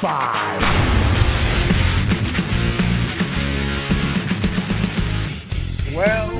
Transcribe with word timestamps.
Five. 0.00 0.62
Well, 5.94 6.30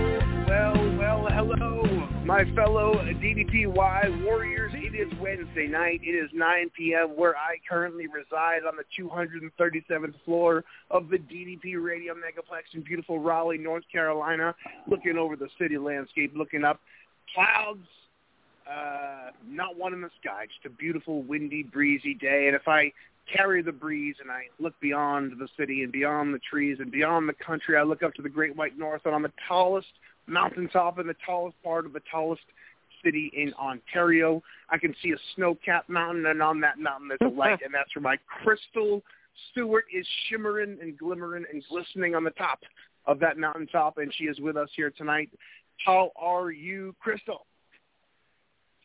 well, 0.48 0.96
well, 0.96 1.26
hello, 1.30 2.08
my 2.24 2.44
fellow 2.54 2.94
DDPY 2.94 4.24
Warriors. 4.24 4.72
It 4.74 4.94
is 4.94 5.12
Wednesday 5.20 5.66
night. 5.66 6.00
It 6.02 6.12
is 6.12 6.30
9 6.32 6.70
p.m. 6.74 7.10
where 7.16 7.36
I 7.36 7.56
currently 7.68 8.06
reside 8.06 8.62
on 8.66 8.76
the 8.76 8.84
237th 8.98 10.14
floor 10.24 10.64
of 10.90 11.10
the 11.10 11.18
DDP 11.18 11.82
Radio 11.82 12.14
Megaplex 12.14 12.74
in 12.74 12.82
beautiful 12.82 13.18
Raleigh, 13.18 13.58
North 13.58 13.84
Carolina, 13.92 14.54
looking 14.86 15.18
over 15.18 15.36
the 15.36 15.48
city 15.58 15.76
landscape, 15.76 16.32
looking 16.34 16.64
up 16.64 16.80
clouds, 17.34 17.86
uh, 18.70 19.30
not 19.46 19.76
one 19.76 19.92
in 19.92 20.00
the 20.00 20.10
sky, 20.20 20.46
just 20.46 20.64
a 20.64 20.70
beautiful, 20.70 21.22
windy, 21.22 21.62
breezy 21.62 22.14
day. 22.14 22.46
And 22.46 22.56
if 22.56 22.66
I 22.66 22.92
carry 23.34 23.62
the 23.62 23.72
breeze 23.72 24.16
and 24.20 24.30
I 24.30 24.44
look 24.58 24.78
beyond 24.80 25.32
the 25.38 25.48
city 25.58 25.82
and 25.82 25.92
beyond 25.92 26.34
the 26.34 26.40
trees 26.40 26.78
and 26.80 26.90
beyond 26.90 27.28
the 27.28 27.34
country, 27.34 27.76
I 27.76 27.82
look 27.82 28.02
up 28.02 28.14
to 28.14 28.22
the 28.22 28.28
Great 28.28 28.56
White 28.56 28.78
North 28.78 29.02
and 29.04 29.14
on 29.14 29.22
the 29.22 29.32
tallest 29.46 29.88
mountaintop 30.26 30.98
in 30.98 31.06
the 31.06 31.16
tallest 31.24 31.56
part 31.62 31.86
of 31.86 31.92
the 31.92 32.02
tallest 32.10 32.42
city 33.04 33.30
in 33.34 33.52
Ontario. 33.54 34.42
I 34.68 34.78
can 34.78 34.94
see 35.02 35.12
a 35.12 35.16
snow-capped 35.34 35.88
mountain, 35.88 36.26
and 36.26 36.42
on 36.42 36.60
that 36.60 36.78
mountain 36.78 37.08
there's 37.08 37.32
a 37.32 37.34
light, 37.34 37.60
and 37.64 37.72
that's 37.72 37.94
where 37.94 38.02
my 38.02 38.16
Crystal 38.42 39.02
Stewart 39.50 39.84
is 39.92 40.06
shimmering 40.28 40.78
and 40.82 40.98
glimmering 40.98 41.44
and 41.52 41.62
glistening 41.68 42.14
on 42.14 42.24
the 42.24 42.30
top 42.30 42.60
of 43.06 43.18
that 43.20 43.38
mountaintop, 43.38 43.98
and 43.98 44.12
she 44.14 44.24
is 44.24 44.38
with 44.40 44.56
us 44.56 44.68
here 44.76 44.90
tonight. 44.90 45.30
How 45.84 46.12
are 46.16 46.50
you, 46.50 46.94
Crystal? 47.00 47.46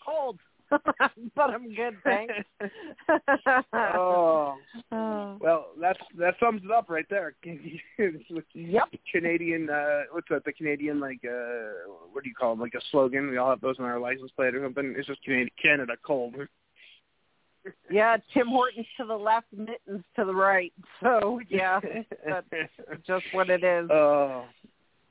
Cold, 0.03 0.39
but 1.35 1.49
I'm 1.49 1.73
good, 1.73 1.97
thanks. 2.03 2.33
Oh, 3.73 4.55
Oh. 4.91 5.38
well, 5.41 5.67
that's 5.80 5.99
that 6.17 6.36
sums 6.39 6.61
it 6.64 6.71
up 6.71 6.89
right 6.89 7.05
there. 7.09 7.36
Yep. 8.53 8.83
Canadian, 9.11 9.70
uh, 9.70 10.02
what's 10.11 10.27
that? 10.30 10.45
The 10.45 10.53
Canadian, 10.53 10.99
like, 10.99 11.20
uh, 11.23 11.92
what 12.11 12.23
do 12.23 12.30
you 12.30 12.36
call 12.36 12.53
them? 12.53 12.61
Like 12.61 12.73
a 12.76 12.81
slogan. 12.92 13.30
We 13.30 13.37
all 13.37 13.49
have 13.49 13.61
those 13.61 13.77
on 13.80 13.86
our 13.86 13.99
license 13.99 14.31
plate 14.36 14.55
or 14.55 14.64
something. 14.64 14.95
It's 14.98 15.08
just 15.08 15.23
Canada, 15.23 15.52
Canada 15.61 15.93
cold. 16.05 16.36
Yeah, 17.89 18.17
Tim 18.33 18.47
Hortons 18.47 18.86
to 18.97 19.05
the 19.05 19.15
left, 19.15 19.47
Mittens 19.52 20.03
to 20.15 20.26
the 20.26 20.36
right. 20.36 20.73
So 21.02 21.39
yeah, 21.49 21.80
that's 22.27 22.47
just 23.08 23.26
what 23.32 23.49
it 23.49 23.64
is. 23.64 23.89
Oh, 23.92 24.45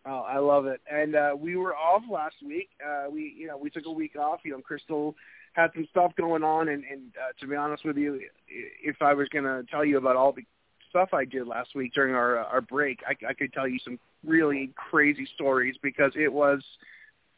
oh, 0.06 0.20
I 0.20 0.38
love 0.38 0.66
it. 0.66 0.80
And 0.90 1.16
uh, 1.16 1.34
we 1.36 1.56
were 1.56 1.74
off 1.74 2.02
last 2.10 2.36
week. 2.46 2.68
Uh, 2.84 3.10
we, 3.10 3.34
you 3.36 3.48
know, 3.48 3.56
we 3.56 3.70
took 3.70 3.86
a 3.86 3.92
week 3.92 4.16
off. 4.16 4.40
You 4.44 4.52
know, 4.52 4.60
Crystal 4.60 5.16
had 5.54 5.70
some 5.74 5.86
stuff 5.90 6.12
going 6.16 6.42
on, 6.42 6.68
and, 6.68 6.84
and 6.84 7.12
uh, 7.16 7.32
to 7.40 7.46
be 7.46 7.56
honest 7.56 7.84
with 7.84 7.96
you, 7.96 8.20
if 8.48 8.96
I 9.00 9.14
was 9.14 9.28
going 9.28 9.44
to 9.44 9.64
tell 9.70 9.84
you 9.84 9.98
about 9.98 10.16
all 10.16 10.32
the 10.32 10.42
stuff 10.90 11.10
I 11.12 11.24
did 11.24 11.46
last 11.46 11.74
week 11.74 11.94
during 11.94 12.14
our 12.14 12.38
uh, 12.40 12.44
our 12.44 12.60
break, 12.60 13.00
I, 13.06 13.14
I 13.28 13.32
could 13.32 13.52
tell 13.52 13.66
you 13.66 13.78
some 13.82 13.98
really 14.24 14.70
crazy 14.76 15.26
stories 15.34 15.76
because 15.82 16.12
it 16.16 16.32
was 16.32 16.62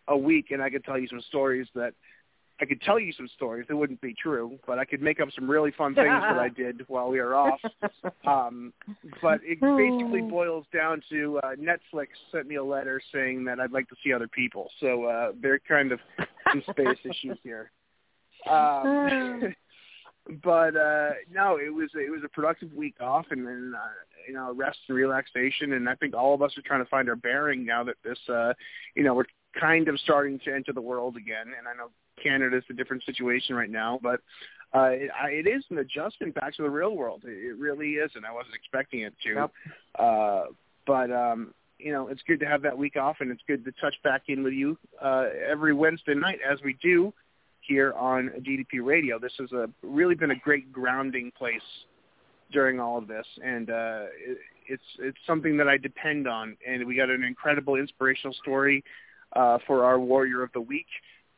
a 0.09 0.17
week, 0.17 0.51
and 0.51 0.63
I 0.63 0.71
could 0.71 0.85
tell 0.85 0.99
you 0.99 1.09
some 1.09 1.21
stories 1.29 1.69
that 1.75 1.93
I 2.59 2.65
could 2.65 2.81
tell 2.81 2.99
you 2.99 3.13
some 3.13 3.29
stories 3.35 3.67
that 3.69 3.77
wouldn't 3.77 4.01
be 4.01 4.15
true, 4.15 4.59
but 4.67 4.79
I 4.79 4.87
could 4.87 5.03
make 5.03 5.21
up 5.21 5.29
some 5.35 5.49
really 5.51 5.73
fun 5.73 5.95
things 5.95 6.07
that 6.07 6.39
I 6.39 6.49
did 6.57 6.85
while 6.89 7.11
we 7.11 7.21
were 7.21 7.35
off. 7.35 7.61
Um, 8.27 8.73
but 9.21 9.41
it 9.43 9.61
basically 9.61 10.23
boils 10.23 10.65
down 10.73 11.03
to 11.11 11.39
uh, 11.43 11.51
Netflix 11.57 12.09
sent 12.33 12.49
me 12.49 12.55
a 12.55 12.65
letter 12.65 13.01
saying 13.13 13.45
that 13.45 13.61
I'd 13.61 13.73
like 13.73 13.89
to 13.91 13.97
see 14.03 14.13
other 14.13 14.29
people. 14.29 14.71
So 14.81 15.05
uh, 15.05 15.33
they're 15.41 15.59
kind 15.59 15.93
of 15.93 16.01
some 16.51 16.63
space 16.71 16.99
issues 17.05 17.39
here. 17.43 17.71
Um, 18.49 19.55
but 20.43 20.77
uh, 20.77 21.11
no, 21.33 21.57
it 21.57 21.73
was 21.73 21.91
it 21.95 22.11
was 22.11 22.23
a 22.25 22.29
productive 22.29 22.73
week 22.73 22.97
off, 23.01 23.27
and 23.31 23.47
then 23.47 23.73
uh, 23.77 23.89
you 24.27 24.35
know 24.35 24.53
rest 24.55 24.79
and 24.89 24.97
relaxation. 24.97 25.73
And 25.73 25.89
I 25.89 25.95
think 25.95 26.15
all 26.15 26.35
of 26.35 26.43
us 26.43 26.57
are 26.57 26.63
trying 26.63 26.83
to 26.85 26.91
find 26.91 27.09
our 27.09 27.17
bearing 27.17 27.65
now 27.65 27.85
that 27.85 27.97
this, 28.05 28.19
uh, 28.29 28.53
you 28.95 29.05
know, 29.05 29.15
we're 29.15 29.27
kind 29.59 29.89
of 29.89 29.99
starting 30.01 30.39
to 30.41 30.55
enter 30.55 30.73
the 30.73 30.81
world 30.81 31.17
again. 31.17 31.47
And 31.57 31.69
I 31.69 31.75
know 31.75 31.91
Canada's 32.23 32.65
a 32.71 32.75
different 32.75 33.05
situation 33.05 33.55
right 33.55 33.71
now, 33.71 33.99
but 34.03 34.21
uh, 34.75 34.91
it, 34.91 35.11
I, 35.19 35.29
it 35.29 35.47
is 35.47 35.65
an 35.71 35.79
adjustment 35.79 36.35
back 36.35 36.55
to 36.57 36.63
the 36.63 36.71
real 36.71 36.97
world. 36.97 37.23
It, 37.25 37.51
it 37.51 37.57
really 37.57 37.93
is, 37.93 38.11
and 38.15 38.27
I 38.27 38.33
wasn't 38.33 38.55
expecting 38.55 39.01
it 39.01 39.15
to. 39.23 39.35
Yep. 39.35 39.53
Uh, 39.99 40.43
but 40.87 41.13
um, 41.13 41.55
you 41.79 41.93
know, 41.93 42.09
it's 42.09 42.23
good 42.27 42.41
to 42.41 42.47
have 42.47 42.63
that 42.63 42.77
week 42.77 42.97
off, 42.97 43.17
and 43.21 43.31
it's 43.31 43.43
good 43.47 43.65
to 43.65 43.73
touch 43.81 43.95
back 44.03 44.23
in 44.29 44.43
with 44.43 44.55
you 44.55 44.77
uh, 45.03 45.27
every 45.49 45.73
Wednesday 45.73 46.15
night 46.15 46.39
as 46.49 46.59
we 46.65 46.77
do 46.83 47.13
here 47.67 47.93
on 47.95 48.31
DDP 48.41 48.85
Radio. 48.85 49.19
This 49.19 49.33
has 49.39 49.53
a, 49.53 49.69
really 49.83 50.15
been 50.15 50.31
a 50.31 50.39
great 50.39 50.73
grounding 50.73 51.33
place 51.37 51.61
during 52.53 52.79
all 52.79 52.99
of 52.99 53.09
this, 53.09 53.27
and 53.45 53.71
uh, 53.71 54.05
it, 54.19 54.39
it's 54.69 54.83
it's 55.01 55.19
something 55.27 55.57
that 55.57 55.69
I 55.69 55.77
depend 55.77 56.29
on. 56.29 56.57
And 56.67 56.87
we 56.87 56.97
got 56.97 57.11
an 57.11 57.25
incredible 57.25 57.77
inspirational 57.77 58.35
story 58.35 58.85
uh, 59.35 59.59
for 59.67 59.85
our 59.85 59.99
Warrior 59.99 60.43
of 60.43 60.53
the 60.53 60.61
Week 60.61 60.87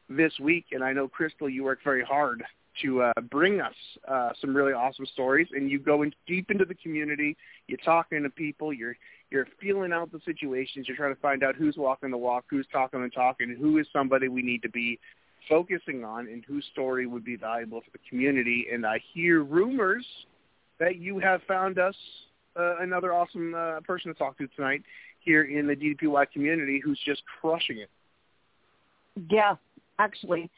this 0.09 0.33
week. 0.41 0.67
And 0.73 0.83
I 0.83 0.93
know 0.93 1.09
Crystal, 1.09 1.49
you 1.49 1.65
worked 1.65 1.85
very 1.85 2.05
hard 2.05 2.43
to 2.83 3.03
uh, 3.03 3.13
bring 3.31 3.61
us 3.61 3.75
uh, 4.07 4.31
some 4.41 4.55
really 4.55 4.73
awesome 4.73 5.07
stories, 5.07 5.49
and 5.53 5.71
you 5.71 5.79
go 5.79 6.03
in 6.03 6.13
deep 6.27 6.51
into 6.51 6.65
the 6.65 6.75
community. 6.75 7.37
You're 7.67 7.79
talking 7.79 8.23
to 8.23 8.31
people. 8.31 8.73
You're 8.73 8.97
you're 9.31 9.47
feeling 9.61 9.93
out 9.93 10.13
the 10.13 10.21
situations. 10.25 10.87
You're 10.89 10.97
trying 10.97 11.15
to 11.15 11.21
find 11.21 11.43
out 11.43 11.57
who's 11.57 11.77
walking 11.77 12.11
the 12.11 12.19
walk, 12.19 12.45
who's 12.49 12.67
talking 12.73 13.03
the 13.03 13.11
talk, 13.11 13.37
and 13.41 13.57
who 13.59 13.79
is 13.79 13.87
somebody 13.93 14.29
we 14.29 14.43
need 14.43 14.63
to 14.63 14.71
be 14.71 14.99
focusing 15.49 16.05
on, 16.05 16.27
and 16.27 16.45
whose 16.47 16.65
story 16.73 17.07
would 17.07 17.25
be 17.25 17.37
valuable 17.37 17.81
for 17.81 17.91
the 17.93 17.99
community. 18.09 18.67
And 18.73 18.87
I 18.87 19.01
hear 19.15 19.43
rumors 19.43 20.07
that 20.79 20.97
you 20.97 21.19
have 21.19 21.41
found 21.49 21.79
us 21.79 21.95
uh, 22.59 22.79
another 22.81 23.13
awesome 23.13 23.55
uh, 23.55 23.81
person 23.81 24.13
to 24.13 24.19
talk 24.19 24.37
to 24.39 24.47
tonight 24.49 24.83
here 25.21 25.45
in 25.45 25.67
the 25.67 25.75
DDPY 25.75 26.31
community 26.33 26.81
who's 26.83 27.01
just 27.05 27.23
crushing 27.41 27.79
it. 27.79 27.91
Yeah, 29.31 29.57
actually, 29.99 30.51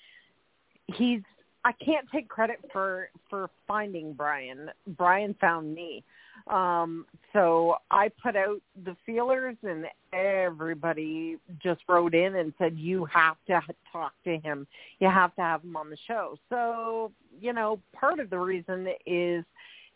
he's. 0.86 1.20
I 1.62 1.72
can't 1.72 2.06
take 2.10 2.28
credit 2.28 2.58
for 2.72 3.10
for 3.28 3.50
finding 3.68 4.12
Brian. 4.14 4.70
Brian 4.86 5.34
found 5.40 5.74
me. 5.74 6.04
Um, 6.48 7.06
so 7.32 7.76
I 7.90 8.10
put 8.22 8.36
out 8.36 8.60
the 8.84 8.96
feelers, 9.06 9.56
and 9.62 9.86
everybody 10.12 11.36
just 11.62 11.82
wrote 11.88 12.14
in 12.14 12.36
and 12.36 12.52
said, 12.58 12.78
"You 12.78 13.04
have 13.06 13.36
to 13.46 13.60
talk 13.92 14.12
to 14.24 14.38
him. 14.38 14.66
You 14.98 15.08
have 15.08 15.34
to 15.36 15.42
have 15.42 15.62
him 15.62 15.76
on 15.76 15.90
the 15.90 15.98
show." 16.06 16.36
So 16.48 17.12
you 17.40 17.52
know, 17.52 17.80
part 17.92 18.18
of 18.18 18.30
the 18.30 18.38
reason 18.38 18.88
is 19.06 19.44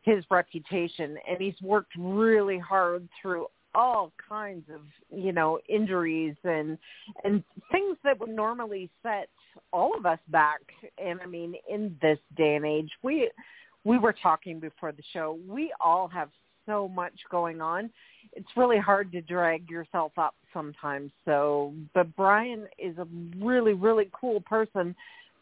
his 0.02 0.24
reputation, 0.30 1.18
and 1.28 1.40
he's 1.40 1.60
worked 1.62 1.92
really 1.96 2.58
hard 2.58 3.08
through 3.20 3.46
all 3.74 4.12
kinds 4.28 4.64
of 4.72 4.80
you 5.10 5.32
know 5.32 5.58
injuries 5.68 6.36
and 6.44 6.78
and 7.24 7.42
things 7.72 7.96
that 8.04 8.18
would 8.20 8.30
normally 8.30 8.88
set 9.02 9.28
all 9.72 9.96
of 9.96 10.06
us 10.06 10.18
back 10.28 10.60
and 10.98 11.20
i 11.20 11.26
mean 11.26 11.54
in 11.68 11.96
this 12.00 12.18
day 12.36 12.56
and 12.56 12.64
age 12.64 12.90
we 13.02 13.28
we 13.84 13.98
were 13.98 14.14
talking 14.14 14.58
before 14.58 14.92
the 14.92 15.02
show 15.12 15.38
we 15.48 15.72
all 15.80 16.08
have 16.08 16.30
so 16.66 16.88
much 16.88 17.12
going 17.30 17.60
on. 17.60 17.90
It's 18.32 18.48
really 18.56 18.78
hard 18.78 19.12
to 19.12 19.20
drag 19.20 19.68
yourself 19.68 20.12
up 20.16 20.34
sometimes. 20.52 21.10
So, 21.24 21.74
but 21.92 22.14
Brian 22.16 22.66
is 22.78 22.96
a 22.98 23.06
really, 23.38 23.74
really 23.74 24.10
cool 24.18 24.40
person 24.40 24.94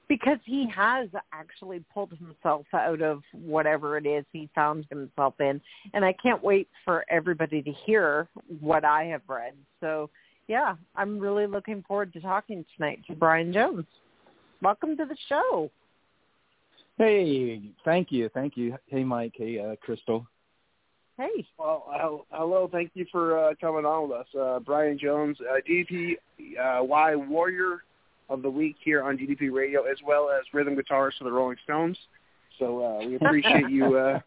because 0.08 0.38
he 0.44 0.68
has 0.74 1.08
actually 1.32 1.84
pulled 1.94 2.12
himself 2.18 2.66
out 2.74 3.00
of 3.00 3.22
whatever 3.32 3.96
it 3.96 4.06
is 4.06 4.24
he 4.32 4.48
found 4.54 4.84
himself 4.90 5.34
in. 5.40 5.60
And 5.94 6.04
I 6.04 6.12
can't 6.14 6.42
wait 6.42 6.68
for 6.84 7.04
everybody 7.08 7.62
to 7.62 7.72
hear 7.86 8.28
what 8.60 8.84
I 8.84 9.04
have 9.04 9.22
read. 9.28 9.54
So, 9.80 10.10
yeah, 10.48 10.74
I'm 10.96 11.18
really 11.18 11.46
looking 11.46 11.84
forward 11.86 12.12
to 12.14 12.20
talking 12.20 12.64
tonight 12.76 13.00
to 13.06 13.14
Brian 13.14 13.52
Jones. 13.52 13.86
Welcome 14.60 14.96
to 14.96 15.04
the 15.04 15.16
show. 15.28 15.70
Hey, 17.02 17.60
thank 17.84 18.12
you, 18.12 18.28
thank 18.32 18.56
you. 18.56 18.76
Hey, 18.86 19.02
Mike. 19.02 19.32
Hey, 19.34 19.58
uh, 19.58 19.74
Crystal. 19.84 20.24
Hey. 21.18 21.44
Well, 21.58 22.24
hello. 22.30 22.68
Thank 22.70 22.92
you 22.94 23.06
for 23.10 23.36
uh, 23.36 23.54
coming 23.60 23.84
on 23.84 24.08
with 24.08 24.18
us, 24.20 24.26
uh, 24.40 24.60
Brian 24.60 24.96
Jones, 24.96 25.36
uh, 25.40 25.56
DDP 25.68 26.12
uh, 26.60 26.84
Y 26.84 27.16
Warrior 27.16 27.82
of 28.28 28.42
the 28.42 28.48
week 28.48 28.76
here 28.84 29.02
on 29.02 29.18
DDP 29.18 29.50
Radio, 29.52 29.82
as 29.82 29.96
well 30.06 30.30
as 30.30 30.44
rhythm 30.54 30.76
guitarist 30.76 31.18
for 31.18 31.24
the 31.24 31.32
Rolling 31.32 31.56
Stones. 31.64 31.98
So 32.60 32.84
uh, 32.84 33.04
we 33.04 33.16
appreciate 33.20 33.68
you 33.68 33.96
uh, 33.96 34.20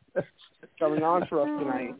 coming 0.78 1.02
on 1.02 1.26
for 1.28 1.44
us 1.44 1.64
tonight. 1.64 1.96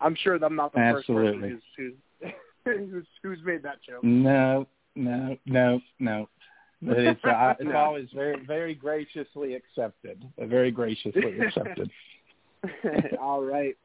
I'm 0.00 0.14
sure 0.14 0.36
I'm 0.36 0.54
not 0.54 0.72
the 0.72 0.78
Absolutely. 0.78 1.40
first 1.40 1.42
person 1.42 1.60
who's, 1.76 1.92
who's, 2.22 2.32
who's, 2.92 3.06
who's 3.24 3.38
made 3.44 3.64
that 3.64 3.82
joke. 3.82 4.04
No, 4.04 4.68
no, 4.94 5.36
no, 5.44 5.80
no. 5.98 6.28
It's 6.82 7.24
uh, 7.24 7.54
it's 7.60 7.70
always 7.74 8.08
very 8.14 8.44
very 8.44 8.74
graciously 8.74 9.54
accepted. 9.54 10.24
Very 10.38 10.70
graciously 10.70 11.40
accepted. 11.40 11.90
All 13.20 13.42
right. 13.42 13.76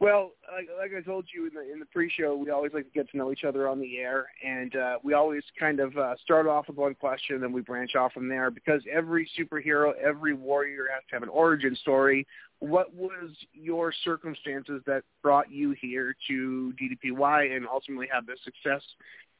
Well, 0.00 0.30
like, 0.52 0.68
like 0.78 0.92
I 0.96 1.04
told 1.04 1.26
you 1.34 1.48
in 1.48 1.54
the 1.54 1.72
in 1.72 1.80
the 1.80 1.86
pre-show, 1.86 2.36
we 2.36 2.50
always 2.50 2.72
like 2.72 2.84
to 2.84 2.90
get 2.90 3.10
to 3.10 3.16
know 3.16 3.32
each 3.32 3.42
other 3.42 3.66
on 3.66 3.80
the 3.80 3.98
air, 3.98 4.26
and 4.46 4.76
uh, 4.76 4.98
we 5.02 5.14
always 5.14 5.42
kind 5.58 5.80
of 5.80 5.96
uh, 5.98 6.14
start 6.22 6.46
off 6.46 6.68
with 6.68 6.76
one 6.76 6.94
question, 6.94 7.34
and 7.34 7.42
then 7.42 7.50
we 7.50 7.62
branch 7.62 7.96
off 7.96 8.12
from 8.12 8.28
there. 8.28 8.48
Because 8.48 8.80
every 8.92 9.28
superhero, 9.36 9.92
every 10.00 10.34
warrior 10.34 10.86
has 10.94 11.02
to 11.10 11.16
have 11.16 11.24
an 11.24 11.28
origin 11.28 11.74
story. 11.74 12.28
What 12.60 12.94
was 12.94 13.30
your 13.52 13.92
circumstances 14.04 14.82
that 14.86 15.02
brought 15.20 15.50
you 15.50 15.74
here 15.80 16.14
to 16.28 16.72
DDPY 16.80 17.56
and 17.56 17.66
ultimately 17.66 18.08
have 18.12 18.24
the 18.26 18.36
success 18.44 18.82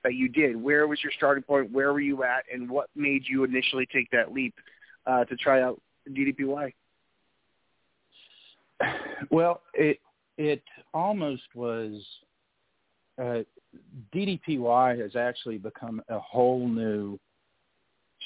that 0.04 0.14
you 0.14 0.28
did? 0.28 0.56
Where 0.56 0.86
was 0.86 1.02
your 1.02 1.12
starting 1.16 1.42
point? 1.42 1.72
Where 1.72 1.92
were 1.92 2.00
you 2.00 2.22
at, 2.24 2.44
and 2.52 2.68
what 2.68 2.88
made 2.94 3.24
you 3.28 3.44
initially 3.44 3.86
take 3.92 4.10
that 4.10 4.32
leap 4.32 4.54
uh, 5.06 5.24
to 5.24 5.36
try 5.36 5.62
out 5.62 5.80
DDPY? 6.10 6.72
Well, 9.30 9.62
it 9.74 9.98
it 10.36 10.62
almost 10.94 11.42
was 11.54 12.00
uh, 13.20 13.40
DDPY 14.14 15.00
has 15.00 15.16
actually 15.16 15.58
become 15.58 16.00
a 16.08 16.18
whole 16.18 16.68
new 16.68 17.18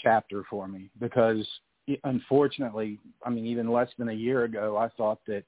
chapter 0.02 0.44
for 0.48 0.68
me 0.68 0.90
because 1.00 1.46
unfortunately, 2.04 2.98
I 3.24 3.30
mean, 3.30 3.46
even 3.46 3.70
less 3.70 3.88
than 3.98 4.08
a 4.10 4.14
year 4.14 4.44
ago, 4.44 4.76
I 4.76 4.88
thought 4.96 5.20
that 5.26 5.44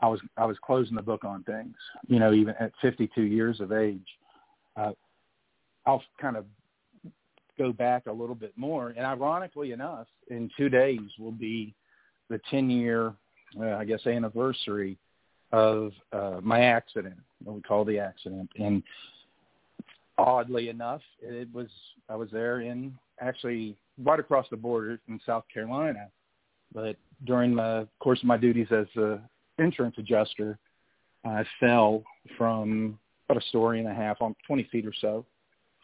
I 0.00 0.08
was 0.08 0.20
I 0.36 0.44
was 0.44 0.56
closing 0.64 0.96
the 0.96 1.02
book 1.02 1.24
on 1.24 1.44
things. 1.44 1.76
You 2.08 2.18
know, 2.18 2.32
even 2.32 2.54
at 2.58 2.72
52 2.80 3.22
years 3.22 3.60
of 3.60 3.72
age, 3.72 4.06
uh, 4.76 4.92
I'll 5.86 6.02
kind 6.20 6.36
of 6.36 6.44
go 7.58 7.72
back 7.72 8.06
a 8.06 8.12
little 8.12 8.34
bit 8.34 8.52
more. 8.56 8.94
And 8.96 9.04
ironically 9.04 9.72
enough, 9.72 10.06
in 10.28 10.50
two 10.56 10.68
days 10.68 11.00
will 11.18 11.32
be 11.32 11.74
the 12.30 12.40
10 12.50 12.70
year, 12.70 13.12
uh, 13.60 13.74
I 13.76 13.84
guess, 13.84 14.06
anniversary 14.06 14.96
of 15.52 15.92
uh, 16.12 16.40
my 16.42 16.62
accident, 16.62 17.16
what 17.44 17.56
we 17.56 17.62
call 17.62 17.84
the 17.84 17.98
accident. 17.98 18.48
And 18.58 18.82
oddly 20.16 20.68
enough, 20.68 21.02
it 21.20 21.48
was 21.52 21.68
I 22.08 22.16
was 22.16 22.30
there 22.30 22.60
in 22.60 22.96
actually 23.20 23.76
right 24.02 24.18
across 24.18 24.46
the 24.50 24.56
border 24.56 24.98
in 25.08 25.20
South 25.26 25.44
Carolina. 25.52 26.08
But 26.74 26.96
during 27.26 27.54
the 27.54 27.86
course 28.00 28.20
of 28.20 28.26
my 28.26 28.38
duties 28.38 28.68
as 28.70 28.86
a 28.96 29.20
insurance 29.58 29.96
adjuster, 29.98 30.58
I 31.24 31.44
fell 31.60 32.02
from 32.38 32.98
about 33.32 33.42
a 33.42 33.48
story 33.48 33.78
and 33.78 33.88
a 33.88 33.94
half, 33.94 34.20
on 34.20 34.34
20 34.46 34.64
feet 34.70 34.86
or 34.86 34.92
so, 35.00 35.24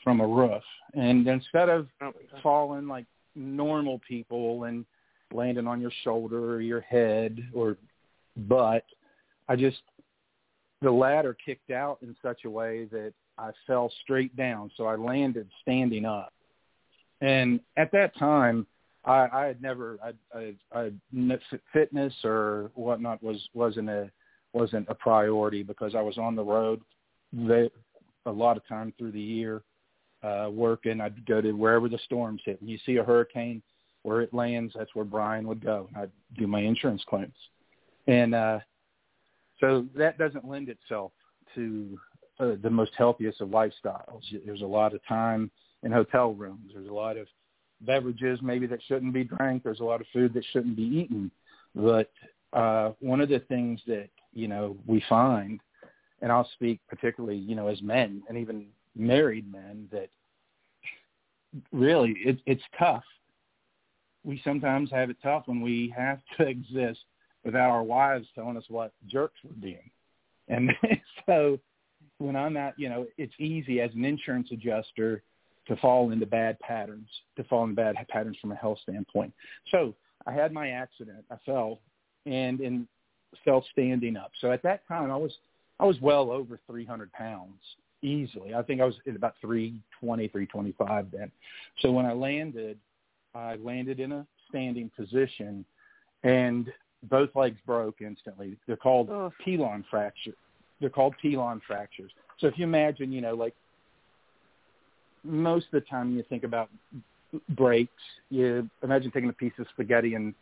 from 0.05 0.21
a 0.21 0.27
roof. 0.27 0.63
And 0.95 1.27
instead 1.27 1.69
of 1.69 1.89
oh, 2.03 2.13
falling 2.43 2.87
like 2.87 3.07
normal 3.35 4.01
people 4.07 4.65
and 4.65 4.85
landing 5.33 5.67
on 5.67 5.81
your 5.81 5.93
shoulder 6.05 6.55
or 6.55 6.61
your 6.61 6.81
head 6.81 7.39
or 7.55 7.77
butt, 8.37 8.85
I 9.49 9.57
just 9.57 9.79
the 10.83 10.91
ladder 10.91 11.37
kicked 11.45 11.71
out 11.71 11.99
in 12.03 12.15
such 12.23 12.45
a 12.45 12.51
way 12.51 12.85
that 12.93 13.13
I 13.37 13.51
fell 13.67 13.91
straight 14.03 14.37
down. 14.37 14.71
So 14.77 14.85
I 14.85 14.95
landed 14.95 15.49
standing 15.63 16.05
up. 16.05 16.33
And 17.21 17.61
at 17.77 17.91
that 17.93 18.17
time, 18.17 18.65
I, 19.05 19.27
I 19.33 19.45
had 19.47 19.61
never, 19.61 19.99
I, 20.05 20.39
I, 20.39 20.55
I, 20.73 20.93
fitness 21.73 22.15
or 22.23 22.71
whatnot 22.75 23.23
was 23.23 23.41
wasn't 23.55 23.89
a 23.89 24.11
wasn't 24.53 24.87
a 24.89 24.95
priority 24.95 25.63
because 25.63 25.95
I 25.95 26.01
was 26.01 26.17
on 26.17 26.37
the 26.37 26.45
road 26.45 26.81
they, 27.33 27.71
a 28.27 28.31
lot 28.31 28.57
of 28.57 28.67
time 28.67 28.93
through 28.99 29.13
the 29.13 29.21
year 29.21 29.63
uh, 30.23 30.49
working. 30.51 31.01
I'd 31.01 31.25
go 31.27 31.41
to 31.41 31.53
wherever 31.53 31.89
the 31.89 31.99
storms 32.05 32.43
hit. 32.45 32.61
When 32.61 32.69
you 32.69 32.79
see 32.85 32.97
a 32.97 33.05
hurricane, 33.05 33.63
where 34.03 34.21
it 34.21 34.33
lands, 34.33 34.73
that's 34.77 34.95
where 34.95 35.05
Brian 35.05 35.47
would 35.49 35.63
go. 35.63 35.89
I'd 35.97 36.11
do 36.37 36.47
my 36.47 36.61
insurance 36.61 37.03
claims, 37.09 37.35
and 38.07 38.35
uh, 38.35 38.61
so 39.61 39.87
that 39.97 40.19
doesn't 40.19 40.49
lend 40.49 40.69
itself 40.69 41.13
to 41.55 41.99
uh, 42.41 42.53
the 42.63 42.71
most 42.71 42.93
healthiest 42.97 43.41
of 43.41 43.49
lifestyles. 43.49 44.23
There's 44.47 44.63
a 44.63 44.67
lot 44.67 44.95
of 44.95 45.01
time 45.07 45.51
in 45.83 45.93
hotel 45.93 46.33
rooms. 46.33 46.71
There's 46.73 46.89
a 46.89 46.93
lot 46.93 47.17
of 47.17 47.27
beverages 47.81 48.41
maybe 48.43 48.67
that 48.67 48.81
shouldn't 48.87 49.13
be 49.13 49.25
drank. 49.25 49.63
There's 49.63 49.81
a 49.81 49.85
lot 49.85 50.01
of 50.01 50.07
food 50.13 50.35
that 50.35 50.45
shouldn't 50.53 50.77
be 50.77 50.83
eaten. 50.83 51.31
But 51.75 52.11
uh, 52.53 52.93
one 53.01 53.21
of 53.21 53.29
the 53.29 53.41
things 53.41 53.81
that 53.87 54.09
you 54.33 54.49
know 54.49 54.77
we 54.87 55.03
find, 55.09 55.61
and 56.23 56.33
I'll 56.33 56.49
speak 56.55 56.81
particularly 56.89 57.37
you 57.37 57.55
know 57.55 57.69
as 57.69 57.81
men 57.83 58.23
and 58.29 58.39
even 58.39 58.67
married 58.97 59.51
men 59.51 59.89
that 59.93 60.11
really 61.73 62.15
it, 62.25 62.39
it's 62.47 62.63
tough. 62.79 63.05
We 64.25 64.41
sometimes 64.45 64.91
have 64.91 65.11
it 65.11 65.17
tough 65.23 65.45
when 65.47 65.61
we 65.61 65.93
have 65.97 66.21
to 66.37 66.47
exist 66.49 67.01
without 67.45 67.71
our 67.71 67.83
wives 67.83 68.27
telling 68.35 68.57
us 68.57 68.65
what 68.69 68.93
jerks 69.07 69.39
we're 69.45 69.53
being. 69.53 69.91
And 70.49 70.73
so 71.27 71.59
when 72.19 72.37
I'm 72.37 72.57
at, 72.57 72.75
you 72.77 72.89
know, 72.89 73.07
it's 73.17 73.33
easy 73.39 73.81
as 73.81 73.91
an 73.95 74.05
insurance 74.05 74.49
adjuster 74.51 75.23
to 75.69 75.77
fall 75.77 76.11
into 76.11 76.27
bad 76.27 76.59
patterns, 76.61 77.09
to 77.37 77.45
fall 77.45 77.65
into 77.65 77.77
bad 77.77 77.95
patterns 78.09 78.37
from 78.41 78.53
a 78.53 78.57
health 78.57 78.79
standpoint. 78.83 79.33
So 79.71 79.95
I 80.27 80.33
had 80.33 80.53
my 80.53 80.71
accident. 80.71 81.25
I 81.31 81.37
fell 81.47 81.81
and 82.27 82.61
in 82.61 82.89
fell 83.45 83.65
standing 83.73 84.17
up. 84.17 84.33
So 84.41 84.51
at 84.51 84.63
that 84.63 84.87
time 84.89 85.11
I 85.11 85.17
was 85.17 85.33
I 85.81 85.85
was 85.85 86.01
well 86.01 86.31
over 86.31 86.59
300 86.67 87.13
pounds 87.13 87.61
easily. 88.03 88.55
I 88.55 88.63
think 88.63 88.81
I 88.81 88.85
was 88.85 88.95
at 89.07 89.17
about 89.17 89.35
320, 89.41 90.29
325 90.29 91.07
then. 91.13 91.31
So 91.81 91.93
when 91.93 92.07
I 92.07 92.13
landed, 92.13 92.79
I 93.35 93.57
landed 93.57 94.01
in 94.01 94.13
a 94.13 94.27
standing 94.49 94.91
position 94.97 95.65
and 96.25 96.73
both 97.05 97.31
legs 97.35 97.59
broke 97.65 98.01
instantly. 98.01 98.57
They're 98.67 98.77
called 98.77 99.09
oh. 99.11 99.33
pilon 99.45 99.85
fracture. 99.91 100.35
They're 100.81 100.91
called 100.91 101.15
pilon 101.23 101.61
fractures. 101.67 102.11
So 102.39 102.47
if 102.47 102.59
you 102.59 102.65
imagine, 102.65 103.13
you 103.13 103.21
know, 103.21 103.35
like 103.35 103.55
most 105.25 105.67
of 105.67 105.73
the 105.73 105.81
time 105.83 106.17
you 106.17 106.25
think 106.29 106.45
about 106.45 106.71
breaks, 107.51 107.93
you 108.31 108.69
imagine 108.83 109.11
taking 109.11 109.29
a 109.29 109.35
piece 109.35 109.53
of 109.59 109.67
spaghetti 109.73 110.15
and 110.15 110.35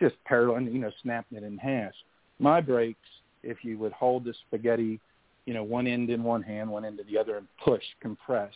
just 0.00 0.16
parallel, 0.24 0.62
you 0.62 0.78
know, 0.78 0.90
snapping 1.02 1.38
it 1.38 1.44
in 1.44 1.56
half. 1.58 1.92
My 2.38 2.60
breaks, 2.60 2.98
if 3.44 3.58
you 3.62 3.78
would 3.78 3.92
hold 3.92 4.24
the 4.24 4.34
spaghetti, 4.46 5.00
you 5.46 5.54
know, 5.54 5.62
one 5.62 5.86
end 5.86 6.10
in 6.10 6.22
one 6.22 6.42
hand, 6.42 6.70
one 6.70 6.84
end 6.84 6.98
in 6.98 7.06
the 7.06 7.18
other, 7.18 7.36
and 7.36 7.46
push, 7.62 7.82
compress, 8.00 8.52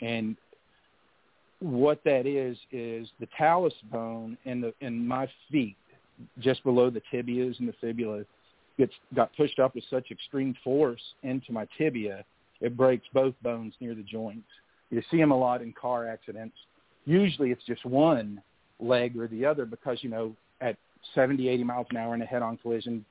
and 0.00 0.36
what 1.60 2.02
that 2.04 2.26
is 2.26 2.58
is 2.72 3.08
the 3.20 3.28
talus 3.38 3.72
bone 3.90 4.36
in 4.44 4.60
the 4.60 4.74
in 4.80 5.06
my 5.06 5.28
feet 5.50 5.76
just 6.40 6.62
below 6.62 6.90
the 6.90 7.00
tibias 7.12 7.58
and 7.58 7.68
the 7.68 7.74
fibula 7.80 8.24
gets 8.78 8.92
got 9.14 9.34
pushed 9.36 9.58
up 9.58 9.74
with 9.74 9.84
such 9.88 10.10
extreme 10.10 10.54
force 10.64 11.00
into 11.22 11.52
my 11.52 11.66
tibia, 11.78 12.24
it 12.60 12.76
breaks 12.76 13.06
both 13.12 13.34
bones 13.42 13.74
near 13.80 13.94
the 13.94 14.02
joints. 14.02 14.48
You 14.90 15.02
see 15.10 15.18
them 15.18 15.30
a 15.30 15.38
lot 15.38 15.62
in 15.62 15.72
car 15.72 16.08
accidents. 16.08 16.56
Usually 17.04 17.50
it's 17.50 17.64
just 17.64 17.84
one 17.84 18.42
leg 18.80 19.16
or 19.18 19.28
the 19.28 19.44
other 19.44 19.64
because, 19.64 19.98
you 20.02 20.10
know, 20.10 20.34
at 20.60 20.76
70, 21.14 21.48
80 21.48 21.64
miles 21.64 21.86
an 21.90 21.96
hour 21.96 22.14
in 22.14 22.22
a 22.22 22.26
head-on 22.26 22.56
collision, 22.58 23.04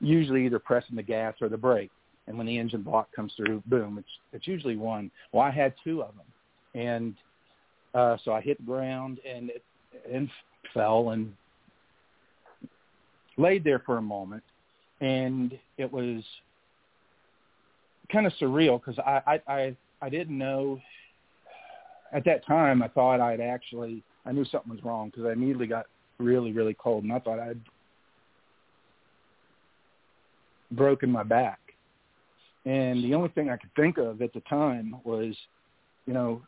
usually 0.00 0.46
either 0.46 0.58
pressing 0.58 0.96
the 0.96 1.02
gas 1.02 1.34
or 1.40 1.48
the 1.48 1.56
brake. 1.56 1.90
And 2.26 2.36
when 2.36 2.46
the 2.46 2.58
engine 2.58 2.82
block 2.82 3.08
comes 3.14 3.32
through, 3.36 3.62
boom, 3.66 3.98
it's 3.98 4.08
it's 4.32 4.46
usually 4.46 4.76
one. 4.76 5.10
Well, 5.32 5.42
I 5.42 5.50
had 5.50 5.74
two 5.82 6.02
of 6.02 6.14
them, 6.16 6.80
and 6.80 7.14
uh, 7.94 8.18
so 8.24 8.32
I 8.32 8.40
hit 8.40 8.58
the 8.58 8.64
ground 8.64 9.18
and 9.28 9.50
it, 9.50 9.64
and 10.10 10.30
fell 10.72 11.10
and 11.10 11.32
laid 13.36 13.64
there 13.64 13.80
for 13.80 13.96
a 13.96 14.02
moment, 14.02 14.44
and 15.00 15.58
it 15.76 15.90
was 15.90 16.22
kind 18.12 18.26
of 18.26 18.32
surreal 18.40 18.80
because 18.80 18.98
I, 18.98 19.22
I 19.26 19.52
I 19.52 19.76
I 20.02 20.08
didn't 20.08 20.38
know 20.38 20.80
at 22.12 22.24
that 22.26 22.46
time. 22.46 22.82
I 22.82 22.88
thought 22.88 23.20
I'd 23.20 23.40
actually 23.40 24.04
I 24.24 24.32
knew 24.32 24.44
something 24.44 24.70
was 24.70 24.84
wrong 24.84 25.08
because 25.08 25.24
I 25.24 25.32
immediately 25.32 25.66
got 25.66 25.86
really 26.18 26.52
really 26.52 26.74
cold, 26.74 27.02
and 27.02 27.12
I 27.12 27.18
thought 27.18 27.40
I'd 27.40 27.60
broken 30.72 31.10
my 31.10 31.22
back. 31.22 31.58
And 32.64 33.02
the 33.02 33.14
only 33.14 33.30
thing 33.30 33.48
I 33.48 33.56
could 33.56 33.74
think 33.74 33.98
of 33.98 34.20
at 34.22 34.32
the 34.34 34.40
time 34.40 34.96
was, 35.04 35.34
you 36.06 36.12
know, 36.12 36.42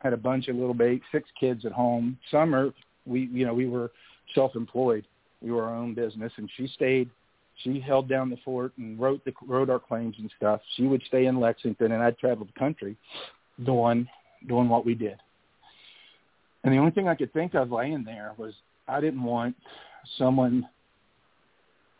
had 0.00 0.12
a 0.12 0.16
bunch 0.16 0.48
of 0.48 0.56
little 0.56 0.74
baby, 0.74 1.02
six 1.10 1.28
kids 1.38 1.64
at 1.64 1.72
home. 1.72 2.18
Summer, 2.30 2.72
we, 3.06 3.28
you 3.32 3.46
know, 3.46 3.54
we 3.54 3.66
were 3.66 3.90
self-employed. 4.34 5.06
We 5.42 5.52
were 5.52 5.64
our 5.64 5.74
own 5.74 5.94
business, 5.94 6.32
and 6.36 6.50
she 6.56 6.66
stayed. 6.68 7.10
She 7.62 7.80
held 7.80 8.08
down 8.08 8.28
the 8.28 8.36
fort 8.44 8.72
and 8.76 8.98
wrote 9.00 9.24
the 9.24 9.32
wrote 9.46 9.70
our 9.70 9.78
claims 9.78 10.16
and 10.18 10.30
stuff. 10.36 10.60
She 10.76 10.84
would 10.84 11.02
stay 11.06 11.26
in 11.26 11.40
Lexington, 11.40 11.92
and 11.92 12.02
I'd 12.02 12.18
travel 12.18 12.46
the 12.46 12.58
country, 12.58 12.96
doing 13.64 14.06
doing 14.46 14.68
what 14.68 14.84
we 14.84 14.94
did. 14.94 15.16
And 16.64 16.74
the 16.74 16.78
only 16.78 16.90
thing 16.90 17.08
I 17.08 17.14
could 17.14 17.32
think 17.32 17.54
of 17.54 17.70
laying 17.70 18.04
there 18.04 18.32
was 18.36 18.52
I 18.88 19.00
didn't 19.00 19.22
want 19.22 19.56
someone. 20.18 20.68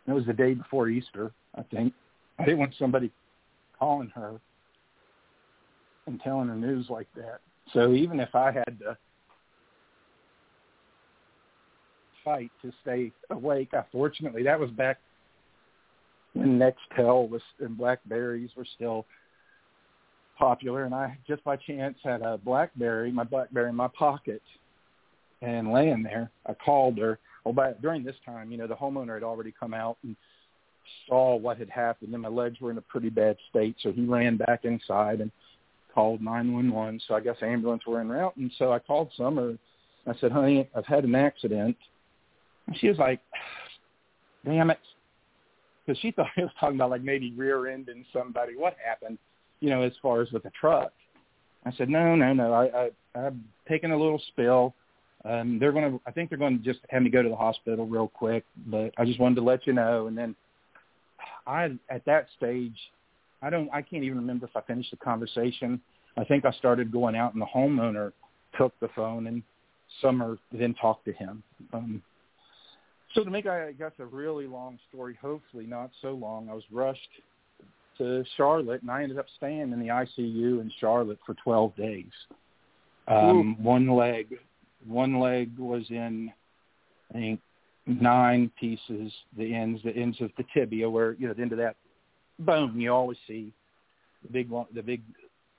It 0.07 0.13
was 0.13 0.27
the 0.27 0.33
day 0.33 0.55
before 0.55 0.89
Easter, 0.89 1.33
I 1.55 1.63
think. 1.63 1.93
I 2.39 2.45
didn't 2.45 2.61
want 2.61 2.75
somebody 2.79 3.11
calling 3.79 4.11
her 4.15 4.41
and 6.07 6.21
telling 6.21 6.49
her 6.49 6.55
news 6.55 6.87
like 6.89 7.09
that. 7.17 7.41
So 7.73 7.93
even 7.93 8.21
if 8.21 8.35
I 8.35 8.53
had 8.53 8.79
to 8.81 8.97
fight 12.25 12.51
to 12.63 12.73
stay 12.83 13.13
awake, 13.31 13.71
I 13.73 13.85
fortunately 13.91 14.43
that 14.45 14.61
was 14.61 14.71
back 14.71 14.99
when 16.35 16.59
Nextel 16.59 17.29
was 17.29 17.43
and 17.61 17.77
Blackberries 17.77 18.51
were 18.57 18.67
still 18.77 19.07
popular, 20.39 20.85
and 20.85 20.95
I 20.95 21.17
just 21.27 21.43
by 21.45 21.57
chance 21.57 21.97
had 22.05 22.23
a 22.23 22.39
BlackBerry, 22.39 23.11
my 23.11 23.25
BlackBerry 23.25 23.71
in 23.71 23.75
my 23.75 23.89
pocket, 23.89 24.43
and 25.41 25.73
laying 25.73 26.03
there, 26.03 26.31
I 26.47 26.55
called 26.55 26.99
her. 26.99 27.19
Oh, 27.47 27.51
well, 27.51 27.73
by 27.73 27.81
during 27.81 28.03
this 28.03 28.17
time, 28.25 28.51
you 28.51 28.59
know, 28.59 28.67
the 28.67 28.75
homeowner 28.75 29.15
had 29.15 29.23
already 29.23 29.55
come 29.59 29.73
out 29.73 29.99
and 30.03 30.17
saw 31.09 31.37
what 31.37 31.59
had 31.59 31.71
happened, 31.71 32.13
and 32.13 32.23
my 32.23 32.29
legs 32.29 32.61
were 32.61 32.73
in 32.73 32.79
a 32.79 32.83
pretty 32.83 33.09
bad 33.09 33.37
state, 33.49 33.77
so 33.83 33.93
he 33.93 34.05
ran 34.05 34.37
back 34.37 34.65
inside 34.65 35.21
and 35.21 35.31
called 35.95 36.21
911. 36.21 37.01
So 37.07 37.15
I 37.15 37.21
guess 37.21 37.37
ambulance 37.43 37.87
were 37.87 38.01
en 38.01 38.09
route, 38.09 38.37
and 38.37 38.51
so 38.59 38.73
I 38.73 38.81
called 38.81 39.11
Summer. 39.17 39.57
I 40.09 40.15
said, 40.21 40.33
"Honey, 40.33 40.69
I've 40.75 40.87
had 40.87 41.05
an 41.05 41.15
accident." 41.15 41.77
And 42.67 42.77
she 42.79 42.89
was 42.89 42.99
like, 42.99 43.21
"Damn 44.45 44.71
it," 44.71 44.81
because 45.85 46.01
she 46.01 46.11
thought 46.17 46.27
he 46.35 46.43
was 46.43 46.51
talking 46.59 46.77
about 46.77 46.91
like 46.91 47.03
maybe 47.03 47.33
rear-ending 47.33 48.05
somebody. 48.13 48.57
What 48.57 48.77
happened? 48.85 49.19
You 49.61 49.71
know, 49.71 49.83
as 49.83 49.93
far 50.03 50.21
as 50.21 50.33
with 50.33 50.43
the 50.43 50.51
truck. 50.61 50.93
I 51.65 51.73
said, 51.73 51.89
"No, 51.89 52.17
no, 52.17 52.33
no. 52.33 52.53
I, 52.53 52.65
I 52.65 52.91
I've 53.15 53.37
taken 53.69 53.93
a 53.93 53.97
little 53.97 54.21
spill." 54.33 54.75
Um, 55.27 55.59
they're 55.59 55.73
going 55.73 55.91
to, 55.91 56.01
I 56.07 56.13
think 56.13 56.31
they're 56.31 56.39
going 56.39 56.59
to 56.59 56.65
just 56.65 56.81
have 56.91 57.03
me 57.03 57.11
go 57.11 57.23
to 57.23 57.29
the 57.29 57.37
hospital 57.37 57.87
real 57.87 58.09
quick, 58.09 58.45
but 58.67 58.93
I 58.97 59.05
just 59.05 59.19
wanted 59.19 59.37
to 59.37 59.43
let 59.43 59.67
you 59.67 59.73
know. 59.73 60.07
And 60.07 60.17
then 60.17 60.37
I, 61.47 61.77
at 61.91 62.05
that 62.05 62.29
stage, 62.37 62.77
I 63.43 63.51
don't, 63.51 63.69
I 63.73 63.83
can't 63.83 64.05
even 64.05 64.19
remember 64.19 64.47
if 64.47 64.57
I 64.57 64.61
finished 64.61 64.91
the 64.91 64.99
conversation. 64.99 65.81
I 66.17 66.25
think 66.25 66.45
I 66.45 66.53
started 66.53 66.93
going 66.93 67.17
out 67.17 67.33
and 67.35 67.43
the 67.43 67.47
homeowner 67.47 68.13
took 68.57 68.79
the 68.81 68.89
phone 68.95 69.27
and 69.27 69.43
Summer 70.01 70.39
then 70.53 70.75
talked 70.75 71.05
to 71.07 71.13
him. 71.13 71.43
Um, 71.73 72.03
so 73.15 73.25
to 73.25 73.31
make, 73.31 73.47
I 73.47 73.73
guess, 73.73 73.93
a 73.99 74.05
really 74.05 74.47
long 74.47 74.79
story, 74.89 75.17
hopefully 75.21 75.67
not 75.67 75.91
so 76.03 76.11
long, 76.11 76.49
I 76.51 76.55
was 76.55 76.65
rushed 76.71 77.01
to 77.99 78.25
Charlotte 78.37 78.83
and 78.83 78.91
I 78.91 79.03
ended 79.03 79.19
up 79.19 79.27
staying 79.37 79.73
in 79.73 79.81
the 79.81 79.89
ICU 79.89 80.61
in 80.61 80.71
Charlotte 80.81 81.19
for 81.25 81.35
12 81.43 81.77
days. 81.77 82.05
Um, 83.09 83.63
one 83.63 83.89
leg 83.89 84.39
one 84.87 85.19
leg 85.21 85.51
was 85.59 85.85
in, 85.91 86.33
I 87.11 87.15
think, 87.15 87.41
nine 87.87 88.51
pieces. 88.59 89.13
The 89.37 89.55
ends, 89.55 89.81
the 89.85 89.91
ends 89.97 90.21
of 90.21 90.31
the 90.37 90.45
tibia, 90.55 90.89
where 90.89 91.13
you 91.15 91.29
know 91.29 91.35
the 91.35 91.43
end 91.43 91.53
of 91.53 91.59
that 91.59 91.77
bone 92.39 92.79
you 92.81 92.93
always 92.93 93.19
see 93.27 93.53
the 94.23 94.33
big 94.33 94.51
one, 94.51 94.67
the 94.75 94.83
big 94.83 95.03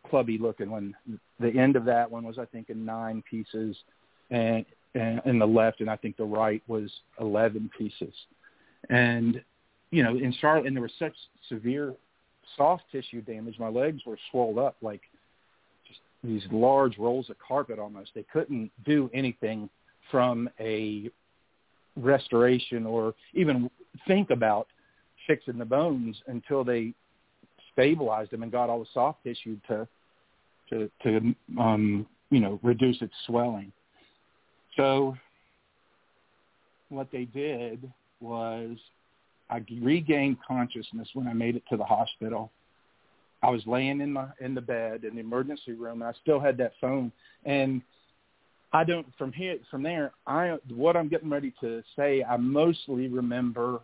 clubby 0.10 0.38
looking 0.38 0.70
one. 0.70 0.96
The 1.40 1.58
end 1.58 1.76
of 1.76 1.86
that 1.86 2.10
one 2.10 2.24
was, 2.24 2.38
I 2.38 2.46
think, 2.46 2.70
in 2.70 2.86
nine 2.86 3.24
pieces, 3.30 3.76
and, 4.30 4.66
and 4.96 5.22
in 5.26 5.40
the 5.40 5.46
left, 5.46 5.82
and 5.82 5.90
I 5.90 5.96
think 5.96 6.18
the 6.18 6.24
right 6.24 6.62
was 6.68 6.92
eleven 7.20 7.70
pieces. 7.78 8.14
And 8.90 9.42
you 9.92 10.04
know, 10.04 10.18
in 10.18 10.34
Charlotte, 10.40 10.68
and 10.68 10.76
there 10.76 10.84
was 10.84 10.92
such 11.00 11.16
severe 11.50 11.94
soft 12.56 12.84
tissue 12.92 13.22
damage. 13.22 13.60
My 13.60 13.70
legs 13.70 14.02
were 14.06 14.18
swelled 14.32 14.58
up 14.58 14.76
like 14.82 15.02
these 16.24 16.44
large 16.52 16.98
rolls 16.98 17.30
of 17.30 17.38
carpet 17.40 17.80
almost. 17.80 18.12
They 18.16 18.26
couldn't 18.32 18.72
do 18.86 19.10
anything 19.14 19.70
from 20.12 20.50
a 20.60 21.10
restoration 21.96 22.86
or 22.86 23.14
even 23.34 23.70
think 24.08 24.30
about 24.30 24.68
fixing 25.26 25.58
the 25.58 25.66
bones 25.66 26.22
until 26.28 26.64
they 26.64 26.94
stabilized 27.74 28.32
them 28.32 28.44
and 28.44 28.52
got 28.52 28.70
all 28.70 28.80
the 28.80 28.88
soft 28.94 29.24
tissue 29.24 29.58
to 29.68 29.88
to 30.70 30.90
to 31.04 31.36
um 31.60 32.06
you 32.30 32.40
know 32.40 32.60
reduce 32.64 33.02
its 33.02 33.14
swelling. 33.26 33.72
So 34.76 35.16
what 36.90 37.12
they 37.12 37.26
did 37.26 37.92
was 38.20 38.78
I 39.50 39.64
regained 39.82 40.38
consciousness 40.46 41.10
when 41.14 41.28
I 41.28 41.34
made 41.34 41.56
it 41.56 41.64
to 41.70 41.78
the 41.78 41.84
hospital 41.84 42.52
I 43.44 43.50
was 43.50 43.62
laying 43.66 44.02
in 44.02 44.14
my 44.14 44.28
in 44.40 44.56
the 44.56 44.62
bed 44.62 45.04
in 45.04 45.16
the 45.16 45.22
emergency 45.22 45.74
room. 45.74 46.02
And 46.02 46.10
I 46.10 46.14
still 46.22 46.40
had 46.40 46.58
that 46.58 46.74
phone, 46.82 47.12
and 47.46 47.82
I 48.74 48.84
don't 48.84 49.08
from 49.18 49.32
here 49.32 49.58
from 49.70 49.84
there. 49.84 50.12
I 50.26 50.58
what 50.70 50.98
I'm 50.98 51.08
getting 51.08 51.30
ready 51.30 51.54
to 51.62 51.84
say. 51.96 52.24
I 52.24 52.38
mostly 52.38 53.08
remember. 53.08 53.82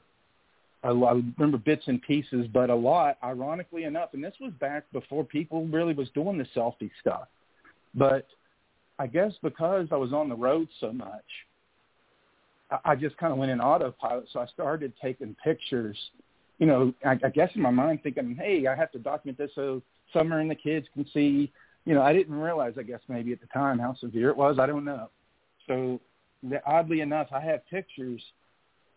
I 0.85 0.89
remember 0.89 1.57
bits 1.57 1.83
and 1.87 2.01
pieces, 2.01 2.45
but 2.51 2.69
a 2.69 2.75
lot, 2.75 3.17
ironically 3.23 3.85
enough, 3.85 4.09
and 4.13 4.21
this 4.21 4.33
was 4.41 4.51
back 4.59 4.83
before 4.91 5.23
people 5.23 5.65
really 5.67 5.93
was 5.93 6.09
doing 6.09 6.37
the 6.37 6.45
selfie 6.53 6.91
stuff. 6.99 7.29
But 7.95 8.27
I 8.99 9.07
guess 9.07 9.31
because 9.41 9.87
I 9.91 9.95
was 9.95 10.11
on 10.11 10.27
the 10.27 10.35
road 10.35 10.67
so 10.81 10.91
much, 10.91 11.23
I 12.83 12.95
just 12.95 13.15
kind 13.15 13.31
of 13.31 13.39
went 13.39 13.51
in 13.51 13.61
autopilot. 13.61 14.25
So 14.33 14.41
I 14.41 14.45
started 14.47 14.91
taking 15.01 15.35
pictures 15.41 15.97
you 16.59 16.65
know, 16.65 16.93
I, 17.05 17.11
I 17.23 17.29
guess 17.29 17.49
in 17.55 17.61
my 17.61 17.71
mind 17.71 17.99
thinking, 18.03 18.35
hey, 18.39 18.67
I 18.67 18.75
have 18.75 18.91
to 18.91 18.99
document 18.99 19.37
this 19.37 19.51
so 19.55 19.81
Summer 20.13 20.39
and 20.39 20.49
the 20.49 20.55
kids 20.55 20.87
can 20.93 21.05
see. 21.13 21.51
You 21.85 21.95
know, 21.95 22.01
I 22.01 22.13
didn't 22.13 22.35
realize, 22.35 22.73
I 22.77 22.83
guess 22.83 22.99
maybe 23.07 23.33
at 23.33 23.41
the 23.41 23.47
time 23.47 23.79
how 23.79 23.95
severe 23.95 24.29
it 24.29 24.37
was. 24.37 24.57
I 24.59 24.65
don't 24.65 24.85
know. 24.85 25.09
So 25.67 25.99
the, 26.43 26.61
oddly 26.65 27.01
enough, 27.01 27.27
I 27.33 27.41
have 27.41 27.67
pictures 27.67 28.21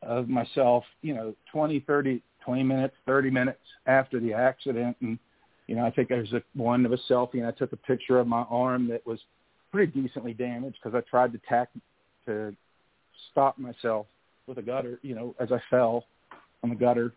of 0.02 0.28
myself, 0.28 0.84
you 1.02 1.14
know, 1.14 1.34
20, 1.52 1.80
30, 1.80 2.22
20 2.44 2.62
minutes, 2.62 2.94
30 3.06 3.30
minutes 3.30 3.58
after 3.86 4.20
the 4.20 4.32
accident. 4.34 4.96
And, 5.00 5.18
you 5.66 5.74
know, 5.74 5.84
I 5.84 5.90
think 5.90 6.08
there's 6.08 6.32
a, 6.32 6.42
one 6.54 6.84
of 6.84 6.92
a 6.92 6.98
selfie 7.10 7.34
and 7.34 7.46
I 7.46 7.50
took 7.50 7.72
a 7.72 7.76
picture 7.76 8.18
of 8.18 8.26
my 8.26 8.42
arm 8.42 8.88
that 8.88 9.04
was 9.06 9.18
pretty 9.72 10.00
decently 10.00 10.34
damaged 10.34 10.78
because 10.82 10.96
I 10.96 11.00
tried 11.08 11.32
to 11.32 11.40
tack 11.48 11.70
to 12.26 12.54
stop 13.32 13.58
myself 13.58 14.06
with 14.46 14.58
a 14.58 14.62
gutter, 14.62 15.00
you 15.02 15.14
know, 15.14 15.34
as 15.40 15.50
I 15.50 15.60
fell 15.70 16.04
on 16.62 16.70
the 16.70 16.76
gutter 16.76 17.12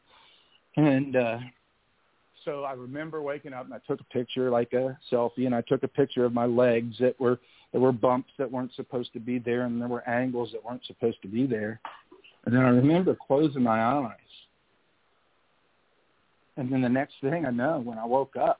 and 0.76 1.16
uh, 1.16 1.40
so 2.46 2.64
I 2.64 2.74
remember 2.74 3.22
waking 3.22 3.54
up 3.54 3.66
and 3.66 3.74
I 3.74 3.80
took 3.88 4.00
a 4.00 4.04
picture, 4.06 4.50
like 4.50 4.74
a 4.74 4.98
selfie, 5.12 5.46
and 5.46 5.54
I 5.54 5.62
took 5.62 5.84
a 5.84 5.88
picture 5.88 6.26
of 6.26 6.34
my 6.34 6.46
legs 6.46 6.96
that 7.00 7.20
were 7.20 7.40
there 7.72 7.82
were 7.82 7.92
bumps 7.92 8.32
that 8.40 8.52
weren't 8.52 8.74
supposed 8.76 9.14
to 9.14 9.20
be 9.20 9.38
there, 9.38 9.62
and 9.64 9.80
there 9.80 9.88
were 9.88 10.08
angles 10.10 10.50
that 10.54 10.64
weren't 10.64 10.84
supposed 10.86 11.22
to 11.22 11.28
be 11.28 11.46
there. 11.46 11.80
And 12.46 12.56
then 12.56 12.64
I 12.64 12.70
remember 12.70 13.16
closing 13.28 13.62
my 13.62 13.84
eyes. 13.84 14.16
And 16.58 16.72
then 16.72 16.82
the 16.82 16.90
next 16.90 17.14
thing 17.22 17.46
I 17.46 17.52
know, 17.52 17.80
when 17.80 18.00
I 18.00 18.06
woke 18.06 18.36
up, 18.36 18.60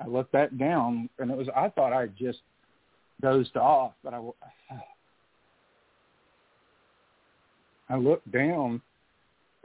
I 0.00 0.06
looked 0.06 0.32
back 0.32 0.50
down, 0.58 1.08
and 1.18 1.30
it 1.30 1.36
was 1.36 1.48
I 1.54 1.68
thought 1.68 1.92
I 1.92 2.06
just 2.18 2.38
dozed 3.20 3.56
off, 3.56 3.92
but 4.02 4.14
I 4.14 4.20
I 7.90 7.96
looked 7.96 8.30
down 8.32 8.82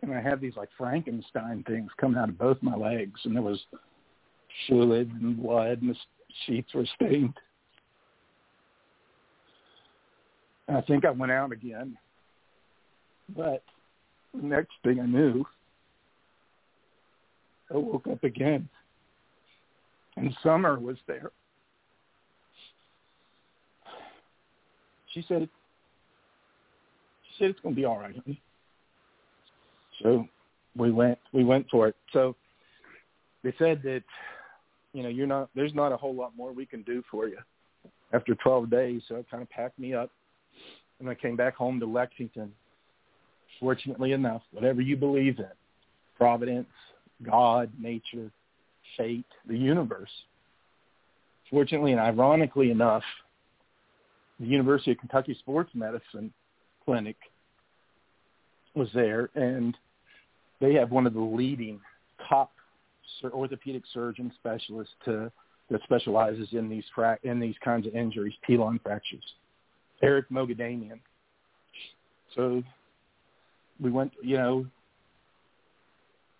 and 0.01 0.13
I 0.13 0.21
had 0.21 0.41
these 0.41 0.55
like 0.55 0.69
Frankenstein 0.77 1.63
things 1.67 1.91
coming 1.97 2.17
out 2.17 2.29
of 2.29 2.37
both 2.37 2.57
my 2.61 2.75
legs, 2.75 3.19
and 3.23 3.35
there 3.35 3.43
was 3.43 3.59
fluid 4.67 5.09
and 5.21 5.41
blood, 5.41 5.81
and 5.81 5.89
the 5.91 5.95
sheets 6.45 6.73
were 6.73 6.85
stained. 6.95 7.33
And 10.67 10.77
I 10.77 10.81
think 10.81 11.05
I 11.05 11.11
went 11.11 11.31
out 11.31 11.51
again, 11.51 11.97
but 13.35 13.63
the 14.33 14.45
next 14.45 14.73
thing 14.83 14.99
I 14.99 15.05
knew, 15.05 15.45
I 17.73 17.77
woke 17.77 18.07
up 18.07 18.23
again, 18.23 18.67
and 20.17 20.35
Summer 20.43 20.79
was 20.79 20.97
there. 21.07 21.31
She 25.13 25.23
said, 25.27 25.47
"She 27.23 27.35
said 27.39 27.49
it's 27.51 27.59
going 27.61 27.73
to 27.73 27.79
be 27.79 27.85
all 27.85 27.99
right, 27.99 28.15
honey." 28.15 28.41
So 30.05 30.27
we 30.77 30.91
went 30.91 31.17
we 31.33 31.43
went 31.43 31.65
for 31.71 31.87
it. 31.87 31.95
So 32.13 32.35
they 33.43 33.53
said 33.57 33.81
that 33.83 34.03
you 34.93 35.01
know 35.01 35.09
you're 35.09 35.25
not 35.25 35.49
there's 35.55 35.73
not 35.73 35.91
a 35.91 35.97
whole 35.97 36.13
lot 36.13 36.33
more 36.37 36.53
we 36.53 36.67
can 36.67 36.83
do 36.83 37.03
for 37.09 37.27
you 37.27 37.39
after 38.13 38.35
12 38.35 38.69
days. 38.69 39.01
So 39.07 39.15
it 39.15 39.25
kind 39.31 39.41
of 39.41 39.49
packed 39.49 39.79
me 39.79 39.95
up, 39.95 40.11
and 40.99 41.09
I 41.09 41.15
came 41.15 41.35
back 41.35 41.55
home 41.55 41.79
to 41.79 41.87
Lexington. 41.87 42.51
Fortunately 43.59 44.11
enough, 44.11 44.43
whatever 44.51 44.81
you 44.81 44.95
believe 44.95 45.39
in, 45.39 45.49
providence, 46.17 46.67
God, 47.23 47.71
nature, 47.79 48.29
fate, 48.97 49.25
the 49.47 49.57
universe. 49.57 50.11
Fortunately 51.49 51.93
and 51.93 52.01
ironically 52.01 52.69
enough, 52.69 53.03
the 54.39 54.45
University 54.45 54.91
of 54.91 54.99
Kentucky 54.99 55.35
Sports 55.39 55.71
Medicine 55.73 56.31
Clinic 56.83 57.15
was 58.75 58.89
there, 58.93 59.29
and 59.35 59.75
they 60.59 60.73
have 60.73 60.91
one 60.91 61.05
of 61.05 61.13
the 61.13 61.19
leading 61.19 61.79
top 62.27 62.51
orthopedic 63.33 63.83
surgeon 63.93 64.31
specialists 64.35 64.93
to, 65.05 65.31
that 65.69 65.81
specializes 65.83 66.49
in 66.51 66.69
these 66.69 66.83
fra- 66.93 67.19
in 67.23 67.39
these 67.39 67.55
kinds 67.63 67.87
of 67.87 67.95
injuries, 67.95 68.33
T-lung 68.45 68.79
fractures. 68.83 69.23
Eric 70.01 70.29
Moghadamian. 70.29 70.99
So 72.35 72.61
we 73.79 73.91
went, 73.91 74.11
you 74.21 74.37
know, 74.37 74.65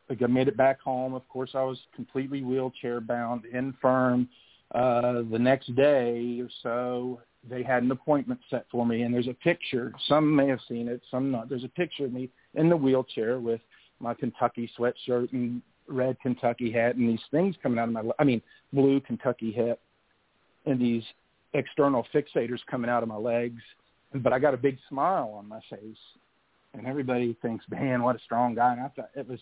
I 0.10 0.28
made 0.28 0.48
it 0.48 0.58
back 0.58 0.80
home. 0.80 1.14
Of 1.14 1.28
course, 1.30 1.52
I 1.56 1.64
was 1.64 1.80
completely 1.96 2.44
wheelchair 2.44 3.02
bound, 3.02 3.46
infirm. 3.46 4.30
Uh, 4.74 5.24
the 5.32 5.40
next 5.40 5.76
day 5.76 6.40
or 6.42 6.50
so, 6.62 7.22
they 7.50 7.64
had 7.64 7.84
an 7.84 7.92
appointment 7.92 8.40
set 8.50 8.66
for 8.72 8.86
me, 8.86 9.04
and 9.04 9.14
there's 9.14 9.28
a 9.28 9.34
picture. 9.34 9.94
Some 10.08 10.36
may 10.36 10.48
have 10.48 10.60
seen 10.68 10.88
it, 10.88 11.02
some 11.10 11.32
not. 11.32 11.50
There's 11.50 11.64
a 11.64 11.70
picture 11.70 12.06
of 12.06 12.14
me 12.14 12.30
in 12.56 12.70
the 12.70 12.78
wheelchair 12.78 13.40
with 13.40 13.62
my 14.00 14.14
Kentucky 14.14 14.70
sweatshirt 14.78 15.32
and 15.32 15.62
red 15.88 16.20
Kentucky 16.22 16.72
hat, 16.72 16.96
and 16.96 17.10
these 17.10 17.24
things 17.32 17.56
coming 17.62 17.80
out 17.80 17.88
of 17.88 17.94
my, 17.94 18.02
I 18.20 18.24
mean, 18.24 18.42
blue 18.74 19.00
Kentucky 19.00 19.52
hat, 19.52 19.80
and 20.66 20.80
these 20.80 21.04
external 21.54 22.06
fixators 22.14 22.60
coming 22.70 22.90
out 22.90 23.04
of 23.04 23.10
my 23.10 23.16
legs. 23.16 23.62
But 24.14 24.34
I 24.34 24.40
got 24.40 24.54
a 24.54 24.58
big 24.58 24.78
smile 24.90 25.34
on 25.38 25.48
my 25.48 25.60
face, 25.70 25.98
and 26.74 26.88
everybody 26.88 27.36
thinks, 27.42 27.66
man, 27.70 28.04
what 28.04 28.16
a 28.16 28.20
strong 28.20 28.56
guy. 28.56 28.74
And 28.74 28.82
I 28.82 28.88
thought 28.90 29.10
it 29.16 29.28
was, 29.28 29.40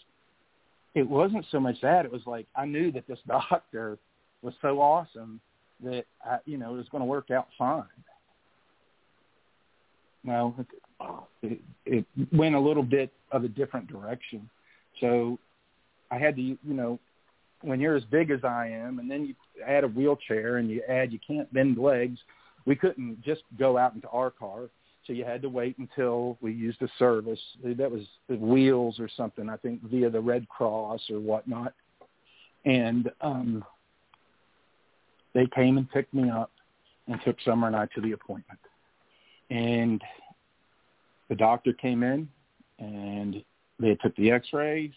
it 0.95 1.07
wasn't 1.07 1.45
so 1.51 1.59
much 1.59 1.79
that. 1.81 2.05
It 2.05 2.11
was 2.11 2.23
like 2.25 2.47
I 2.55 2.65
knew 2.65 2.91
that 2.91 3.07
this 3.07 3.19
doctor 3.27 3.97
was 4.41 4.53
so 4.61 4.81
awesome 4.81 5.39
that 5.83 6.05
I, 6.23 6.37
you 6.45 6.57
know 6.57 6.73
it 6.73 6.77
was 6.77 6.89
going 6.89 7.01
to 7.01 7.05
work 7.05 7.31
out 7.31 7.47
fine. 7.57 7.83
Well, 10.25 10.55
it, 11.41 11.59
it 11.85 12.05
went 12.31 12.55
a 12.55 12.59
little 12.59 12.83
bit 12.83 13.11
of 13.31 13.43
a 13.43 13.47
different 13.47 13.87
direction. 13.87 14.49
So 14.99 15.39
I 16.11 16.17
had 16.17 16.35
to, 16.35 16.41
you 16.41 16.57
know, 16.63 16.99
when 17.61 17.79
you're 17.79 17.95
as 17.95 18.03
big 18.05 18.29
as 18.29 18.43
I 18.43 18.67
am, 18.67 18.99
and 18.99 19.09
then 19.09 19.25
you 19.25 19.35
add 19.65 19.83
a 19.83 19.87
wheelchair 19.87 20.57
and 20.57 20.69
you 20.69 20.81
add 20.87 21.11
you 21.11 21.19
can't 21.25 21.51
bend 21.53 21.77
legs, 21.77 22.19
we 22.65 22.75
couldn't 22.75 23.21
just 23.23 23.41
go 23.57 23.77
out 23.77 23.95
into 23.95 24.07
our 24.09 24.31
car. 24.31 24.69
So 25.05 25.11
you 25.11 25.25
had 25.25 25.41
to 25.41 25.49
wait 25.49 25.77
until 25.79 26.37
we 26.41 26.53
used 26.53 26.81
a 26.81 26.87
service. 26.97 27.39
That 27.63 27.91
was 27.91 28.03
wheels 28.29 28.99
or 28.99 29.09
something, 29.17 29.49
I 29.49 29.57
think, 29.57 29.81
via 29.83 30.09
the 30.09 30.21
Red 30.21 30.47
Cross 30.47 31.01
or 31.09 31.19
whatnot. 31.19 31.73
And 32.65 33.11
um, 33.19 33.65
they 35.33 35.45
came 35.53 35.77
and 35.77 35.89
picked 35.89 36.13
me 36.13 36.29
up 36.29 36.51
and 37.07 37.19
took 37.25 37.35
Summer 37.43 37.67
and 37.67 37.75
I 37.75 37.87
to 37.95 38.01
the 38.01 38.13
appointment. 38.13 38.59
And 39.49 40.01
the 41.29 41.35
doctor 41.35 41.73
came 41.73 42.03
in 42.03 42.27
and 42.79 43.43
they 43.79 43.95
took 43.95 44.15
the 44.15 44.31
x-rays 44.31 44.91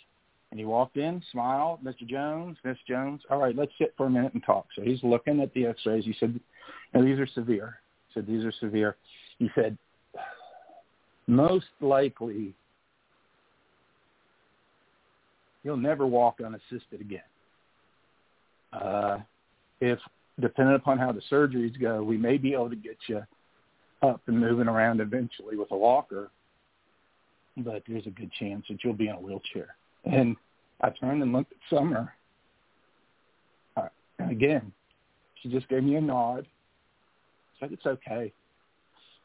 and 0.51 0.61
he 0.61 0.67
walked 0.67 0.97
in, 0.97 1.23
smiled, 1.33 1.83
Mr. 1.85 2.07
Jones, 2.07 2.57
Miss 2.65 2.79
Jones, 2.89 3.21
all 3.31 3.39
right, 3.39 3.57
let's 3.57 3.73
sit 3.79 3.95
for 3.97 4.07
a 4.07 4.11
minute 4.11 4.33
and 4.35 4.43
talk. 4.45 4.67
So 4.77 4.83
he's 4.83 5.03
looking 5.03 5.41
at 5.41 5.53
the 5.55 5.67
x-rays. 5.67 6.05
He 6.05 6.15
said, 6.19 6.39
no, 6.95 7.05
these 7.05 7.19
are 7.19 7.27
severe. 7.27 7.81
He 8.09 8.15
said, 8.15 8.27
these 8.27 8.45
are 8.45 8.53
severe. 8.61 8.97
He 9.39 9.51
said, 9.55 9.77
most 11.27 11.67
likely 11.81 12.55
you'll 15.65 15.77
never 15.77 16.07
walk 16.07 16.39
unassisted 16.45 17.01
again. 17.01 17.21
Uh, 18.73 19.19
if 19.81 19.99
depending 20.41 20.77
upon 20.77 20.99
how 20.99 21.13
the 21.13 21.23
surgeries 21.31 21.79
go, 21.81 22.03
we 22.03 22.17
may 22.17 22.37
be 22.37 22.53
able 22.53 22.71
to 22.71 22.77
get 22.77 22.97
you 23.09 23.23
up 24.03 24.21
and 24.27 24.39
moving 24.39 24.69
around 24.69 25.01
eventually 25.01 25.57
with 25.57 25.71
a 25.71 25.77
walker, 25.77 26.31
but 27.57 27.83
there's 27.89 28.07
a 28.07 28.11
good 28.11 28.31
chance 28.33 28.65
that 28.69 28.85
you'll 28.85 28.93
be 28.93 29.09
in 29.09 29.15
a 29.15 29.21
wheelchair. 29.21 29.77
And 30.05 30.37
I 30.81 30.91
turned 30.91 31.23
and 31.23 31.33
looked 31.33 31.53
at 31.53 31.59
Summer. 31.77 32.13
Uh, 33.77 33.89
and 34.19 34.31
again, 34.31 34.73
she 35.43 35.49
just 35.49 35.69
gave 35.69 35.83
me 35.83 35.97
a 35.97 36.01
nod. 36.01 36.47
Said 37.59 37.73
it's 37.73 37.87
okay. 37.87 38.33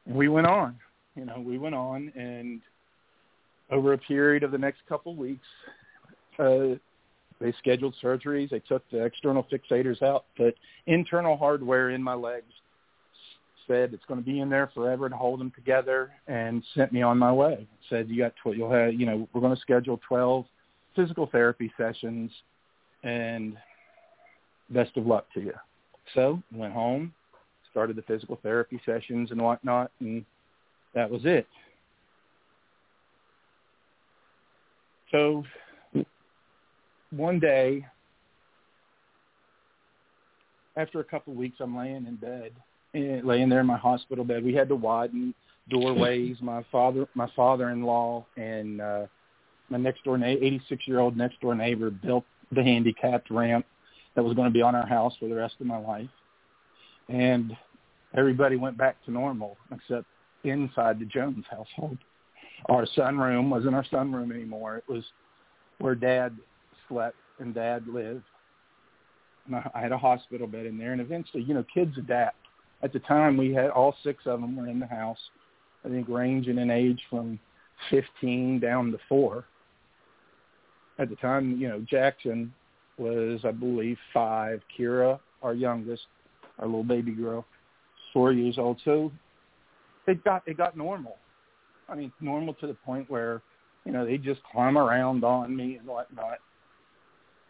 And 0.05 0.15
we 0.15 0.29
went 0.29 0.47
on. 0.47 0.77
You 1.15 1.25
know, 1.25 1.43
we 1.45 1.57
went 1.57 1.75
on, 1.75 2.11
and 2.15 2.61
over 3.69 3.91
a 3.91 3.97
period 3.97 4.43
of 4.43 4.51
the 4.51 4.57
next 4.57 4.79
couple 4.87 5.11
of 5.11 5.17
weeks, 5.17 5.45
uh, 6.39 6.75
they 7.41 7.51
scheduled 7.59 7.95
surgeries. 8.01 8.49
They 8.49 8.59
took 8.59 8.89
the 8.91 9.03
external 9.03 9.45
fixators 9.51 10.01
out, 10.01 10.25
put 10.37 10.55
internal 10.85 11.35
hardware 11.35 11.89
in 11.89 12.01
my 12.01 12.13
legs, 12.13 12.53
said 13.71 13.93
it's 13.93 14.03
going 14.05 14.19
to 14.19 14.25
be 14.25 14.41
in 14.41 14.49
there 14.49 14.69
forever 14.73 15.07
to 15.07 15.15
hold 15.15 15.39
them 15.39 15.51
together, 15.55 16.11
and 16.27 16.63
sent 16.75 16.91
me 16.91 17.01
on 17.01 17.17
my 17.17 17.31
way. 17.31 17.65
Said 17.89 18.09
you 18.09 18.17
got 18.17 18.33
tw- 18.35 18.55
you'll 18.55 18.71
have 18.71 18.93
you 18.93 19.05
know 19.05 19.27
we're 19.33 19.41
going 19.41 19.55
to 19.55 19.61
schedule 19.61 19.99
12 20.07 20.45
physical 20.95 21.27
therapy 21.31 21.71
sessions, 21.77 22.31
and 23.03 23.57
best 24.69 24.95
of 24.97 25.07
luck 25.07 25.25
to 25.33 25.39
you. 25.39 25.53
So 26.13 26.41
went 26.53 26.73
home, 26.73 27.13
started 27.71 27.95
the 27.95 28.01
physical 28.01 28.39
therapy 28.43 28.81
sessions 28.85 29.31
and 29.31 29.41
whatnot, 29.41 29.91
and 30.01 30.25
that 30.93 31.09
was 31.09 31.21
it. 31.23 31.47
So 35.11 35.43
one 37.11 37.39
day, 37.39 37.85
after 40.75 40.99
a 40.99 41.03
couple 41.03 41.33
of 41.33 41.39
weeks, 41.39 41.57
I'm 41.59 41.77
laying 41.77 42.05
in 42.05 42.15
bed, 42.15 42.51
laying 42.93 43.49
there 43.49 43.61
in 43.61 43.65
my 43.65 43.77
hospital 43.77 44.23
bed. 44.23 44.43
We 44.43 44.53
had 44.53 44.69
to 44.69 44.75
widen 44.75 45.33
doorways. 45.69 46.37
My 46.41 46.65
father, 46.71 47.07
my 47.15 47.29
father-in-law, 47.35 48.25
and 48.37 48.81
uh, 48.81 49.05
my 49.69 49.77
next 49.77 50.03
door, 50.03 50.21
86 50.23 50.87
year 50.87 50.99
old 50.99 51.15
next 51.15 51.39
door 51.41 51.55
neighbor 51.55 51.89
built 51.89 52.25
the 52.51 52.63
handicapped 52.63 53.31
ramp 53.31 53.65
that 54.15 54.23
was 54.23 54.33
going 54.33 54.47
to 54.47 54.53
be 54.53 54.61
on 54.61 54.75
our 54.75 54.85
house 54.85 55.13
for 55.19 55.29
the 55.29 55.35
rest 55.35 55.55
of 55.59 55.67
my 55.67 55.77
life, 55.77 56.09
and 57.07 57.55
everybody 58.15 58.57
went 58.57 58.77
back 58.77 59.03
to 59.05 59.11
normal 59.11 59.57
except 59.71 60.05
inside 60.43 60.99
the 60.99 61.05
Jones 61.05 61.45
household. 61.49 61.97
Our 62.67 62.85
sunroom 62.97 63.49
wasn't 63.49 63.75
our 63.75 63.85
sunroom 63.85 64.33
anymore. 64.33 64.77
It 64.77 64.83
was 64.87 65.03
where 65.79 65.95
Dad 65.95 66.37
slept 66.87 67.15
and 67.39 67.53
Dad 67.53 67.87
lived. 67.87 68.23
I 69.73 69.81
had 69.81 69.91
a 69.91 69.97
hospital 69.97 70.45
bed 70.45 70.67
in 70.67 70.77
there, 70.77 70.91
and 70.91 71.01
eventually, 71.01 71.43
you 71.43 71.53
know, 71.53 71.65
kids 71.73 71.97
adapt. 71.97 72.37
At 72.83 72.93
the 72.93 72.99
time, 72.99 73.37
we 73.37 73.53
had 73.53 73.69
all 73.69 73.95
six 74.03 74.23
of 74.25 74.41
them 74.41 74.55
were 74.55 74.67
in 74.67 74.79
the 74.79 74.87
house. 74.87 75.19
I 75.85 75.89
think 75.89 76.07
ranging 76.09 76.57
in 76.57 76.69
age 76.69 77.01
from 77.09 77.39
15 77.89 78.59
down 78.59 78.91
to 78.91 78.97
four. 79.09 79.45
At 80.99 81.09
the 81.09 81.15
time, 81.15 81.57
you 81.59 81.67
know, 81.67 81.83
Jackson 81.89 82.53
was, 82.97 83.39
I 83.43 83.51
believe, 83.51 83.97
five. 84.13 84.61
Kira, 84.77 85.19
our 85.41 85.53
youngest, 85.53 86.03
our 86.59 86.65
little 86.65 86.83
baby 86.83 87.11
girl, 87.11 87.45
four 88.13 88.31
years 88.31 88.57
old. 88.57 88.79
So 88.85 89.11
it 90.07 90.23
got 90.23 90.43
it 90.45 90.57
got 90.57 90.77
normal. 90.77 91.17
I 91.89 91.95
mean, 91.95 92.11
normal 92.21 92.53
to 92.55 92.67
the 92.67 92.73
point 92.73 93.09
where, 93.09 93.41
you 93.85 93.91
know, 93.91 94.05
they 94.05 94.17
just 94.17 94.41
climb 94.43 94.77
around 94.77 95.23
on 95.23 95.55
me 95.55 95.75
and 95.77 95.87
whatnot. 95.87 96.37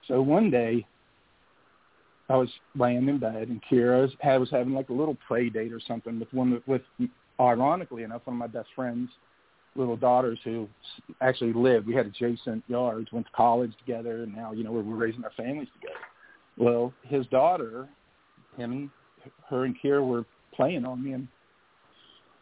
So 0.08 0.22
one 0.22 0.50
day, 0.50 0.86
I 2.32 2.38
was 2.38 2.50
laying 2.76 3.08
in 3.10 3.18
bed, 3.18 3.50
and 3.50 3.62
Kira 3.70 4.02
was, 4.02 4.12
was 4.24 4.50
having 4.52 4.74
like 4.74 4.90
a 4.90 4.94
little 4.94 5.18
play 5.28 5.50
date 5.50 5.74
or 5.74 5.82
something 5.86 6.20
with 6.20 6.32
one 6.34 6.62
with, 6.66 6.82
ironically 7.40 8.04
enough, 8.04 8.22
one 8.26 8.36
of 8.36 8.40
my 8.40 8.48
best 8.48 8.70
friends' 8.76 9.10
little 9.76 9.98
daughters 9.98 10.40
who 10.44 10.68
actually 11.22 11.54
lived. 11.54 11.88
We 11.88 11.94
had 11.94 12.06
adjacent 12.06 12.64
yards, 12.68 13.12
went 13.12 13.26
to 13.26 13.32
college 13.34 13.74
together, 13.80 14.24
and 14.24 14.34
now 14.34 14.54
you 14.54 14.64
know 14.64 14.72
we're, 14.72 14.84
we're 14.84 14.96
raising 14.96 15.24
our 15.24 15.32
families 15.36 15.68
together. 15.80 16.00
Well, 16.58 16.94
his 17.04 17.26
daughter, 17.28 17.90
him, 18.58 18.92
her, 19.50 19.66
and 19.66 19.76
Kira 19.82 20.06
were 20.06 20.26
playing 20.54 20.86
on 20.86 21.04
me, 21.04 21.14
and 21.14 21.28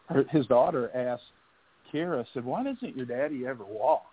her, 0.08 0.24
his 0.30 0.46
daughter 0.46 0.90
asked 0.94 1.24
Kira, 1.92 2.24
said, 2.32 2.44
"Why 2.44 2.62
doesn't 2.62 2.96
your 2.96 3.06
daddy 3.06 3.46
ever 3.46 3.64
walk?" 3.64 4.04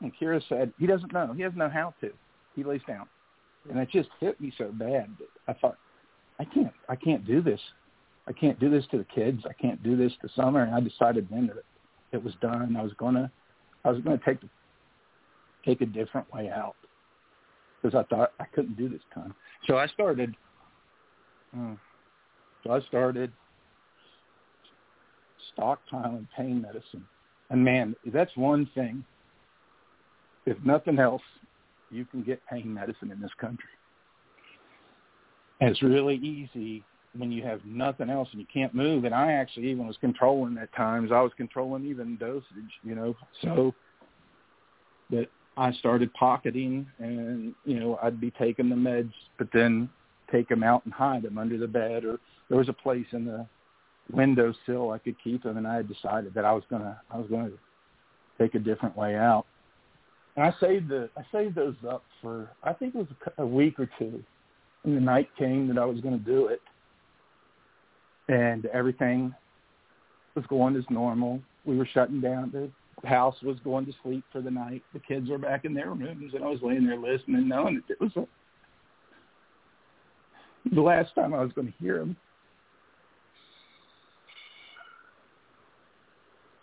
And 0.00 0.12
Kira 0.16 0.40
said, 0.48 0.72
he 0.78 0.86
doesn't 0.86 1.12
know. 1.12 1.32
He 1.34 1.42
doesn't 1.42 1.58
know 1.58 1.68
how 1.68 1.92
to. 2.00 2.10
He 2.56 2.64
lays 2.64 2.80
down. 2.88 3.06
And 3.68 3.78
it 3.78 3.90
just 3.90 4.08
hit 4.20 4.40
me 4.40 4.52
so 4.56 4.70
bad 4.72 5.08
that 5.18 5.28
I 5.46 5.52
thought, 5.52 5.76
I 6.38 6.44
can't, 6.44 6.72
I 6.88 6.96
can't 6.96 7.26
do 7.26 7.42
this. 7.42 7.60
I 8.26 8.32
can't 8.32 8.58
do 8.58 8.70
this 8.70 8.84
to 8.90 8.98
the 8.98 9.04
kids. 9.04 9.42
I 9.48 9.52
can't 9.60 9.82
do 9.82 9.96
this 9.96 10.12
to 10.22 10.28
Summer. 10.34 10.62
And 10.62 10.74
I 10.74 10.80
decided 10.80 11.28
then 11.30 11.48
that 11.48 11.64
it 12.12 12.22
was 12.22 12.34
done. 12.40 12.76
I 12.76 12.82
was 12.82 12.92
to 12.98 13.30
I 13.84 13.90
was 13.90 14.02
to 14.02 14.18
take 14.24 14.38
take 15.64 15.80
a 15.80 15.86
different 15.86 16.32
way 16.32 16.48
out 16.48 16.76
because 17.80 17.94
I 17.94 18.02
thought 18.14 18.32
I 18.38 18.44
couldn't 18.54 18.76
do 18.76 18.88
this 18.88 19.02
time. 19.14 19.34
So 19.66 19.76
I 19.76 19.86
started. 19.88 20.34
Uh, 21.56 21.74
so 22.62 22.72
I 22.72 22.80
started 22.82 23.32
stockpiling 25.58 26.26
pain 26.36 26.60
medicine, 26.60 27.04
and 27.48 27.64
man, 27.64 27.96
that's 28.12 28.36
one 28.36 28.68
thing. 28.74 29.04
If 30.46 30.56
nothing 30.64 30.98
else, 30.98 31.22
you 31.90 32.04
can 32.04 32.22
get 32.22 32.40
pain 32.46 32.72
medicine 32.72 33.10
in 33.10 33.20
this 33.20 33.30
country. 33.40 33.68
And 35.60 35.70
it's 35.70 35.82
really 35.82 36.16
easy 36.16 36.82
when 37.16 37.32
you 37.32 37.42
have 37.42 37.60
nothing 37.64 38.08
else 38.08 38.28
and 38.32 38.40
you 38.40 38.46
can't 38.52 38.74
move. 38.74 39.04
And 39.04 39.14
I 39.14 39.32
actually 39.32 39.68
even 39.70 39.86
was 39.86 39.96
controlling 40.00 40.56
at 40.58 40.72
times. 40.74 41.10
I 41.12 41.20
was 41.20 41.32
controlling 41.36 41.84
even 41.84 42.16
dosage, 42.16 42.44
you 42.82 42.94
know. 42.94 43.16
So 43.42 43.74
that 45.10 45.26
I 45.56 45.72
started 45.72 46.12
pocketing, 46.14 46.86
and 46.98 47.54
you 47.64 47.80
know 47.80 47.98
I'd 48.02 48.20
be 48.20 48.30
taking 48.30 48.68
the 48.68 48.76
meds, 48.76 49.12
but 49.38 49.48
then 49.52 49.90
take 50.30 50.48
them 50.48 50.62
out 50.62 50.84
and 50.84 50.94
hide 50.94 51.22
them 51.22 51.38
under 51.38 51.58
the 51.58 51.66
bed, 51.66 52.04
or 52.04 52.18
there 52.48 52.58
was 52.58 52.68
a 52.68 52.72
place 52.72 53.06
in 53.12 53.24
the 53.24 53.46
windowsill 54.12 54.90
I 54.90 54.98
could 54.98 55.16
keep 55.22 55.42
them, 55.42 55.56
and 55.56 55.66
I 55.66 55.76
had 55.76 55.88
decided 55.88 56.34
that 56.34 56.44
I 56.44 56.52
was 56.52 56.64
gonna 56.70 57.00
I 57.10 57.18
was 57.18 57.26
gonna 57.28 57.50
take 58.38 58.54
a 58.54 58.58
different 58.58 58.96
way 58.96 59.16
out. 59.16 59.46
And 60.36 60.44
I 60.44 60.54
saved 60.60 60.88
the 60.88 61.10
I 61.16 61.22
saved 61.32 61.54
those 61.54 61.74
up 61.88 62.04
for 62.22 62.50
I 62.62 62.72
think 62.72 62.94
it 62.94 62.98
was 62.98 63.08
a, 63.38 63.46
week 63.46 63.78
or 63.78 63.88
two. 63.98 64.22
And 64.84 64.96
the 64.96 65.00
night 65.00 65.28
came 65.38 65.68
that 65.68 65.78
I 65.78 65.84
was 65.84 66.00
going 66.00 66.18
to 66.18 66.24
do 66.24 66.46
it, 66.46 66.62
and 68.28 68.64
everything 68.66 69.34
was 70.34 70.44
going 70.46 70.76
as 70.76 70.84
normal. 70.88 71.40
We 71.66 71.76
were 71.76 71.88
shutting 71.92 72.20
down. 72.20 72.50
The 72.52 72.70
house 73.06 73.36
was 73.42 73.56
going 73.62 73.84
to 73.86 73.92
sleep 74.02 74.24
for 74.32 74.40
the 74.40 74.50
night. 74.50 74.82
The 74.94 75.00
kids 75.00 75.28
were 75.28 75.38
back 75.38 75.64
in 75.64 75.74
their 75.74 75.90
rooms, 75.90 76.32
and 76.34 76.42
I 76.42 76.46
was 76.46 76.60
laying 76.62 76.86
there 76.86 76.98
listening, 76.98 77.48
knowing 77.48 77.74
that 77.76 77.92
it 77.92 78.00
was 78.00 78.12
a, 78.16 78.26
the 80.74 80.80
last 80.80 81.14
time 81.14 81.34
I 81.34 81.42
was 81.42 81.52
going 81.52 81.66
to 81.66 81.74
hear 81.78 81.98
them. 81.98 82.16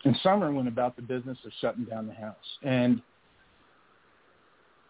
And 0.06 0.17
Summer 0.23 0.51
went 0.51 0.67
about 0.67 0.95
the 0.95 1.01
business 1.01 1.38
of 1.45 1.51
shutting 1.60 1.84
down 1.84 2.08
the 2.08 2.13
house, 2.13 2.36
and 2.63 3.01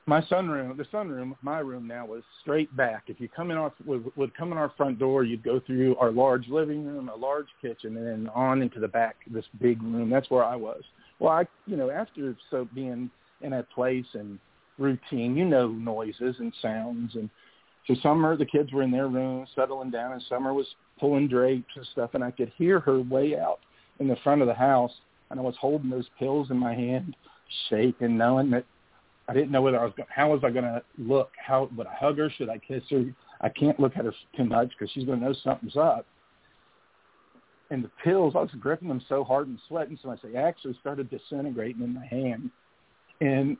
my 0.07 0.21
sunroom, 0.21 0.75
the 0.77 0.85
sunroom, 0.85 1.35
my 1.41 1.59
room 1.59 1.85
now 1.85 2.05
was 2.05 2.23
straight 2.41 2.75
back. 2.77 3.03
If 3.07 3.19
you 3.19 3.27
come 3.27 3.51
in 3.51 3.57
our 3.57 3.73
would, 3.85 4.09
would 4.15 4.35
come 4.35 4.53
in 4.53 4.57
our 4.57 4.71
front 4.77 4.99
door, 4.99 5.25
you'd 5.25 5.43
go 5.43 5.59
through 5.59 5.97
our 5.97 6.11
large 6.11 6.47
living 6.47 6.85
room, 6.85 7.09
a 7.09 7.15
large 7.15 7.47
kitchen, 7.61 7.97
and 7.97 8.07
then 8.07 8.29
on 8.33 8.61
into 8.61 8.79
the 8.79 8.87
back, 8.87 9.17
this 9.29 9.45
big 9.61 9.83
room. 9.83 10.09
That's 10.09 10.29
where 10.29 10.45
I 10.45 10.55
was. 10.55 10.81
Well, 11.19 11.33
I, 11.33 11.45
you 11.65 11.75
know, 11.75 11.89
after 11.89 12.37
so 12.49 12.69
being 12.73 13.11
in 13.41 13.53
a 13.53 13.63
place 13.63 14.05
and 14.13 14.39
routine, 14.77 15.35
you 15.35 15.43
know, 15.43 15.67
noises 15.67 16.37
and 16.39 16.53
sounds, 16.61 17.15
and 17.15 17.29
so 17.85 17.95
Summer, 18.01 18.37
the 18.37 18.45
kids 18.45 18.71
were 18.71 18.83
in 18.83 18.91
their 18.91 19.09
room 19.09 19.45
settling 19.55 19.91
down, 19.91 20.13
and 20.13 20.23
Summer 20.29 20.53
was 20.53 20.67
pulling 20.99 21.27
drapes 21.27 21.73
and 21.75 21.85
stuff, 21.91 22.11
and 22.13 22.23
I 22.23 22.31
could 22.31 22.51
hear 22.57 22.79
her 22.79 23.01
way 23.01 23.37
out 23.37 23.59
in 23.99 24.07
the 24.07 24.17
front 24.23 24.41
of 24.41 24.47
the 24.47 24.53
house, 24.53 24.91
and 25.29 25.39
I 25.39 25.43
was 25.43 25.55
holding 25.59 25.89
those 25.89 26.09
pills 26.17 26.49
in 26.49 26.57
my 26.57 26.73
hand, 26.73 27.15
shaking, 27.69 28.17
knowing 28.17 28.51
that 28.51 28.65
I 29.29 29.33
didn't 29.33 29.51
know 29.51 29.61
whether 29.61 29.79
I 29.79 29.83
was 29.83 29.93
going, 29.97 30.07
how 30.13 30.31
was 30.31 30.41
I 30.43 30.49
going 30.49 30.65
to 30.65 30.81
look? 30.97 31.31
How 31.37 31.69
would 31.75 31.87
I 31.87 31.93
hug 31.93 32.17
her? 32.17 32.29
Should 32.29 32.49
I 32.49 32.59
kiss 32.59 32.83
her? 32.91 33.03
I 33.41 33.49
can't 33.49 33.79
look 33.79 33.97
at 33.97 34.05
her 34.05 34.13
too 34.35 34.45
much 34.45 34.69
because 34.69 34.91
she's 34.93 35.05
going 35.05 35.19
to 35.19 35.25
know 35.25 35.35
something's 35.43 35.75
up. 35.75 36.05
And 37.69 37.83
the 37.83 37.91
pills, 38.03 38.33
I 38.35 38.39
was 38.39 38.51
gripping 38.59 38.87
them 38.87 39.03
so 39.09 39.25
hard 39.25 39.47
and 39.47 39.59
sweating, 39.67 39.99
so 40.01 40.15
they 40.23 40.37
actually 40.37 40.77
started 40.79 41.09
disintegrating 41.09 41.83
in 41.83 41.93
my 41.93 42.05
hand. 42.05 42.49
And 43.19 43.57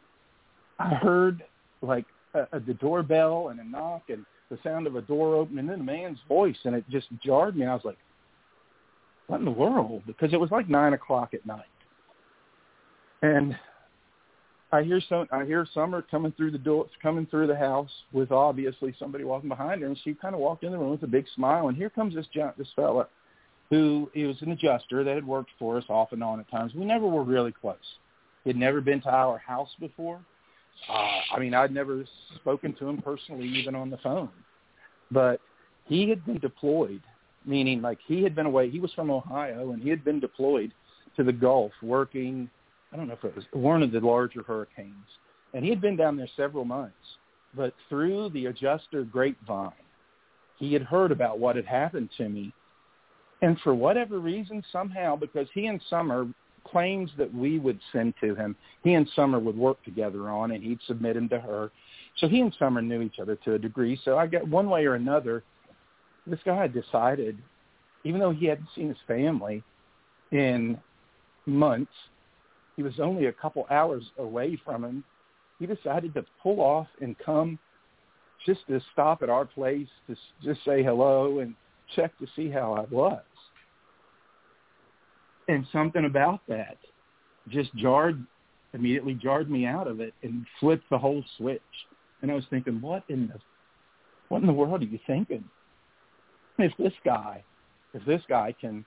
I 0.80 0.95
heard 0.95 1.43
like 1.82 2.06
a, 2.34 2.47
a, 2.53 2.60
the 2.60 2.73
doorbell 2.75 3.49
and 3.49 3.60
a 3.60 3.63
knock 3.63 4.03
and 4.10 4.25
the 4.49 4.58
sound 4.63 4.88
of 4.88 4.95
a 4.95 5.01
door 5.01 5.36
opening 5.36 5.60
and 5.60 5.69
then 5.69 5.82
a 5.82 5.84
man's 5.84 6.19
voice, 6.27 6.56
and 6.63 6.75
it 6.75 6.86
just 6.89 7.08
jarred 7.23 7.58
me. 7.58 7.65
I 7.65 7.73
was 7.73 7.84
like, 7.84 7.97
"What 9.27 9.39
in 9.39 9.45
the 9.45 9.51
world?" 9.51 10.03
Because 10.08 10.32
it 10.32 10.39
was 10.39 10.51
like 10.51 10.69
nine 10.69 10.93
o'clock 10.93 11.34
at 11.34 11.45
night, 11.45 11.65
and 13.21 13.58
I 14.71 14.84
hear 14.84 15.01
some. 15.08 15.27
I 15.32 15.45
hear 15.45 15.65
Summer 15.73 16.01
coming 16.01 16.34
through 16.34 16.51
the 16.51 16.58
door, 16.58 16.88
coming 17.01 17.25
through 17.27 17.47
the 17.47 17.56
house 17.56 17.89
with 18.12 18.32
obviously 18.32 18.93
somebody 18.99 19.23
walking 19.23 19.49
behind 19.49 19.82
her, 19.82 19.88
and 19.88 19.97
she 20.03 20.13
kind 20.13 20.36
of 20.36 20.41
walked 20.41 20.63
in 20.63 20.71
the 20.71 20.77
room 20.77 20.91
with 20.91 21.03
a 21.03 21.08
big 21.08 21.25
smile. 21.36 21.69
And 21.69 21.77
here 21.77 21.89
comes 21.89 22.13
this 22.13 22.27
this 22.58 22.67
fella, 22.75 23.08
who 23.69 24.10
he 24.13 24.25
was 24.25 24.36
an 24.41 24.51
adjuster 24.51 25.06
that 25.06 25.15
had 25.15 25.25
worked 25.25 25.51
for 25.58 25.77
us 25.77 25.86
off 25.88 26.12
and 26.12 26.21
on 26.21 26.41
at 26.41 26.51
times. 26.51 26.73
We 26.75 26.84
never 26.84 27.08
were 27.08 27.23
really 27.23 27.53
close. 27.53 27.77
He 28.43 28.49
had 28.49 28.58
never 28.58 28.82
been 28.82 29.01
to 29.01 29.10
our 29.10 29.38
house 29.38 29.69
before. 29.80 30.19
Uh, 30.89 31.19
I 31.34 31.39
mean, 31.39 31.53
I'd 31.53 31.73
never 31.73 32.03
spoken 32.36 32.73
to 32.73 32.89
him 32.89 33.01
personally, 33.01 33.47
even 33.47 33.73
on 33.73 33.89
the 33.89 33.97
phone. 33.97 34.30
But 35.12 35.39
he 35.86 36.10
had 36.10 36.25
been 36.25 36.39
deployed, 36.39 37.01
meaning 37.45 37.82
like 37.82 37.99
he 38.06 38.21
had 38.21 38.36
been 38.36 38.45
away. 38.45 38.69
He 38.69 38.82
was 38.82 38.91
from 38.93 39.12
Ohio, 39.12 39.71
and 39.71 39.82
he 39.82 39.89
had 39.89 40.03
been 40.03 40.19
deployed 40.19 40.73
to 41.15 41.23
the 41.23 41.34
Gulf, 41.34 41.71
working 41.82 42.49
I 42.91 42.95
don't 42.95 43.08
know 43.08 43.13
if 43.13 43.23
it 43.23 43.36
was 43.36 43.45
one 43.52 43.84
of 43.84 43.91
the 43.91 44.00
larger 44.00 44.43
hurricanes, 44.43 45.08
and 45.54 45.63
he 45.63 45.69
had 45.69 45.82
been 45.82 45.95
down 45.95 46.17
there 46.17 46.30
several 46.36 46.65
months. 46.65 46.95
But 47.54 47.73
through 47.89 48.30
the 48.30 48.47
adjuster 48.47 49.04
grapevine, 49.04 49.71
he 50.58 50.73
had 50.73 50.84
heard 50.84 51.12
about 51.12 51.39
what 51.39 51.56
had 51.56 51.65
happened 51.65 52.10
to 52.17 52.30
me, 52.30 52.54
and 53.41 53.60
for 53.62 53.73
whatever 53.73 54.19
reason, 54.19 54.63
somehow, 54.71 55.15
because 55.15 55.47
he 55.54 55.67
and 55.67 55.82
Summer 55.89 56.28
claims 56.63 57.12
that 57.17 57.34
we 57.34 57.60
would 57.60 57.80
send 57.91 58.13
to 58.21 58.36
him, 58.36 58.56
he 58.84 58.93
and 58.93 59.08
Summer 59.15 59.39
would 59.39 59.58
work 59.58 59.84
together 59.84 60.30
on, 60.30 60.52
and 60.52 60.63
he'd 60.63 60.80
submit 60.88 61.15
him 61.15 61.30
to 61.30 61.39
her. 61.39 61.71
So 62.17 62.28
he 62.28 62.41
and 62.41 62.56
Summer 62.58 62.82
knew 62.82 63.02
each 63.02 63.19
other 63.19 63.36
to 63.45 63.54
a 63.54 63.60
degree. 63.60 64.00
So 64.04 64.17
I 64.17 64.28
got 64.28 64.47
one 64.47 64.69
way 64.69 64.86
or 64.86 64.95
another, 64.95 65.43
this 66.26 66.39
guy 66.43 66.62
had 66.62 66.73
decided, 66.73 67.38
even 68.04 68.19
though 68.19 68.32
he 68.32 68.47
hadn't 68.47 68.67
seen 68.76 68.89
his 68.89 68.97
family 69.08 69.63
in 70.32 70.78
months, 71.45 71.93
he 72.78 72.84
was 72.84 73.00
only 73.00 73.26
a 73.26 73.34
couple 73.34 73.66
hours 73.72 74.04
away 74.20 74.58
from 74.63 74.86
him. 74.86 75.04
He 75.60 75.66
decided 75.66 76.13
to 76.13 76.24
pull 76.42 76.62
off 76.62 76.88
and 77.02 77.18
come 77.18 77.58
just 78.46 78.66
to 78.68 78.80
stop 78.94 79.24
at 79.24 79.30
our 79.30 79.46
place 79.46 79.88
to 80.06 80.16
just 80.44 80.63
say 80.63 80.84
hello 80.84 81.40
and 81.40 81.56
check 81.96 82.18
to 82.20 82.28
see 82.36 82.50
how 82.50 82.74
I 82.74 82.86
was. 82.94 83.24
And 85.48 85.66
something 85.74 86.06
about 86.06 86.42
that 86.48 86.78
just 87.50 87.76
jarred, 87.76 88.24
immediately 88.74 89.16
jarred 89.16 89.50
me 89.50 89.66
out 89.66 89.88
of 89.88 90.00
it 90.00 90.13
and 90.22 90.46
flipped 90.60 90.88
the 90.92 91.00
whole 91.00 91.24
switch. 91.38 91.62
And 92.22 92.30
I 92.30 92.36
was 92.36 92.46
thinking, 92.52 92.80
what 92.80 93.04
in 93.10 93.28
the, 93.28 93.40
what 94.30 94.42
in 94.42 94.48
the 94.48 94.54
world 94.54 94.84
are 94.84 94.86
you 94.86 95.00
thinking? 95.08 95.44
If 96.60 96.74
this 96.78 96.94
guy, 97.04 97.44
if 97.96 98.06
this 98.06 98.22
guy 98.30 98.54
can 98.60 98.86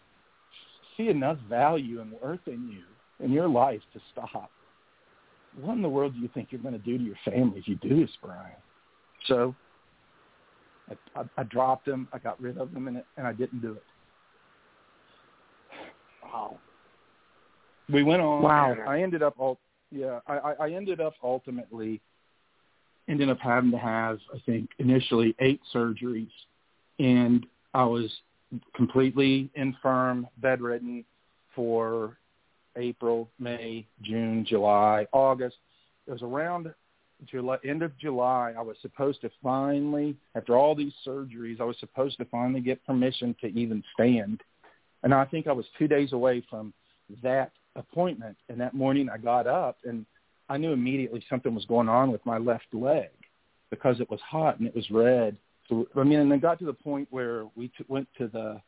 see 0.97 1.09
enough 1.09 1.39
value 1.49 2.01
and 2.01 2.13
worth 2.13 2.47
in 2.47 2.69
you 2.71 2.85
in 3.23 3.33
your 3.33 3.49
life 3.49 3.81
to 3.95 4.01
stop. 4.13 4.51
What 5.61 5.75
in 5.75 5.83
the 5.83 5.89
world 5.89 6.15
do 6.15 6.21
you 6.21 6.29
think 6.33 6.49
you're 6.51 6.61
going 6.61 6.75
to 6.75 6.79
do 6.79 6.97
to 6.97 7.05
your 7.05 7.17
family 7.25 7.59
if 7.59 7.69
you 7.69 7.77
do 7.77 8.01
this, 8.01 8.11
Brian? 8.23 8.53
So 9.27 9.55
I, 10.89 11.21
I, 11.21 11.25
I 11.39 11.43
dropped 11.45 11.87
them. 11.87 12.09
I 12.13 12.19
got 12.19 12.41
rid 12.41 12.59
of 12.59 12.73
them, 12.73 12.89
and, 12.89 12.99
it, 12.99 13.07
and 13.17 13.27
I 13.27 13.33
didn't 13.33 13.61
do 13.61 13.73
it. 13.73 13.83
Wow. 16.23 16.59
We 17.93 18.03
went 18.03 18.23
on. 18.23 18.43
Wow. 18.43 18.77
I 18.87 19.03
ended 19.03 19.23
up 19.23 19.35
all. 19.39 19.59
Yeah, 19.91 20.21
I, 20.29 20.55
I 20.61 20.71
ended 20.71 21.01
up 21.01 21.15
ultimately 21.23 22.01
ended 23.09 23.29
up 23.29 23.39
having 23.41 23.73
to 23.73 23.79
have, 23.79 24.19
I 24.33 24.41
think, 24.47 24.71
initially 24.79 25.35
eight 25.41 25.61
surgeries, 25.75 26.31
and 27.01 27.45
I 27.75 27.83
was 27.83 28.09
completely 28.77 29.51
infirm, 29.57 30.29
bedridden 30.39 31.05
for 31.57 32.19
April, 32.77 33.31
May, 33.39 33.87
June, 34.03 34.45
July, 34.49 35.07
August. 35.13 35.57
It 36.07 36.13
was 36.13 36.23
around 36.23 36.73
July, 37.27 37.59
end 37.65 37.83
of 37.83 37.97
July. 37.99 38.55
I 38.57 38.63
was 38.63 38.77
supposed 38.81 39.21
to 39.23 39.31
finally, 39.43 40.17
after 40.35 40.57
all 40.57 40.75
these 40.75 40.93
surgeries, 41.07 41.61
I 41.61 41.65
was 41.65 41.77
supposed 41.79 42.19
to 42.19 42.25
finally 42.27 42.61
get 42.61 42.85
permission 42.87 43.35
to 43.41 43.47
even 43.49 43.83
stand. 43.95 44.43
And 45.03 45.15
I 45.15 45.25
think 45.25 45.47
I 45.47 45.53
was 45.53 45.67
two 45.79 45.89
days 45.89 46.13
away 46.13 46.45
from 46.49 46.73
that 47.23 47.53
appointment. 47.77 48.37
And 48.49 48.61
that 48.61 48.75
morning 48.75 49.09
I 49.09 49.19
got 49.19 49.47
up 49.47 49.79
and 49.85 50.05
I 50.49 50.57
knew 50.57 50.73
immediately 50.73 51.25
something 51.31 51.55
was 51.55 51.65
going 51.67 51.89
on 51.89 52.11
with 52.11 52.25
my 52.27 52.39
left 52.39 52.73
leg 52.73 53.11
because 53.71 54.01
it 54.01 54.11
was 54.11 54.21
hot 54.21 54.59
and 54.59 54.67
it 54.67 54.75
was 54.75 54.91
red. 54.91 55.37
So 55.69 55.87
I 55.97 56.03
mean, 56.03 56.19
and 56.19 56.33
it 56.33 56.43
got 56.43 56.59
to 56.59 56.65
the 56.65 56.73
point 56.73 57.09
where 57.11 57.47
we 57.55 57.69
t- 57.69 57.85
went 57.89 58.09
to 58.19 58.27
the 58.27 58.61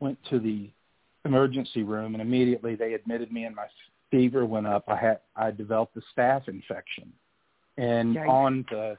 went 0.00 0.18
to 0.30 0.38
the 0.38 0.70
emergency 1.28 1.82
room, 1.82 2.14
and 2.14 2.22
immediately 2.22 2.74
they 2.74 2.94
admitted 2.94 3.30
me, 3.32 3.44
and 3.44 3.54
my 3.54 3.66
fever 4.10 4.44
went 4.44 4.66
up. 4.66 4.84
I 4.88 4.96
had 4.96 5.20
I 5.36 5.50
developed 5.50 5.96
a 5.96 6.02
staph 6.12 6.48
infection, 6.48 7.12
and 7.76 8.16
Yikes. 8.16 8.28
on 8.28 8.66
the 8.70 8.96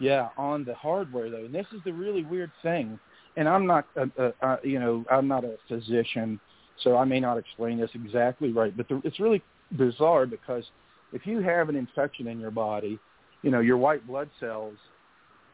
yeah 0.00 0.28
on 0.36 0.64
the 0.64 0.74
hardware 0.74 1.30
though, 1.30 1.44
and 1.44 1.54
this 1.54 1.66
is 1.74 1.80
the 1.84 1.92
really 1.92 2.24
weird 2.24 2.50
thing. 2.62 2.98
And 3.36 3.48
I'm 3.48 3.66
not 3.66 3.86
a, 3.96 4.08
a, 4.22 4.46
a 4.46 4.58
you 4.62 4.78
know 4.78 5.04
I'm 5.10 5.26
not 5.26 5.44
a 5.44 5.56
physician, 5.68 6.38
so 6.82 6.96
I 6.96 7.04
may 7.04 7.20
not 7.20 7.38
explain 7.38 7.78
this 7.78 7.90
exactly 7.94 8.52
right, 8.52 8.76
but 8.76 8.88
the, 8.88 9.00
it's 9.04 9.18
really 9.18 9.42
bizarre 9.76 10.26
because 10.26 10.64
if 11.12 11.26
you 11.26 11.40
have 11.40 11.68
an 11.68 11.76
infection 11.76 12.26
in 12.28 12.38
your 12.38 12.50
body, 12.50 12.98
you 13.42 13.50
know, 13.50 13.60
your 13.60 13.76
white 13.76 14.06
blood 14.06 14.28
cells 14.40 14.76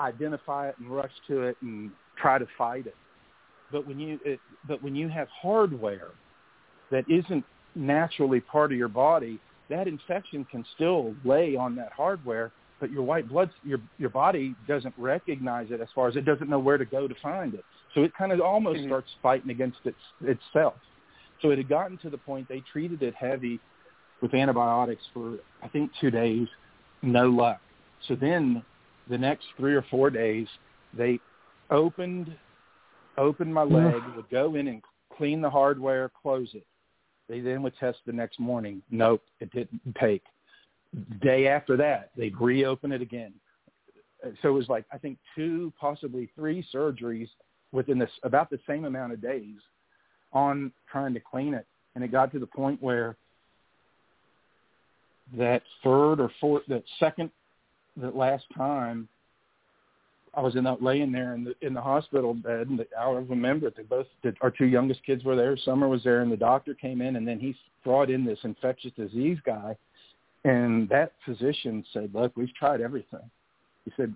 identify 0.00 0.68
it 0.68 0.76
and 0.78 0.90
rush 0.90 1.10
to 1.28 1.42
it 1.42 1.56
and 1.60 1.90
try 2.16 2.38
to 2.38 2.46
fight 2.56 2.86
it. 2.86 2.94
But 3.72 3.86
when 3.86 3.98
you 3.98 4.18
it, 4.24 4.40
but 4.66 4.82
when 4.82 4.94
you 4.94 5.08
have 5.08 5.28
hardware 5.28 6.08
that 6.90 7.04
isn't 7.08 7.44
naturally 7.74 8.40
part 8.40 8.72
of 8.72 8.78
your 8.78 8.88
body, 8.88 9.38
that 9.68 9.86
infection 9.86 10.44
can 10.50 10.64
still 10.74 11.14
lay 11.24 11.54
on 11.56 11.76
that 11.76 11.92
hardware, 11.92 12.50
but 12.80 12.90
your 12.90 13.02
white 13.02 13.28
blood 13.28 13.50
your 13.64 13.78
your 13.98 14.10
body 14.10 14.54
doesn't 14.66 14.94
recognize 14.98 15.68
it 15.70 15.80
as 15.80 15.88
far 15.94 16.08
as 16.08 16.16
it 16.16 16.24
doesn't 16.24 16.48
know 16.48 16.58
where 16.58 16.78
to 16.78 16.84
go 16.84 17.06
to 17.06 17.14
find 17.22 17.54
it. 17.54 17.64
So 17.94 18.02
it 18.02 18.12
kind 18.14 18.32
of 18.32 18.40
almost 18.40 18.78
mm-hmm. 18.80 18.88
starts 18.88 19.08
fighting 19.22 19.50
against 19.50 19.78
its 19.84 19.96
itself. 20.22 20.74
So 21.42 21.50
it 21.50 21.58
had 21.58 21.68
gotten 21.68 21.96
to 21.98 22.10
the 22.10 22.18
point 22.18 22.48
they 22.48 22.62
treated 22.72 23.02
it 23.02 23.14
heavy 23.14 23.60
with 24.20 24.34
antibiotics 24.34 25.02
for 25.14 25.38
I 25.62 25.68
think 25.68 25.90
two 26.00 26.10
days, 26.10 26.48
no 27.02 27.28
luck. 27.28 27.60
So 28.08 28.14
then 28.14 28.62
the 29.08 29.18
next 29.18 29.46
three 29.56 29.74
or 29.74 29.84
four 29.90 30.10
days 30.10 30.46
they 30.96 31.20
opened 31.70 32.34
opened 33.18 33.52
my 33.52 33.62
leg, 33.62 34.02
would 34.16 34.30
go 34.30 34.54
in 34.54 34.68
and 34.68 34.82
clean 35.16 35.40
the 35.40 35.50
hardware, 35.50 36.10
close 36.22 36.48
it. 36.54 36.66
They 37.28 37.40
then 37.40 37.62
would 37.62 37.76
test 37.78 37.98
the 38.06 38.12
next 38.12 38.40
morning. 38.40 38.82
Nope, 38.90 39.22
it 39.40 39.50
didn't 39.52 39.80
take. 40.00 40.22
Day 41.20 41.46
after 41.46 41.76
that, 41.76 42.10
they'd 42.16 42.38
reopen 42.40 42.90
it 42.90 43.00
again. 43.00 43.32
So 44.42 44.48
it 44.48 44.52
was 44.52 44.68
like 44.68 44.84
I 44.92 44.98
think 44.98 45.18
two, 45.36 45.72
possibly 45.80 46.28
three 46.34 46.66
surgeries 46.74 47.28
within 47.72 47.98
this 47.98 48.10
about 48.24 48.50
the 48.50 48.58
same 48.66 48.84
amount 48.84 49.12
of 49.12 49.22
days 49.22 49.56
on 50.32 50.72
trying 50.90 51.14
to 51.14 51.20
clean 51.20 51.54
it. 51.54 51.66
And 51.94 52.04
it 52.04 52.08
got 52.08 52.32
to 52.32 52.38
the 52.38 52.46
point 52.46 52.82
where 52.82 53.16
that 55.36 55.62
third 55.84 56.20
or 56.20 56.30
fourth, 56.40 56.64
that 56.68 56.82
second, 56.98 57.30
that 57.96 58.16
last 58.16 58.44
time 58.56 59.08
I 60.34 60.40
was 60.40 60.54
in 60.54 60.64
that 60.64 60.82
laying 60.82 61.10
there 61.10 61.34
in 61.34 61.44
the 61.44 61.54
in 61.60 61.74
the 61.74 61.80
hospital 61.80 62.34
bed, 62.34 62.68
and 62.68 62.78
the, 62.78 62.86
I 62.98 63.10
remember 63.10 63.70
that 63.70 63.88
both 63.88 64.06
that 64.22 64.34
our 64.40 64.50
two 64.50 64.66
youngest 64.66 65.04
kids 65.04 65.24
were 65.24 65.34
there. 65.34 65.56
Summer 65.56 65.88
was 65.88 66.04
there, 66.04 66.22
and 66.22 66.30
the 66.30 66.36
doctor 66.36 66.74
came 66.74 67.00
in, 67.00 67.16
and 67.16 67.26
then 67.26 67.40
he 67.40 67.56
brought 67.84 68.10
in 68.10 68.24
this 68.24 68.38
infectious 68.44 68.92
disease 68.96 69.38
guy, 69.44 69.76
and 70.44 70.88
that 70.88 71.12
physician 71.24 71.84
said, 71.92 72.10
"Look, 72.14 72.36
we've 72.36 72.54
tried 72.54 72.80
everything." 72.80 73.28
He 73.84 73.92
said, 73.96 74.14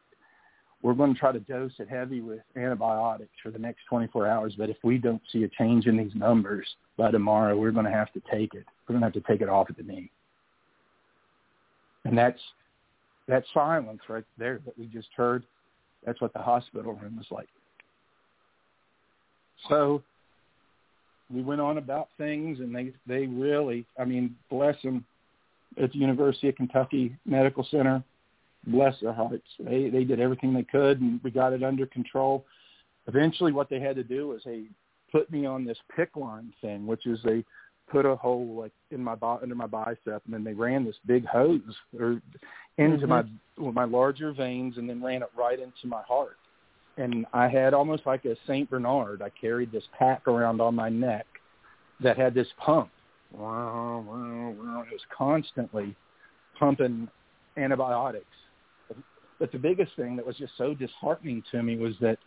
"We're 0.82 0.94
going 0.94 1.14
to 1.14 1.18
try 1.18 1.32
to 1.32 1.40
dose 1.40 1.72
it 1.80 1.88
heavy 1.88 2.20
with 2.20 2.42
antibiotics 2.54 3.34
for 3.42 3.50
the 3.50 3.58
next 3.58 3.80
24 3.88 4.28
hours, 4.28 4.54
but 4.56 4.70
if 4.70 4.76
we 4.84 4.98
don't 4.98 5.22
see 5.32 5.42
a 5.42 5.48
change 5.48 5.86
in 5.86 5.96
these 5.96 6.14
numbers 6.14 6.76
by 6.96 7.10
tomorrow, 7.10 7.56
we're 7.56 7.72
going 7.72 7.86
to 7.86 7.90
have 7.90 8.12
to 8.12 8.22
take 8.30 8.54
it. 8.54 8.64
We're 8.86 8.92
going 8.92 9.00
to 9.00 9.06
have 9.06 9.24
to 9.24 9.32
take 9.32 9.40
it 9.40 9.48
off 9.48 9.68
at 9.68 9.76
the 9.76 9.82
knee." 9.82 10.12
And 12.04 12.16
that's 12.16 12.40
that 13.26 13.44
silence 13.52 14.02
right 14.08 14.24
there 14.38 14.60
that 14.64 14.78
we 14.78 14.86
just 14.86 15.08
heard 15.16 15.42
that's 16.04 16.20
what 16.20 16.32
the 16.32 16.38
hospital 16.38 16.92
room 16.94 17.16
was 17.16 17.26
like. 17.30 17.48
So 19.68 20.02
we 21.32 21.42
went 21.42 21.60
on 21.60 21.78
about 21.78 22.08
things, 22.18 22.60
and 22.60 22.74
they 22.74 22.92
they 23.06 23.26
really, 23.26 23.86
I 23.98 24.04
mean, 24.04 24.36
bless 24.50 24.80
them, 24.82 25.04
at 25.82 25.92
the 25.92 25.98
University 25.98 26.48
of 26.48 26.56
Kentucky 26.56 27.16
Medical 27.24 27.66
Center, 27.70 28.02
bless 28.66 28.94
their 29.00 29.12
hearts. 29.12 29.46
They 29.58 29.88
they 29.88 30.04
did 30.04 30.20
everything 30.20 30.52
they 30.52 30.64
could, 30.64 31.00
and 31.00 31.20
we 31.22 31.30
got 31.30 31.52
it 31.52 31.62
under 31.62 31.86
control. 31.86 32.44
Eventually, 33.06 33.52
what 33.52 33.68
they 33.68 33.80
had 33.80 33.96
to 33.96 34.04
do 34.04 34.28
was 34.28 34.42
they 34.44 34.64
put 35.10 35.30
me 35.30 35.46
on 35.46 35.64
this 35.64 35.78
PICC 35.96 36.16
line 36.16 36.52
thing, 36.60 36.86
which 36.86 37.06
is 37.06 37.18
they 37.24 37.44
put 37.90 38.06
a 38.06 38.16
hole 38.16 38.54
like 38.58 38.72
in 38.90 39.02
my 39.02 39.16
under 39.22 39.54
my 39.54 39.66
bicep, 39.66 40.22
and 40.24 40.32
then 40.32 40.44
they 40.44 40.54
ran 40.54 40.84
this 40.84 40.96
big 41.06 41.26
hose 41.26 41.60
or 41.98 42.20
into 42.78 43.06
mm-hmm. 43.06 43.64
my 43.64 43.72
my 43.72 43.84
larger 43.84 44.32
veins, 44.32 44.78
and 44.78 44.88
then 44.88 45.02
ran 45.02 45.22
it 45.22 45.30
right 45.36 45.58
into 45.60 45.86
my 45.86 46.02
heart. 46.02 46.36
And 46.96 47.26
I 47.32 47.48
had 47.48 47.74
almost 47.74 48.04
like 48.06 48.24
a 48.24 48.36
Saint 48.46 48.70
Bernard. 48.70 49.22
I 49.22 49.30
carried 49.30 49.72
this 49.72 49.84
pack 49.98 50.26
around 50.28 50.60
on 50.60 50.74
my 50.74 50.88
neck 50.88 51.26
that 52.00 52.16
had 52.16 52.34
this 52.34 52.48
pump. 52.58 52.90
Wow, 53.32 54.04
wow, 54.06 54.54
wow. 54.58 54.82
It 54.82 54.92
was 54.92 55.00
constantly 55.16 55.94
pumping 56.58 57.08
antibiotics. 57.56 58.26
But 59.38 59.50
the 59.50 59.58
biggest 59.58 59.92
thing 59.96 60.16
that 60.16 60.26
was 60.26 60.36
just 60.36 60.52
so 60.56 60.74
disheartening 60.74 61.42
to 61.50 61.62
me 61.62 61.76
was 61.76 61.94
that 62.00 62.18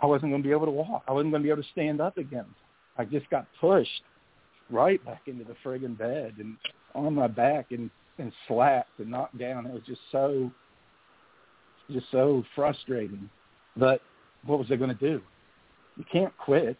I 0.00 0.06
wasn't 0.06 0.32
going 0.32 0.42
to 0.42 0.46
be 0.46 0.52
able 0.52 0.66
to 0.66 0.72
walk. 0.72 1.04
I 1.06 1.12
wasn't 1.12 1.32
going 1.32 1.42
to 1.42 1.46
be 1.46 1.50
able 1.50 1.62
to 1.62 1.68
stand 1.70 2.00
up 2.00 2.18
again. 2.18 2.46
I 2.98 3.04
just 3.04 3.28
got 3.30 3.46
pushed 3.60 4.02
right 4.70 5.04
back 5.04 5.22
into 5.26 5.44
the 5.44 5.54
friggin' 5.64 5.96
bed 5.96 6.34
and 6.38 6.56
on 6.94 7.14
my 7.14 7.28
back 7.28 7.66
and 7.70 7.90
and 8.18 8.32
slapped 8.48 8.98
and 8.98 9.10
knocked 9.10 9.38
down. 9.38 9.66
It 9.66 9.72
was 9.72 9.82
just 9.86 10.00
so 10.12 10.50
just 11.90 12.06
so 12.10 12.42
frustrating. 12.54 13.28
But 13.76 14.00
what 14.46 14.58
was 14.58 14.68
I 14.70 14.76
going 14.76 14.96
to 14.96 14.96
do? 14.96 15.20
You 15.96 16.04
can't 16.10 16.36
quit. 16.38 16.78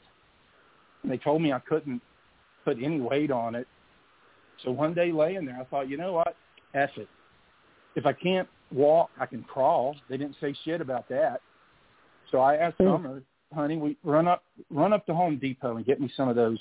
And 1.03 1.13
they 1.13 1.19
told 1.19 1.43
me 1.43 1.53
I 1.53 1.59
couldn't 1.59 2.01
put 2.65 2.79
any 2.83 3.01
weight 3.01 3.31
on 3.31 3.55
it. 3.55 3.67
So 4.65 4.71
one 4.71 4.95
day 4.95 5.13
laying 5.13 5.45
there, 5.45 5.59
I 5.61 5.65
thought, 5.65 5.89
you 5.89 5.97
know 5.97 6.13
what? 6.13 6.37
F 6.75 6.91
it. 6.97 7.09
If 7.97 8.07
I 8.07 8.13
can't 8.13 8.49
walk, 8.73 9.11
I 9.21 9.27
can 9.27 9.43
crawl. 9.43 9.97
They 10.09 10.17
didn't 10.17 10.37
say 10.41 10.55
shit 10.65 10.81
about 10.81 11.09
that. 11.09 11.41
So 12.31 12.39
I 12.39 12.57
asked 12.57 12.79
mm. 12.79 12.93
Summer, 12.93 13.23
honey, 13.53 13.77
we 13.77 13.97
run 14.03 14.27
up 14.27 14.43
run 14.71 14.93
up 14.93 15.07
to 15.07 15.15
Home 15.15 15.39
Depot 15.39 15.77
and 15.77 15.87
get 15.87 16.01
me 16.01 16.11
some 16.17 16.29
of 16.29 16.37
those 16.37 16.59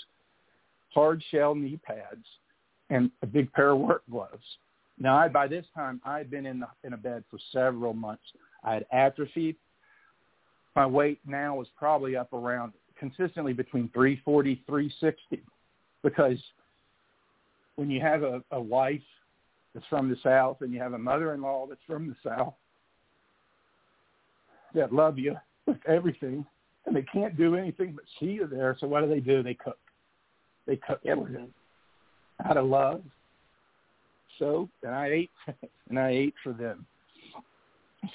hard 0.94 1.24
shell 1.32 1.56
knee 1.56 1.80
pads, 1.84 2.26
and 2.90 3.10
a 3.22 3.26
big 3.26 3.52
pair 3.54 3.70
of 3.70 3.80
work 3.80 4.04
gloves. 4.10 4.44
Now, 5.00 5.18
I, 5.18 5.28
by 5.28 5.48
this 5.48 5.66
time, 5.76 6.02
I 6.06 6.18
had 6.18 6.30
been 6.30 6.46
in, 6.46 6.60
the, 6.60 6.68
in 6.84 6.94
a 6.94 6.98
bed 6.98 7.24
for 7.30 7.40
several 7.52 7.94
months. 7.94 8.24
I 8.64 8.76
had 8.76 8.86
atrophied. 8.92 9.56
My 10.76 10.86
weight 10.86 11.20
now 11.26 11.62
is 11.62 11.68
probably 11.78 12.16
up 12.16 12.34
around 12.34 12.74
consistently 12.98 13.54
between 13.54 13.90
340, 13.90 14.64
360, 14.68 15.44
because 16.04 16.38
when 17.76 17.90
you 17.90 18.02
have 18.02 18.24
a, 18.24 18.44
a 18.52 18.62
wife 18.62 19.02
that's 19.74 19.86
from 19.88 20.10
the 20.10 20.18
South 20.24 20.58
and 20.62 20.72
you 20.72 20.80
have 20.80 20.94
a 20.94 20.98
mother-in-law 20.98 21.68
that's 21.68 21.82
from 21.88 22.08
the 22.08 22.16
South 22.24 22.54
that 24.76 24.94
love 24.94 25.18
you 25.18 25.36
with 25.66 25.78
everything, 25.88 26.46
and 26.86 26.96
they 26.96 27.04
can't 27.04 27.38
do 27.38 27.56
anything 27.56 27.94
but 27.94 28.04
see 28.20 28.34
you 28.34 28.48
there. 28.48 28.78
So 28.80 28.88
what 28.88 29.02
do 29.02 29.08
they 29.08 29.20
do? 29.20 29.42
They 29.44 29.54
cook. 29.54 29.78
They 30.66 30.78
cook 30.78 31.02
everything 31.06 31.54
out 32.46 32.58
of 32.58 32.66
love. 32.66 33.02
So, 34.40 34.68
and 34.82 34.94
I 34.94 35.08
ate, 35.08 35.32
and 35.90 36.00
I 36.00 36.10
ate 36.10 36.34
for 36.44 36.54
them. 36.54 36.86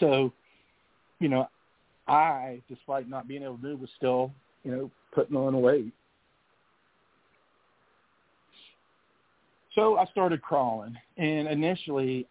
So, 0.01 0.33
you 1.21 1.29
know, 1.29 1.49
I, 2.07 2.61
despite 2.69 3.09
not 3.09 3.29
being 3.29 3.43
able 3.43 3.57
to 3.57 3.63
move, 3.63 3.81
was 3.81 3.91
still, 3.97 4.33
you 4.65 4.73
know, 4.73 4.91
putting 5.15 5.37
on 5.37 5.61
weight. 5.61 5.93
So 9.75 9.97
I 9.97 10.07
started 10.07 10.43
crawling, 10.43 10.97
and 11.19 11.47
initially, 11.47 12.27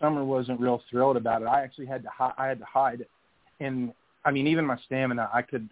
Summer 0.00 0.24
wasn't 0.24 0.60
real 0.60 0.82
thrilled 0.90 1.16
about 1.16 1.42
it. 1.42 1.46
I 1.46 1.62
actually 1.62 1.86
had 1.86 2.02
to 2.02 2.08
hi- 2.08 2.34
I 2.36 2.46
had 2.46 2.58
to 2.58 2.64
hide 2.64 3.00
it, 3.00 3.10
and 3.60 3.92
I 4.24 4.30
mean, 4.30 4.46
even 4.46 4.66
my 4.66 4.76
stamina, 4.86 5.30
I 5.32 5.42
could, 5.42 5.68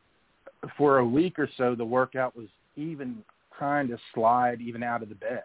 for 0.79 0.99
a 0.99 1.07
week 1.07 1.39
or 1.39 1.49
so, 1.57 1.75
the 1.75 1.85
workout 1.85 2.37
was 2.37 2.47
even 2.77 3.25
trying 3.59 3.89
to 3.89 3.99
slide 4.15 4.61
even 4.61 4.83
out 4.83 5.03
of 5.03 5.09
the 5.09 5.15
bed. 5.15 5.45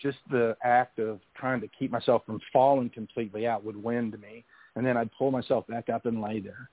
Just 0.00 0.18
the 0.30 0.56
act 0.62 0.98
of 0.98 1.20
trying 1.36 1.60
to 1.60 1.68
keep 1.78 1.90
myself 1.90 2.22
from 2.24 2.40
falling 2.52 2.90
completely 2.90 3.46
out 3.46 3.64
would 3.64 3.76
wind 3.76 4.18
me. 4.20 4.44
And 4.76 4.86
then 4.86 4.96
I'd 4.96 5.10
pull 5.18 5.30
myself 5.30 5.66
back 5.66 5.88
up 5.88 6.06
and 6.06 6.22
lay 6.22 6.40
there. 6.40 6.70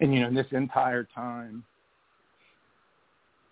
And, 0.00 0.14
you 0.14 0.20
know, 0.20 0.32
this 0.32 0.50
entire 0.52 1.06
time, 1.14 1.64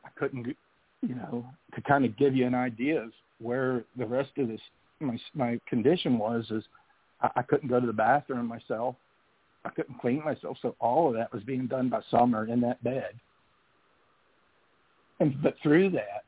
I 0.05 0.09
couldn't, 0.18 0.57
you 1.03 1.14
know, 1.14 1.44
to 1.74 1.81
kind 1.83 2.05
of 2.05 2.16
give 2.16 2.35
you 2.35 2.46
an 2.46 2.55
idea 2.55 3.03
of 3.03 3.11
where 3.40 3.85
the 3.96 4.07
rest 4.07 4.31
of 4.38 4.48
this, 4.48 4.61
my, 5.01 5.18
my 5.35 5.61
condition 5.68 6.18
was, 6.18 6.46
is 6.51 6.64
I, 7.20 7.31
I 7.37 7.42
couldn't 7.42 7.68
go 7.68 7.81
to 7.81 7.87
the 7.87 7.92
bathroom 7.92 8.46
myself. 8.46 8.96
I 9.64 9.70
couldn't 9.70 10.01
clean 10.01 10.24
myself. 10.24 10.57
So 10.62 10.74
all 10.81 11.09
of 11.09 11.14
that 11.14 11.33
was 11.33 11.42
being 11.42 11.66
done 11.66 11.90
by 11.90 12.01
Summer 12.11 12.46
in 12.46 12.61
that 12.62 12.83
bed. 12.83 13.11
And 15.20 15.42
but 15.42 15.57
through 15.62 15.90
that, 15.90 16.24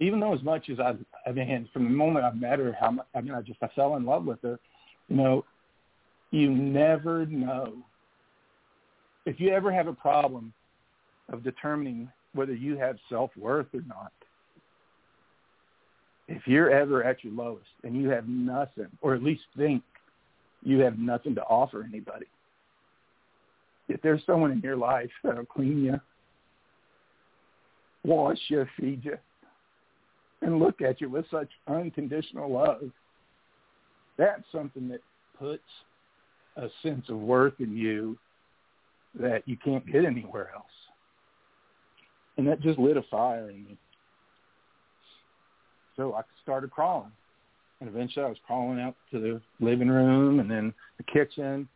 even 0.00 0.20
though 0.20 0.34
as 0.34 0.42
much 0.42 0.70
as 0.70 0.78
I, 0.78 0.94
I 1.26 1.32
mean, 1.32 1.68
from 1.72 1.84
the 1.84 1.90
moment 1.90 2.24
I 2.24 2.32
met 2.32 2.58
her, 2.58 2.76
how 2.78 2.96
I 3.14 3.20
mean, 3.20 3.34
I 3.34 3.42
just 3.42 3.58
I 3.62 3.68
fell 3.74 3.96
in 3.96 4.04
love 4.04 4.24
with 4.24 4.40
her. 4.42 4.58
You 5.08 5.16
know, 5.16 5.44
you 6.30 6.50
never 6.50 7.26
know 7.26 7.74
if 9.26 9.40
you 9.40 9.50
ever 9.50 9.72
have 9.72 9.88
a 9.88 9.92
problem 9.92 10.52
of 11.32 11.42
determining 11.42 12.10
whether 12.34 12.54
you 12.54 12.76
have 12.76 12.96
self 13.08 13.30
worth 13.36 13.66
or 13.74 13.82
not. 13.86 14.12
If 16.28 16.46
you're 16.46 16.70
ever 16.70 17.02
at 17.02 17.24
your 17.24 17.32
lowest 17.32 17.66
and 17.84 17.96
you 17.96 18.10
have 18.10 18.28
nothing, 18.28 18.88
or 19.00 19.14
at 19.14 19.22
least 19.22 19.42
think 19.56 19.82
you 20.62 20.80
have 20.80 20.98
nothing 20.98 21.34
to 21.34 21.42
offer 21.42 21.86
anybody, 21.88 22.26
if 23.88 24.00
there's 24.02 24.22
someone 24.26 24.52
in 24.52 24.60
your 24.60 24.76
life 24.76 25.10
that'll 25.24 25.46
clean 25.46 25.82
you, 25.84 25.98
wash 28.04 28.38
you, 28.48 28.66
feed 28.78 29.04
you, 29.04 29.16
and 30.42 30.58
look 30.58 30.80
at 30.80 31.00
you 31.00 31.08
with 31.08 31.24
such 31.30 31.48
unconditional 31.66 32.50
love. 32.50 32.90
That's 34.16 34.44
something 34.52 34.88
that 34.88 35.00
puts 35.38 35.62
a 36.56 36.68
sense 36.82 37.08
of 37.08 37.18
worth 37.18 37.54
in 37.60 37.76
you 37.76 38.18
that 39.18 39.42
you 39.46 39.56
can't 39.56 39.86
get 39.90 40.04
anywhere 40.04 40.50
else. 40.54 40.66
And 42.36 42.46
that 42.46 42.60
just 42.60 42.78
lit 42.78 42.96
a 42.96 43.02
fire 43.10 43.50
in 43.50 43.64
me. 43.64 43.76
So 45.96 46.14
I 46.14 46.22
started 46.42 46.70
crawling. 46.70 47.10
And 47.80 47.88
eventually 47.88 48.24
I 48.24 48.28
was 48.28 48.38
crawling 48.46 48.80
out 48.80 48.94
to 49.12 49.20
the 49.20 49.40
living 49.64 49.88
room 49.88 50.40
and 50.40 50.50
then 50.50 50.72
the 50.96 51.04
kitchen. 51.04 51.68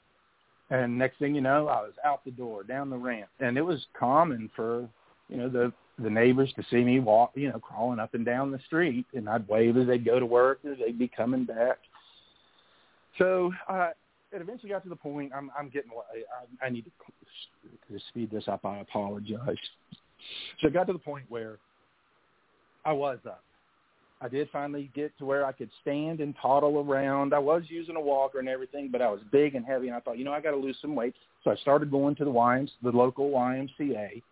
And 0.70 0.96
next 0.96 1.18
thing 1.18 1.34
you 1.34 1.40
know, 1.40 1.68
I 1.68 1.82
was 1.82 1.92
out 2.04 2.24
the 2.24 2.30
door, 2.30 2.62
down 2.62 2.90
the 2.90 2.96
ramp. 2.96 3.28
And 3.40 3.56
it 3.56 3.62
was 3.62 3.86
common 3.98 4.50
for, 4.54 4.88
you 5.28 5.36
know, 5.36 5.48
the 5.48 5.72
the 5.98 6.10
neighbors 6.10 6.52
to 6.56 6.64
see 6.70 6.82
me 6.82 7.00
walk, 7.00 7.32
you 7.34 7.48
know, 7.48 7.58
crawling 7.58 7.98
up 7.98 8.14
and 8.14 8.24
down 8.24 8.50
the 8.50 8.58
street. 8.66 9.06
And 9.14 9.28
I'd 9.28 9.46
wave 9.48 9.76
as 9.76 9.86
they'd 9.86 10.04
go 10.04 10.18
to 10.18 10.26
work 10.26 10.60
and 10.64 10.76
they'd 10.78 10.98
be 10.98 11.08
coming 11.08 11.44
back. 11.44 11.78
So 13.18 13.52
uh, 13.68 13.90
it 14.32 14.40
eventually 14.40 14.70
got 14.70 14.82
to 14.84 14.88
the 14.88 14.96
point 14.96 15.32
I'm, 15.34 15.50
I'm 15.58 15.68
getting, 15.68 15.90
I, 16.62 16.66
I 16.66 16.70
need 16.70 16.84
to, 16.84 17.94
to 17.94 18.04
speed 18.08 18.30
this 18.30 18.44
up. 18.48 18.64
I 18.64 18.78
apologize. 18.78 19.56
So 20.60 20.68
it 20.68 20.72
got 20.72 20.86
to 20.86 20.92
the 20.92 20.98
point 20.98 21.26
where 21.28 21.58
I 22.84 22.92
was 22.92 23.18
up. 23.26 23.44
I 24.22 24.28
did 24.28 24.48
finally 24.52 24.88
get 24.94 25.16
to 25.18 25.24
where 25.24 25.44
I 25.44 25.50
could 25.50 25.68
stand 25.80 26.20
and 26.20 26.32
toddle 26.40 26.78
around. 26.78 27.34
I 27.34 27.40
was 27.40 27.64
using 27.66 27.96
a 27.96 28.00
walker 28.00 28.38
and 28.38 28.48
everything, 28.48 28.88
but 28.90 29.02
I 29.02 29.10
was 29.10 29.20
big 29.32 29.56
and 29.56 29.66
heavy, 29.66 29.88
and 29.88 29.96
I 29.96 30.00
thought, 30.00 30.16
you 30.16 30.24
know, 30.24 30.32
I 30.32 30.40
got 30.40 30.52
to 30.52 30.56
lose 30.56 30.76
some 30.80 30.94
weight. 30.94 31.14
So 31.42 31.50
I 31.50 31.56
started 31.56 31.90
going 31.90 32.14
to 32.16 32.24
the 32.24 32.30
YMs, 32.30 32.70
the 32.84 32.90
local 32.90 33.30
YMCA, 33.30 34.22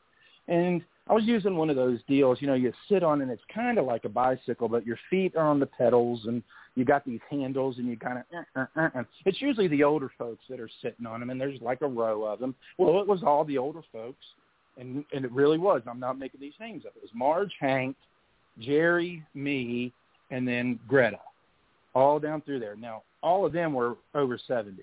and 0.47 0.83
I 1.11 1.13
was 1.13 1.25
using 1.25 1.57
one 1.57 1.71
of 1.71 1.77
those 1.77 1.99
deals. 2.07 2.39
You 2.41 2.47
know, 2.47 2.55
you 2.55 2.73
sit 2.89 3.03
on 3.03 3.21
and 3.21 3.33
it's 3.33 3.43
kind 3.53 3.79
of 3.79 3.85
like 3.85 4.05
a 4.05 4.09
bicycle, 4.09 4.69
but 4.69 4.87
your 4.87 4.97
feet 5.11 5.35
are 5.35 5.45
on 5.45 5.59
the 5.59 5.67
pedals, 5.67 6.21
and 6.27 6.41
you 6.77 6.85
got 6.85 7.05
these 7.05 7.19
handles, 7.29 7.79
and 7.79 7.89
you 7.89 7.97
kind 7.97 8.19
of. 8.19 8.47
Uh, 8.55 8.81
uh, 8.81 8.89
uh. 8.95 9.03
It's 9.27 9.43
usually 9.43 9.67
the 9.67 9.83
older 9.83 10.13
folks 10.17 10.45
that 10.49 10.61
are 10.61 10.71
sitting 10.81 11.07
on 11.07 11.19
them, 11.19 11.31
and 11.31 11.41
there's 11.41 11.61
like 11.61 11.83
a 11.83 11.89
row 11.89 12.23
of 12.23 12.39
them. 12.39 12.55
Well, 12.79 13.01
it 13.01 13.09
was 13.09 13.25
all 13.25 13.45
the 13.45 13.59
older 13.59 13.81
folks, 13.93 14.25
and 14.79 15.05
and 15.13 15.25
it 15.25 15.33
really 15.33 15.59
was. 15.59 15.83
I'm 15.91 15.99
not 15.99 16.17
making 16.17 16.41
these 16.41 16.53
names 16.61 16.85
up. 16.87 16.93
It 16.95 17.03
was 17.03 17.11
Marge, 17.13 17.55
Hank, 17.59 17.97
Jerry, 18.61 19.25
me, 19.35 19.93
and 20.31 20.47
then 20.47 20.79
Greta, 20.87 21.19
all 21.93 22.21
down 22.21 22.41
through 22.43 22.61
there. 22.61 22.77
Now, 22.77 23.03
all 23.21 23.45
of 23.45 23.53
them 23.53 23.73
were 23.73 23.97
over 24.15 24.39
70, 24.47 24.77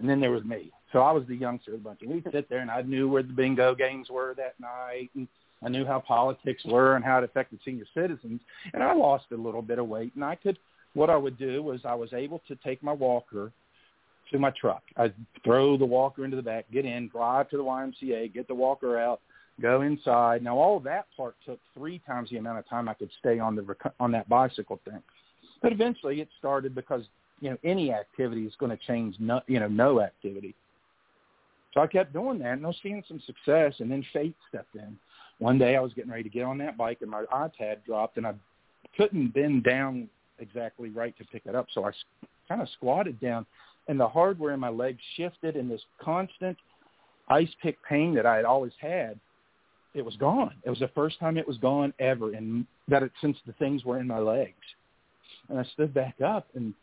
and 0.00 0.08
then 0.08 0.18
there 0.18 0.32
was 0.32 0.42
me. 0.42 0.72
So 0.92 0.98
I 0.98 1.12
was 1.12 1.22
the 1.28 1.36
youngster 1.36 1.74
of 1.74 1.78
the 1.78 1.84
bunch. 1.84 2.00
And 2.02 2.10
we'd 2.10 2.26
sit 2.32 2.48
there, 2.48 2.58
and 2.58 2.72
I 2.72 2.82
knew 2.82 3.08
where 3.08 3.22
the 3.22 3.32
bingo 3.32 3.76
games 3.76 4.08
were 4.10 4.34
that 4.34 4.58
night, 4.58 5.10
and 5.14 5.28
I 5.62 5.68
knew 5.68 5.84
how 5.84 6.00
politics 6.00 6.64
were 6.64 6.96
and 6.96 7.04
how 7.04 7.18
it 7.18 7.24
affected 7.24 7.60
senior 7.64 7.84
citizens. 7.94 8.40
And 8.72 8.82
I 8.82 8.94
lost 8.94 9.26
a 9.32 9.36
little 9.36 9.62
bit 9.62 9.78
of 9.78 9.88
weight, 9.88 10.12
and 10.14 10.24
I 10.24 10.34
could. 10.36 10.58
What 10.94 11.08
I 11.08 11.16
would 11.16 11.38
do 11.38 11.62
was 11.62 11.80
I 11.84 11.94
was 11.94 12.12
able 12.12 12.40
to 12.48 12.56
take 12.56 12.82
my 12.82 12.92
walker 12.92 13.52
to 14.32 14.38
my 14.38 14.50
truck. 14.50 14.82
I'd 14.96 15.14
throw 15.44 15.76
the 15.76 15.84
walker 15.84 16.24
into 16.24 16.36
the 16.36 16.42
back, 16.42 16.66
get 16.72 16.84
in, 16.84 17.08
drive 17.08 17.48
to 17.50 17.56
the 17.56 17.62
YMCA, 17.62 18.32
get 18.32 18.48
the 18.48 18.54
walker 18.54 18.98
out, 18.98 19.20
go 19.60 19.82
inside. 19.82 20.42
Now 20.42 20.56
all 20.56 20.76
of 20.76 20.82
that 20.84 21.06
part 21.16 21.36
took 21.44 21.58
three 21.74 22.00
times 22.06 22.30
the 22.30 22.38
amount 22.38 22.58
of 22.58 22.68
time 22.68 22.88
I 22.88 22.94
could 22.94 23.10
stay 23.18 23.38
on 23.38 23.54
the 23.54 23.64
on 23.98 24.12
that 24.12 24.28
bicycle 24.28 24.80
thing. 24.84 25.02
But 25.62 25.72
eventually 25.72 26.20
it 26.20 26.28
started 26.38 26.74
because 26.74 27.04
you 27.40 27.50
know 27.50 27.56
any 27.64 27.92
activity 27.92 28.46
is 28.46 28.54
going 28.58 28.76
to 28.76 28.84
change 28.86 29.16
no 29.18 29.40
you 29.46 29.60
know 29.60 29.68
no 29.68 30.00
activity. 30.00 30.54
So 31.74 31.80
I 31.80 31.86
kept 31.86 32.12
doing 32.12 32.38
that 32.40 32.54
and 32.54 32.64
I 32.64 32.68
was 32.68 32.76
seeing 32.82 33.02
some 33.06 33.22
success 33.26 33.74
and 33.78 33.90
then 33.90 34.04
fate 34.12 34.34
stepped 34.48 34.74
in. 34.74 34.96
One 35.40 35.58
day 35.58 35.76
I 35.76 35.80
was 35.80 35.92
getting 35.92 36.10
ready 36.10 36.22
to 36.22 36.28
get 36.28 36.44
on 36.44 36.58
that 36.58 36.76
bike 36.76 36.98
and 37.00 37.10
my 37.10 37.24
iPad 37.32 37.84
dropped 37.84 38.16
and 38.16 38.26
I 38.26 38.34
couldn't 38.96 39.34
bend 39.34 39.64
down 39.64 40.08
exactly 40.38 40.90
right 40.90 41.16
to 41.18 41.24
pick 41.24 41.42
it 41.46 41.54
up. 41.54 41.66
So 41.74 41.84
I 41.84 41.90
kind 42.48 42.62
of 42.62 42.68
squatted 42.70 43.20
down 43.20 43.44
and 43.88 43.98
the 43.98 44.08
hardware 44.08 44.54
in 44.54 44.60
my 44.60 44.68
leg 44.68 44.96
shifted 45.16 45.56
and 45.56 45.70
this 45.70 45.82
constant 46.00 46.56
ice 47.28 47.50
pick 47.62 47.76
pain 47.82 48.14
that 48.14 48.26
I 48.26 48.36
had 48.36 48.44
always 48.44 48.72
had 48.80 49.18
it 49.94 50.04
was 50.04 50.16
gone. 50.16 50.54
It 50.64 50.70
was 50.70 50.78
the 50.78 50.88
first 50.88 51.18
time 51.18 51.36
it 51.36 51.46
was 51.46 51.58
gone 51.58 51.92
ever, 51.98 52.32
and 52.32 52.66
that 52.88 53.02
it, 53.02 53.12
since 53.20 53.36
the 53.46 53.52
things 53.54 53.84
were 53.84 53.98
in 53.98 54.06
my 54.06 54.18
legs. 54.18 54.54
And 55.48 55.58
I 55.58 55.64
stood 55.72 55.92
back 55.92 56.20
up, 56.20 56.46
and 56.54 56.74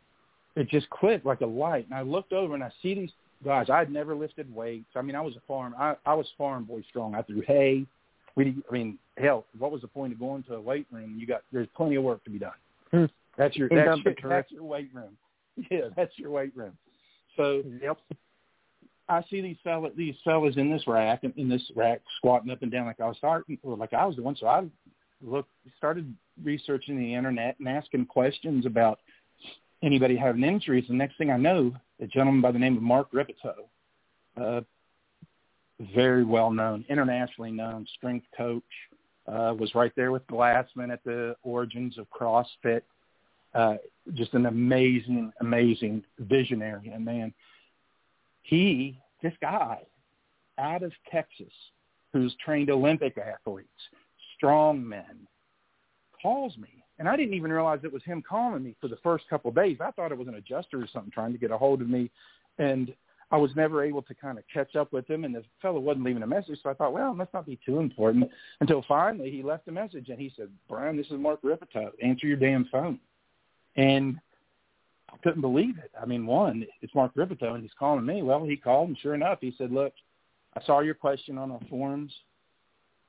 it 0.56 0.70
just 0.70 0.90
quit 0.90 1.26
like 1.26 1.42
a 1.42 1.46
light. 1.46 1.86
And 1.86 1.94
I 1.94 2.02
looked 2.02 2.34
over, 2.34 2.54
and 2.54 2.64
I 2.64 2.72
see 2.82 2.96
these 2.96 3.12
guys. 3.46 3.70
I'd 3.70 3.92
never 3.92 4.16
lifted 4.16 4.54
weights. 4.54 4.90
I 4.96 5.02
mean, 5.02 5.16
I 5.16 5.22
was 5.22 5.36
a 5.36 5.42
farm. 5.48 5.74
I, 5.78 5.96
I 6.06 6.14
was 6.14 6.28
farm 6.38 6.66
boy 6.66 6.84
strong. 6.90 7.16
I 7.16 7.22
threw 7.22 7.42
hay. 7.42 7.86
We, 8.38 8.56
I 8.70 8.74
mean, 8.74 9.00
hell, 9.18 9.46
what 9.58 9.72
was 9.72 9.82
the 9.82 9.88
point 9.88 10.14
of 10.14 10.20
going 10.20 10.44
to 10.44 10.56
a 10.56 10.62
weight 10.62 10.86
room? 10.92 11.18
You 11.20 11.26
got 11.26 11.42
there's 11.52 11.68
plenty 11.76 11.96
of 11.96 12.04
work 12.04 12.24
to 12.24 12.30
be 12.30 12.40
done. 12.40 12.52
Hmm. 12.92 13.06
That's 13.36 13.56
your 13.56 13.68
that's 13.68 14.00
your, 14.06 14.16
that's 14.30 14.52
your 14.52 14.64
weight 14.64 14.90
room. 14.94 15.18
Yeah, 15.72 15.90
that's 15.96 16.12
your 16.18 16.30
weight 16.30 16.56
room. 16.56 16.78
So 17.36 17.64
yep. 17.82 17.98
I 19.10 19.24
see 19.28 19.42
these 19.42 19.58
fellas, 19.64 19.92
these 19.98 20.14
fellas 20.24 20.56
in 20.56 20.70
this 20.72 20.86
rack, 20.86 21.24
in 21.24 21.50
this 21.50 21.64
rack, 21.76 22.02
squatting 22.18 22.52
up 22.52 22.62
and 22.62 22.72
down 22.72 22.86
like 22.86 23.00
I 23.00 23.08
was 23.08 23.18
starting, 23.18 23.58
or 23.64 23.76
like 23.76 23.92
I 23.92 24.06
was 24.06 24.18
doing. 24.18 24.36
So 24.40 24.46
I 24.46 24.66
looked, 25.20 25.50
started 25.76 26.14
researching 26.44 26.96
the 27.00 27.16
internet 27.16 27.56
and 27.58 27.68
asking 27.68 28.06
questions 28.06 28.68
about 28.68 29.00
anybody 29.82 30.16
having 30.16 30.44
injuries. 30.44 30.86
The 30.88 30.94
next 30.94 31.18
thing 31.18 31.32
I 31.32 31.38
know, 31.38 31.76
a 32.00 32.06
gentleman 32.06 32.42
by 32.42 32.52
the 32.52 32.60
name 32.60 32.78
of 32.78 32.84
Mark 32.84 33.08
Rippetoe, 33.12 33.68
uh, 34.40 34.62
very 35.96 36.24
well 36.24 36.52
known, 36.52 36.86
internationally 36.90 37.52
known 37.52 37.86
strength 37.96 38.26
coach, 38.36 38.64
uh, 39.28 39.54
was 39.58 39.76
right 39.76 39.92
there 39.96 40.12
with 40.12 40.26
Glassman 40.28 40.92
at 40.92 41.04
the 41.04 41.36
origins 41.44 41.98
of 41.98 42.08
CrossFit. 42.10 42.82
Uh, 43.54 43.76
just 44.14 44.34
an 44.34 44.46
amazing, 44.46 45.32
amazing 45.42 46.04
visionary 46.20 46.90
and 46.94 47.04
man 47.04 47.34
he, 48.48 48.98
this 49.22 49.34
guy 49.42 49.80
out 50.58 50.82
of 50.82 50.92
Texas 51.12 51.52
who's 52.14 52.34
trained 52.44 52.70
Olympic 52.70 53.18
athletes, 53.18 53.68
strong 54.36 54.88
men, 54.88 55.28
calls 56.22 56.58
me. 56.58 56.70
And 56.98 57.08
I 57.08 57.16
didn't 57.16 57.36
even 57.36 57.52
realize 57.52 57.80
it 57.84 57.94
was 57.94 58.04
him 58.04 58.24
calling 58.28 58.64
me 58.64 58.76
for 58.82 58.88
the 58.88 58.98
first 59.04 59.26
couple 59.30 59.50
of 59.50 59.56
days. 59.56 59.78
I 59.82 59.92
thought 59.92 60.12
it 60.12 60.18
was 60.18 60.30
an 60.30 60.36
adjuster 60.36 60.82
or 60.82 60.88
something 60.92 61.12
trying 61.12 61.34
to 61.34 61.38
get 61.38 61.52
a 61.52 61.58
hold 61.58 61.82
of 61.82 61.90
me. 61.90 62.10
And 62.58 62.94
I 63.30 63.38
was 63.38 63.52
never 63.56 63.84
able 63.84 64.02
to 64.04 64.16
kind 64.16 64.38
of 64.38 64.46
catch 64.54 64.76
up 64.76 64.94
with 64.94 65.10
him, 65.10 65.26
and 65.26 65.36
the 65.36 65.44
fellow 65.62 65.80
wasn't 65.80 66.06
leaving 66.06 66.24
a 66.24 66.28
message. 66.28 66.60
So 66.64 66.70
I 66.70 66.74
thought, 66.74 66.94
well, 66.94 67.12
it 67.12 67.16
must 67.16 67.34
not 67.34 67.46
be 67.46 67.60
too 67.66 67.80
important. 67.80 68.30
Until 68.62 68.86
finally, 68.88 69.30
he 69.30 69.44
left 69.44 69.68
a 69.68 69.72
message, 69.72 70.08
and 70.10 70.20
he 70.20 70.32
said, 70.36 70.50
"Brian, 70.70 70.96
this 70.96 71.08
is 71.08 71.20
Mark 71.20 71.40
Rippetoe. 71.44 71.88
Uh, 71.88 72.06
answer 72.06 72.26
your 72.26 72.38
damn 72.38 72.66
phone." 72.66 73.00
And 73.76 74.18
I 75.12 75.18
couldn't 75.18 75.42
believe 75.42 75.78
it. 75.78 75.92
I 76.02 76.06
mean, 76.06 76.26
one, 76.26 76.66
it's 76.82 76.96
Mark 76.96 77.12
Rippetoe, 77.16 77.54
and 77.54 77.64
he's 77.64 77.74
calling 77.78 78.06
me. 78.06 78.22
Well, 78.22 78.46
he 78.46 78.56
called, 78.56 78.90
and 78.90 78.98
sure 79.00 79.14
enough, 79.14 79.40
he 79.42 79.54
said, 79.58 79.72
"Look, 79.72 79.94
I 80.56 80.64
saw 80.64 80.80
your 80.80 80.96
question 80.96 81.38
on 81.38 81.52
our 81.52 81.62
forums." 81.70 82.14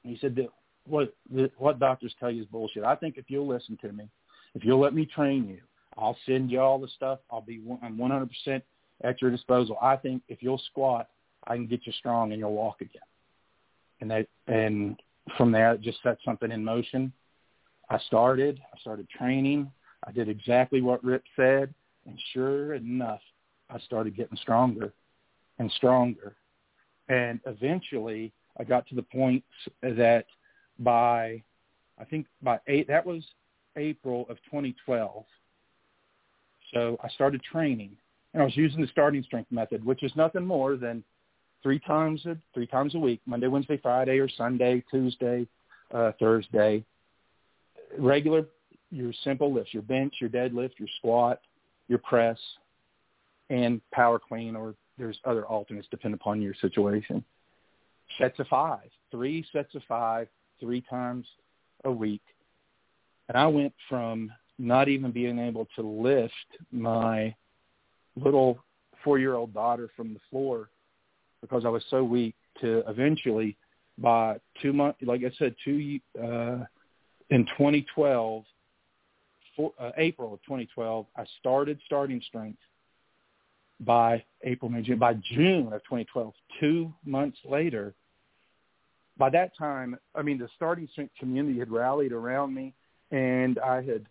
And 0.03 0.13
he 0.13 0.19
said 0.19 0.35
that 0.37 0.49
what 0.85 1.15
what 1.59 1.79
doctors 1.79 2.15
tell 2.19 2.31
you 2.31 2.43
is 2.43 2.49
bullshit. 2.49 2.83
I 2.83 2.97
think 2.97 3.19
if 3.19 3.27
you'll 3.29 3.47
listen 3.47 3.77
to 3.83 3.93
me, 3.93 4.09
if 4.55 4.65
you'll 4.65 4.81
let 4.81 4.95
me 4.95 5.07
train 5.07 5.47
you, 5.49 5.61
I'll 5.97 6.17
send 6.27 6.51
you 6.51 6.61
all 6.61 6.81
the 6.81 6.89
stuff. 6.89 7.21
I'll 7.31 7.41
be 7.41 7.63
I'm 7.83 7.97
100% 7.97 8.63
at 9.03 9.21
your 9.23 9.31
disposal. 9.31 9.77
I 9.81 9.97
think 9.97 10.23
if 10.29 10.43
you'll 10.43 10.63
squat, 10.71 11.09
I 11.47 11.55
can 11.55 11.67
get 11.67 11.87
you 11.87 11.93
strong 11.93 12.33
and 12.33 12.41
you'll 12.41 12.53
walk 12.53 12.81
again. 12.81 13.03
And 14.01 14.11
that 14.11 14.27
and 14.47 15.01
from 15.37 15.53
there, 15.53 15.73
it 15.73 15.81
just 15.81 16.03
set 16.03 16.19
something 16.25 16.51
in 16.51 16.65
motion. 16.65 17.13
I 17.91 17.99
started. 17.99 18.61
I 18.75 18.79
started 18.81 19.09
training. 19.09 19.71
I 20.07 20.13
did 20.13 20.29
exactly 20.29 20.81
what 20.81 21.03
Rip 21.03 21.25
said. 21.37 21.73
And 22.07 22.19
sure 22.33 22.75
enough, 22.75 23.21
I 23.71 23.79
started 23.81 24.17
getting 24.17 24.37
stronger 24.39 24.93
and 25.59 25.71
stronger. 25.73 26.35
And 27.09 27.41
eventually 27.47 28.33
I 28.59 28.65
got 28.65 28.87
to 28.89 28.95
the 28.95 29.03
point 29.03 29.45
that 29.83 30.27
by, 30.79 31.43
I 31.99 32.05
think 32.09 32.27
by 32.43 32.61
eight, 32.67 32.89
that 32.89 33.05
was 33.05 33.25
April 33.77 34.27
of 34.29 34.37
2012. 34.47 35.25
So 36.73 36.99
I 37.03 37.09
started 37.09 37.43
training 37.43 37.97
and 38.35 38.43
I 38.43 38.45
was 38.45 38.57
using 38.57 38.81
the 38.81 38.89
starting 38.89 39.23
strength 39.23 39.51
method, 39.51 39.85
which 39.85 40.03
is 40.03 40.13
nothing 40.15 40.45
more 40.45 40.77
than 40.77 41.03
three 41.63 41.79
times 41.81 42.25
a, 42.27 42.37
three 42.55 42.67
times 42.67 42.95
a 42.95 42.99
week, 42.99 43.21
Monday, 43.27 43.47
Wednesday, 43.47 43.79
Friday, 43.79 44.19
or 44.19 44.29
Sunday, 44.29 44.85
Tuesday, 44.91 45.47
uh, 45.93 46.13
Thursday. 46.19 46.85
Regular, 47.99 48.47
your 48.91 49.13
simple 49.25 49.53
lifts, 49.53 49.73
your 49.73 49.83
bench, 49.83 50.15
your 50.21 50.31
deadlift, 50.31 50.73
your 50.79 50.89
squat, 50.99 51.41
your 51.89 51.99
press, 51.99 52.39
and 53.51 53.81
power 53.93 54.19
clean, 54.19 54.55
or 54.55 54.75
there's 54.99 55.19
other 55.25 55.47
alternates 55.47 55.89
depending 55.91 56.19
upon 56.21 56.43
your 56.43 56.55
situation. 56.61 57.25
Sets 58.19 58.39
of 58.39 58.47
five, 58.49 58.91
three 59.11 59.45
sets 59.53 59.75
of 59.75 59.83
five, 59.89 60.29
three 60.61 60.83
times 60.83 61.27
a 61.85 61.91
week. 61.91 62.23
And 63.29 63.37
I 63.37 63.47
went 63.47 63.73
from 63.89 64.31
not 64.59 64.89
even 64.89 65.13
being 65.13 65.39
able 65.39 65.67
to 65.77 65.83
lift 65.83 66.33
my 66.73 67.35
little 68.25 68.59
four-year-old 69.05 69.55
daughter 69.55 69.91
from 69.97 70.15
the 70.15 70.21
floor 70.31 70.71
because 71.41 71.65
I 71.65 71.69
was 71.69 71.85
so 71.91 72.03
weak 72.03 72.35
to 72.61 72.83
eventually 72.89 73.57
by 73.99 74.39
two 74.63 74.73
months, 74.73 74.99
like 75.03 75.23
I 75.25 75.31
said, 75.39 75.55
two 75.65 75.99
uh, 76.21 76.65
in 77.31 77.45
2012, 77.47 78.45
for, 79.57 79.73
uh, 79.79 79.91
April 79.97 80.35
of 80.35 80.41
2012. 80.43 81.07
I 81.17 81.25
started 81.41 81.79
starting 81.85 82.23
strength 82.27 82.61
by 83.81 84.25
April, 84.43 84.71
May, 84.71 84.83
June. 84.83 84.99
By 84.99 85.15
June 85.35 85.73
of 85.73 85.83
2012, 85.85 86.33
two 86.61 86.93
months 87.05 87.39
later, 87.45 87.95
by 89.19 89.31
that 89.31 89.57
time, 89.57 89.99
I 90.15 90.23
mean, 90.23 90.39
the 90.39 90.49
starting 90.55 90.89
strength 90.93 91.13
community 91.19 91.59
had 91.59 91.71
rallied 91.71 92.13
around 92.13 92.55
me, 92.55 92.73
and 93.11 93.59
I 93.59 93.83
had 93.83 94.07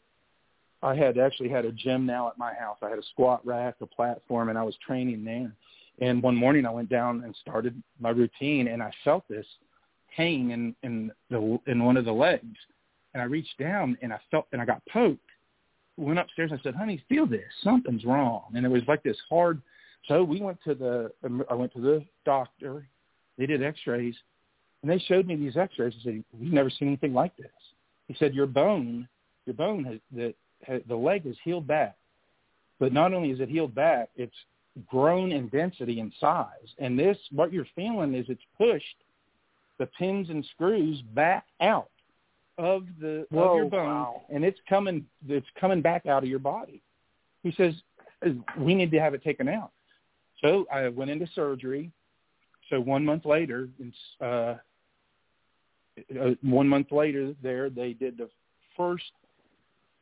I 0.84 0.96
had 0.96 1.18
actually 1.18 1.50
had 1.50 1.66
a 1.66 1.72
gym 1.72 2.06
now 2.06 2.28
at 2.28 2.38
my 2.38 2.54
house. 2.54 2.78
I 2.82 2.90
had 2.90 3.00
a 3.00 3.04
squat 3.12 3.46
rack, 3.46 3.76
a 3.82 3.86
platform, 3.86 4.50
and 4.50 4.58
I 4.58 4.64
was 4.64 4.76
training 4.86 5.24
there. 5.26 5.52
And 6.00 6.22
one 6.22 6.36
morning 6.36 6.66
I 6.66 6.72
went 6.72 6.90
down 6.90 7.24
and 7.24 7.36
started 7.42 7.82
my 8.00 8.10
routine, 8.10 8.68
and 8.68 8.84
I 8.84 8.92
felt 9.04 9.28
this 9.28 9.46
pain 10.16 10.52
in 10.52 10.76
in 10.84 11.12
the 11.30 11.60
in 11.68 11.84
one 11.84 11.98
of 11.98 12.06
the 12.06 12.12
legs, 12.12 12.58
and 13.14 13.22
I 13.22 13.26
reached 13.26 13.58
down 13.58 13.98
and 14.02 14.14
I 14.14 14.20
felt 14.30 14.48
and 14.52 14.62
I 14.62 14.66
got 14.66 14.82
poked. 14.86 15.20
Went 15.98 16.20
upstairs. 16.20 16.52
I 16.54 16.62
said, 16.62 16.76
"Honey, 16.76 17.04
feel 17.10 17.26
this. 17.26 17.52
Something's 17.64 18.06
wrong." 18.06 18.52
And 18.54 18.64
it 18.64 18.70
was 18.70 18.84
like 18.88 19.02
this 19.02 19.18
hard. 19.28 19.62
So 20.08 20.24
we 20.24 20.40
went 20.40 20.60
to 20.64 20.76
the 20.76 21.12
I 21.50 21.56
went 21.56 21.74
to 21.74 21.82
the 21.82 22.06
doctor. 22.24 22.88
They 23.40 23.48
did 23.48 23.64
X-rays, 23.64 24.16
and 24.82 24.92
they 24.92 25.00
showed 25.00 25.26
me 25.26 25.36
these 25.36 25.58
X-rays. 25.58 25.94
I 26.02 26.04
said, 26.04 26.24
"We've 26.40 26.54
never 26.54 26.70
seen 26.70 26.90
anything 26.90 27.14
like 27.14 27.36
this." 27.36 27.52
He 28.08 28.14
said, 28.14 28.36
"Your 28.36 28.46
bone, 28.46 29.08
your 29.46 29.56
bone 29.56 29.84
has 29.86 30.00
that 30.12 30.36
the 30.88 30.95
leg 30.95 31.26
is 31.26 31.38
healed 31.43 31.68
back. 31.68 31.95
But 32.80 32.93
not 32.93 33.14
only 33.14 33.32
is 33.32 33.39
it 33.39 33.49
healed 33.49 33.74
back, 33.74 34.10
it's 34.16 34.36
grown 34.88 35.32
in 35.32 35.47
density 35.49 35.99
and 35.99 36.14
size. 36.20 36.76
And 36.78 36.97
this, 36.97 37.18
what 37.32 37.51
you're 37.51 37.68
feeling 37.76 38.14
is 38.14 38.26
it's 38.30 38.41
pushed 38.58 38.86
the 39.80 39.86
pins 39.86 40.30
and 40.30 40.45
screws 40.53 41.01
back 41.14 41.45
out 41.62 41.89
of 42.58 42.86
the 42.99 43.28
Whoa, 43.30 43.51
of 43.51 43.55
your 43.58 43.70
bone, 43.70 43.86
wow. 43.86 44.22
and 44.30 44.43
it's 44.43 44.60
coming 44.68 45.05
it's 45.28 45.45
coming 45.60 45.82
back 45.82 46.08
out 46.08 46.24
of 46.24 46.30
your 46.30 46.39
body. 46.39 46.82
He 47.43 47.51
says 47.51 47.74
we 48.60 48.74
need 48.74 48.91
to 48.91 48.99
have 48.99 49.14
it 49.14 49.24
taken 49.24 49.47
out. 49.47 49.72
So 50.41 50.66
I 50.72 50.88
went 50.89 51.12
into 51.12 51.28
surgery. 51.36 51.91
So 52.70 52.82
one 52.82 53.05
month 53.05 53.26
later, 53.26 53.70
uh, 54.20 54.26
uh, 54.26 54.55
one 56.41 56.68
month 56.68 56.91
later, 56.91 57.34
there 57.41 57.70
they 57.70 57.93
did 57.93 58.18
the 58.18 58.30
first 58.76 59.12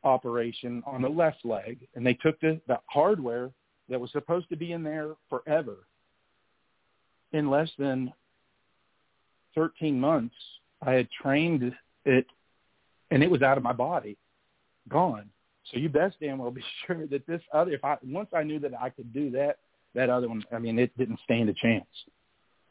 operation 0.06 0.82
on 0.86 1.02
the 1.02 1.08
left 1.08 1.44
leg, 1.44 1.86
and 1.94 2.06
they 2.06 2.14
took 2.14 2.40
the, 2.40 2.60
the 2.68 2.78
hardware 2.86 3.50
that 3.88 4.00
was 4.00 4.10
supposed 4.12 4.48
to 4.48 4.56
be 4.56 4.72
in 4.72 4.82
there 4.82 5.10
forever. 5.28 5.78
In 7.32 7.50
less 7.50 7.68
than 7.78 8.12
13 9.54 9.98
months, 9.98 10.34
I 10.80 10.92
had 10.92 11.08
trained 11.10 11.74
it, 12.04 12.26
and 13.10 13.22
it 13.22 13.30
was 13.30 13.42
out 13.42 13.58
of 13.58 13.64
my 13.64 13.72
body, 13.72 14.16
gone. 14.88 15.28
So 15.70 15.78
you 15.78 15.88
best 15.88 16.16
damn 16.20 16.38
well 16.38 16.50
be 16.50 16.62
sure 16.86 17.06
that 17.08 17.26
this 17.26 17.42
other, 17.52 17.72
if 17.72 17.84
I 17.84 17.96
once 18.04 18.30
I 18.32 18.44
knew 18.44 18.60
that 18.60 18.72
I 18.80 18.90
could 18.90 19.12
do 19.12 19.30
that, 19.32 19.58
that 19.94 20.08
other 20.08 20.28
one, 20.28 20.44
I 20.52 20.58
mean, 20.58 20.78
it 20.78 20.96
didn't 20.96 21.20
stand 21.24 21.48
a 21.48 21.54
chance. 21.54 21.86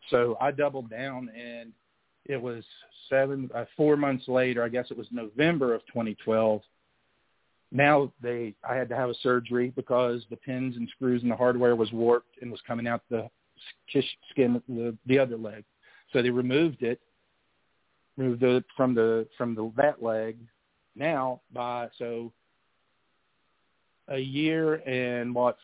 So 0.10 0.38
I 0.40 0.52
doubled 0.52 0.90
down, 0.90 1.30
and 1.36 1.74
it 2.26 2.42
was 2.42 2.64
seven, 3.10 3.50
uh, 3.54 3.66
four 3.76 3.98
months 3.98 4.28
later. 4.28 4.64
I 4.64 4.70
guess 4.70 4.88
it 4.92 4.98
was 4.98 5.08
November 5.12 5.74
of 5.74 5.82
2012 5.88 6.62
now 7.76 8.12
they 8.22 8.56
I 8.68 8.76
had 8.76 8.88
to 8.90 8.96
have 8.96 9.10
a 9.10 9.16
surgery 9.22 9.74
because 9.76 10.26
the 10.30 10.38
pins 10.38 10.78
and 10.78 10.88
screws 10.90 11.22
and 11.22 11.32
the 11.32 11.36
hardware 11.36 11.76
was 11.76 11.92
warped 11.92 12.42
and 12.42 12.50
was 12.50 12.62
coming 12.66 12.88
out 12.88 13.02
the 13.10 13.30
skin 14.32 14.62
the 14.70 14.96
the 15.06 15.20
other 15.20 15.38
leg. 15.38 15.66
So 16.14 16.22
they 16.22 16.30
removed 16.30 16.84
it, 16.84 17.02
removed 18.18 18.44
it 18.44 18.64
from 18.78 18.96
the 18.96 19.28
from 19.38 19.56
the 19.56 19.72
that 19.76 20.02
leg. 20.02 20.38
Now 20.96 21.42
by 21.54 21.90
so 22.00 22.32
a 24.08 24.20
year 24.20 24.76
and 24.88 25.36
what 25.36 25.58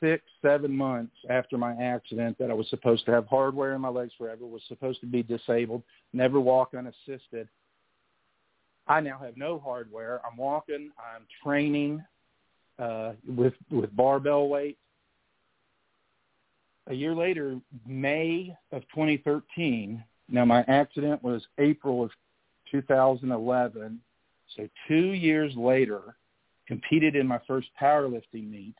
six 0.00 0.24
seven 0.40 0.74
months 0.74 1.14
after 1.28 1.58
my 1.58 1.74
accident 1.74 2.38
that 2.38 2.50
I 2.50 2.54
was 2.54 2.68
supposed 2.70 3.04
to 3.06 3.12
have 3.12 3.26
hardware 3.26 3.74
in 3.74 3.82
my 3.82 3.88
legs 3.88 4.12
forever 4.16 4.46
was 4.46 4.62
supposed 4.68 5.00
to 5.00 5.06
be 5.06 5.22
disabled, 5.22 5.82
never 6.14 6.40
walk 6.40 6.72
unassisted. 6.76 7.46
I 8.86 9.00
now 9.00 9.18
have 9.18 9.36
no 9.36 9.58
hardware. 9.58 10.20
I'm 10.28 10.36
walking. 10.36 10.90
I'm 10.98 11.22
training 11.42 12.04
uh, 12.78 13.12
with 13.26 13.54
with 13.70 13.94
barbell 13.94 14.48
weights. 14.48 14.78
A 16.88 16.94
year 16.94 17.14
later, 17.14 17.60
May 17.86 18.56
of 18.72 18.82
2013. 18.94 20.02
Now 20.28 20.44
my 20.44 20.64
accident 20.66 21.22
was 21.22 21.42
April 21.58 22.02
of 22.04 22.10
2011. 22.70 24.00
So 24.56 24.68
two 24.88 25.12
years 25.12 25.54
later, 25.56 26.16
competed 26.66 27.14
in 27.14 27.26
my 27.26 27.40
first 27.46 27.68
powerlifting 27.80 28.50
meet. 28.50 28.74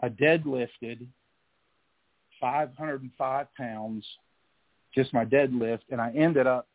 I 0.00 0.08
deadlifted 0.08 1.06
505 2.40 3.46
pounds, 3.56 4.04
just 4.94 5.14
my 5.14 5.24
deadlift, 5.24 5.80
and 5.90 6.00
I 6.00 6.10
ended 6.10 6.46
up 6.46 6.68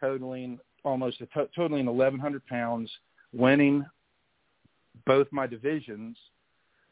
totaling 0.00 0.58
almost 0.84 1.20
a 1.20 1.26
to- 1.26 1.48
totaling 1.54 1.86
1,100 1.86 2.46
pounds, 2.46 2.90
winning 3.32 3.84
both 5.06 5.26
my 5.30 5.46
divisions, 5.46 6.16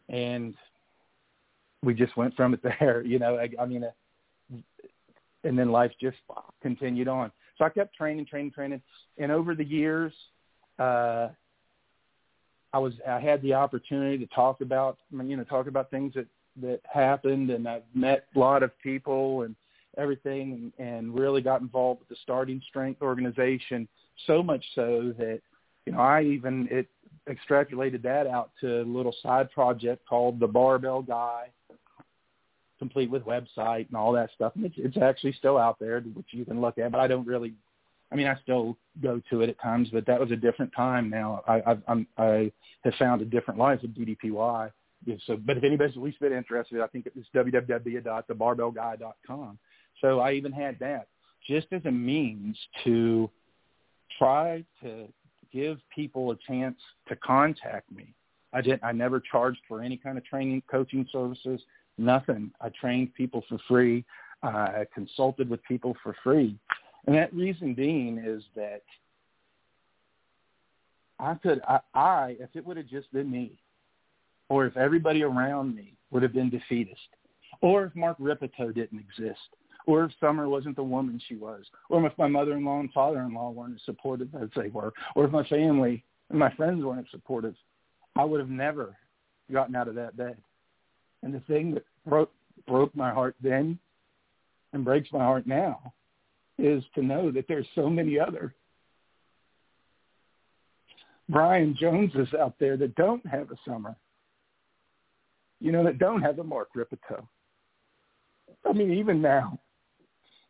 and 0.08 0.54
we 1.82 1.94
just 1.94 2.16
went 2.16 2.34
from 2.34 2.54
it 2.54 2.60
there. 2.80 3.02
You 3.02 3.18
know, 3.18 3.38
I, 3.38 3.48
I 3.60 3.66
mean, 3.66 3.84
uh, 3.84 4.56
and 5.44 5.58
then 5.58 5.70
life 5.70 5.92
just 6.00 6.16
continued 6.62 7.08
on. 7.08 7.30
So 7.56 7.64
I 7.64 7.68
kept 7.70 7.94
training, 7.94 8.26
training, 8.26 8.52
training, 8.52 8.82
and 9.18 9.32
over 9.32 9.54
the 9.54 9.64
years, 9.64 10.12
uh, 10.78 11.28
I 12.72 12.78
was 12.78 12.92
I 13.08 13.18
had 13.18 13.40
the 13.42 13.54
opportunity 13.54 14.18
to 14.18 14.26
talk 14.34 14.60
about 14.60 14.98
you 15.10 15.36
know 15.36 15.44
talk 15.44 15.66
about 15.66 15.90
things 15.90 16.14
that 16.14 16.26
that 16.60 16.80
happened, 16.84 17.50
and 17.50 17.68
I've 17.68 17.82
met 17.94 18.26
a 18.34 18.38
lot 18.38 18.62
of 18.62 18.78
people 18.80 19.42
and 19.42 19.54
everything 19.96 20.72
and, 20.78 21.14
really 21.14 21.40
got 21.40 21.60
involved 21.60 22.00
with 22.00 22.08
the 22.08 22.16
starting 22.22 22.60
strength 22.68 23.02
organization 23.02 23.88
so 24.26 24.42
much 24.42 24.64
so 24.74 25.14
that 25.18 25.40
you 25.86 25.92
know 25.92 26.00
I 26.00 26.22
even 26.22 26.68
it 26.70 26.88
extrapolated 27.28 28.02
that 28.02 28.26
out 28.26 28.50
to 28.60 28.82
a 28.82 28.84
little 28.84 29.14
side 29.22 29.50
project 29.50 30.06
called 30.08 30.40
the 30.40 30.46
Barbell 30.46 31.02
Guy, 31.02 31.48
complete 32.78 33.10
with 33.10 33.24
website 33.24 33.88
and 33.88 33.96
all 33.96 34.12
that 34.12 34.30
stuff. 34.34 34.52
And 34.54 34.64
it's, 34.64 34.76
it's 34.78 34.96
actually 34.96 35.32
still 35.32 35.58
out 35.58 35.78
there, 35.78 36.00
which 36.00 36.28
you 36.30 36.44
can 36.44 36.60
look 36.60 36.78
at. 36.78 36.92
But 36.92 37.00
I 37.00 37.06
don't 37.06 37.26
really, 37.26 37.54
I 38.10 38.16
mean, 38.16 38.26
I 38.26 38.36
still 38.42 38.76
go 39.02 39.20
to 39.30 39.42
it 39.42 39.50
at 39.50 39.60
times, 39.60 39.88
but 39.92 40.06
that 40.06 40.20
was 40.20 40.30
a 40.30 40.36
different 40.36 40.72
time. 40.74 41.10
Now 41.10 41.42
I, 41.46 41.60
I, 41.60 41.76
I'm, 41.86 42.06
I 42.16 42.50
have 42.84 42.94
found 42.94 43.20
a 43.22 43.26
different 43.26 43.58
life 43.58 43.80
with 43.82 43.94
DDPY. 43.94 44.70
So, 45.26 45.36
but 45.36 45.56
if 45.56 45.62
anybody's 45.62 45.96
at 45.96 46.02
least 46.02 46.18
bit 46.18 46.32
interested, 46.32 46.80
I 46.80 46.88
think 46.88 47.06
it's 47.06 47.28
www.thebarbellguy.com. 47.34 49.58
So 50.00 50.20
I 50.20 50.32
even 50.32 50.52
had 50.52 50.78
that 50.80 51.08
just 51.46 51.66
as 51.72 51.82
a 51.86 51.90
means 51.90 52.56
to 52.84 53.30
try 54.18 54.64
to 54.82 55.08
give 55.52 55.78
people 55.94 56.30
a 56.30 56.36
chance 56.46 56.76
to 57.08 57.16
contact 57.16 57.90
me. 57.90 58.14
I 58.52 58.60
didn't. 58.60 58.84
I 58.84 58.92
never 58.92 59.20
charged 59.20 59.60
for 59.66 59.82
any 59.82 59.96
kind 59.96 60.16
of 60.16 60.24
training, 60.24 60.62
coaching 60.70 61.06
services, 61.12 61.60
nothing. 61.98 62.50
I 62.60 62.70
trained 62.70 63.14
people 63.14 63.44
for 63.48 63.58
free. 63.68 64.04
Uh, 64.42 64.46
I 64.46 64.86
consulted 64.94 65.48
with 65.50 65.62
people 65.64 65.96
for 66.02 66.14
free, 66.22 66.56
and 67.06 67.16
that 67.16 67.34
reason 67.34 67.74
being 67.74 68.18
is 68.24 68.42
that 68.54 68.82
I 71.18 71.34
could. 71.34 71.60
I, 71.68 71.80
I 71.94 72.36
if 72.40 72.50
it 72.54 72.64
would 72.64 72.76
have 72.76 72.86
just 72.86 73.12
been 73.12 73.30
me, 73.30 73.58
or 74.48 74.66
if 74.66 74.76
everybody 74.76 75.22
around 75.22 75.74
me 75.74 75.94
would 76.10 76.22
have 76.22 76.32
been 76.32 76.50
defeatist, 76.50 77.00
or 77.60 77.84
if 77.84 77.96
Mark 77.96 78.16
Rippetoe 78.18 78.72
didn't 78.72 79.00
exist, 79.00 79.40
or 79.88 80.04
if 80.04 80.12
Summer 80.20 80.50
wasn't 80.50 80.76
the 80.76 80.82
woman 80.82 81.18
she 81.28 81.34
was, 81.34 81.64
or 81.88 82.04
if 82.06 82.12
my 82.18 82.26
mother-in-law 82.28 82.80
and 82.80 82.92
father-in-law 82.92 83.50
weren't 83.52 83.74
as 83.74 83.80
supportive 83.86 84.28
as 84.34 84.50
they 84.54 84.68
were, 84.68 84.92
or 85.16 85.24
if 85.24 85.30
my 85.30 85.42
family 85.44 86.04
and 86.28 86.38
my 86.38 86.54
friends 86.56 86.84
weren't 86.84 87.08
supportive, 87.10 87.54
I 88.14 88.22
would 88.22 88.38
have 88.38 88.50
never 88.50 88.94
gotten 89.50 89.74
out 89.74 89.88
of 89.88 89.94
that 89.94 90.14
bed. 90.14 90.36
And 91.22 91.32
the 91.32 91.40
thing 91.40 91.72
that 91.72 91.86
broke 92.06 92.30
broke 92.66 92.94
my 92.94 93.10
heart 93.10 93.34
then 93.42 93.78
and 94.74 94.84
breaks 94.84 95.08
my 95.10 95.20
heart 95.20 95.46
now 95.46 95.94
is 96.58 96.84
to 96.94 97.02
know 97.02 97.30
that 97.30 97.46
there's 97.48 97.66
so 97.74 97.88
many 97.88 98.18
other 98.18 98.54
Brian 101.30 101.74
Joneses 101.80 102.28
out 102.38 102.56
there 102.60 102.76
that 102.76 102.94
don't 102.94 103.26
have 103.26 103.50
a 103.50 103.56
summer. 103.66 103.96
You 105.60 105.72
know, 105.72 105.82
that 105.84 105.98
don't 105.98 106.20
have 106.20 106.40
a 106.40 106.44
Mark 106.44 106.68
Rippetoe. 106.74 107.26
I 108.68 108.72
mean, 108.74 108.92
even 108.92 109.22
now, 109.22 109.58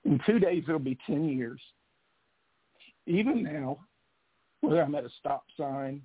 in 0.05 0.21
two 0.27 0.39
days 0.39 0.65
it'll 0.67 0.79
be 0.79 0.99
10 1.07 1.29
years. 1.29 1.61
Even 3.07 3.43
now, 3.43 3.79
whether 4.61 4.83
I'm 4.83 4.95
at 4.95 5.05
a 5.05 5.11
stop 5.19 5.45
sign 5.57 6.03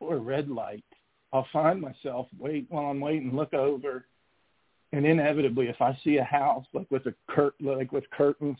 or 0.00 0.16
a 0.16 0.18
red 0.18 0.48
light, 0.48 0.84
I'll 1.32 1.46
find 1.52 1.80
myself 1.80 2.28
wait 2.38 2.66
while 2.68 2.86
I'm 2.86 3.00
waiting, 3.00 3.34
look 3.34 3.54
over, 3.54 4.06
and 4.92 5.04
inevitably, 5.04 5.66
if 5.66 5.82
I 5.82 5.98
see 6.04 6.18
a 6.18 6.24
house 6.24 6.64
like 6.72 6.88
with 6.90 7.06
a 7.06 7.14
curt 7.28 7.54
like 7.60 7.90
with 7.90 8.08
curtains, 8.10 8.58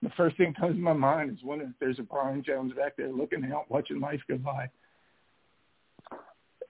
the 0.00 0.10
first 0.10 0.36
thing 0.36 0.54
comes 0.54 0.76
to 0.76 0.80
my 0.80 0.92
mind 0.92 1.30
is 1.30 1.42
wondering 1.42 1.70
if 1.70 1.78
there's 1.80 1.98
a 1.98 2.02
Brian 2.02 2.44
Jones 2.44 2.72
back 2.74 2.96
there 2.96 3.08
looking 3.08 3.44
out, 3.52 3.68
watching 3.68 3.98
life 3.98 4.20
go 4.28 4.38
by. 4.38 4.70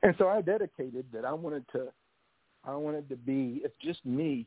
And 0.03 0.15
so 0.17 0.29
I 0.29 0.41
dedicated 0.41 1.05
that 1.13 1.27
I 1.27 1.33
wanted 1.33 1.67
to, 1.73 1.89
I 2.65 2.75
wanted 2.75 3.09
to 3.11 3.17
be, 3.17 3.61
if 3.65 3.73
just 3.83 4.05
me, 4.07 4.47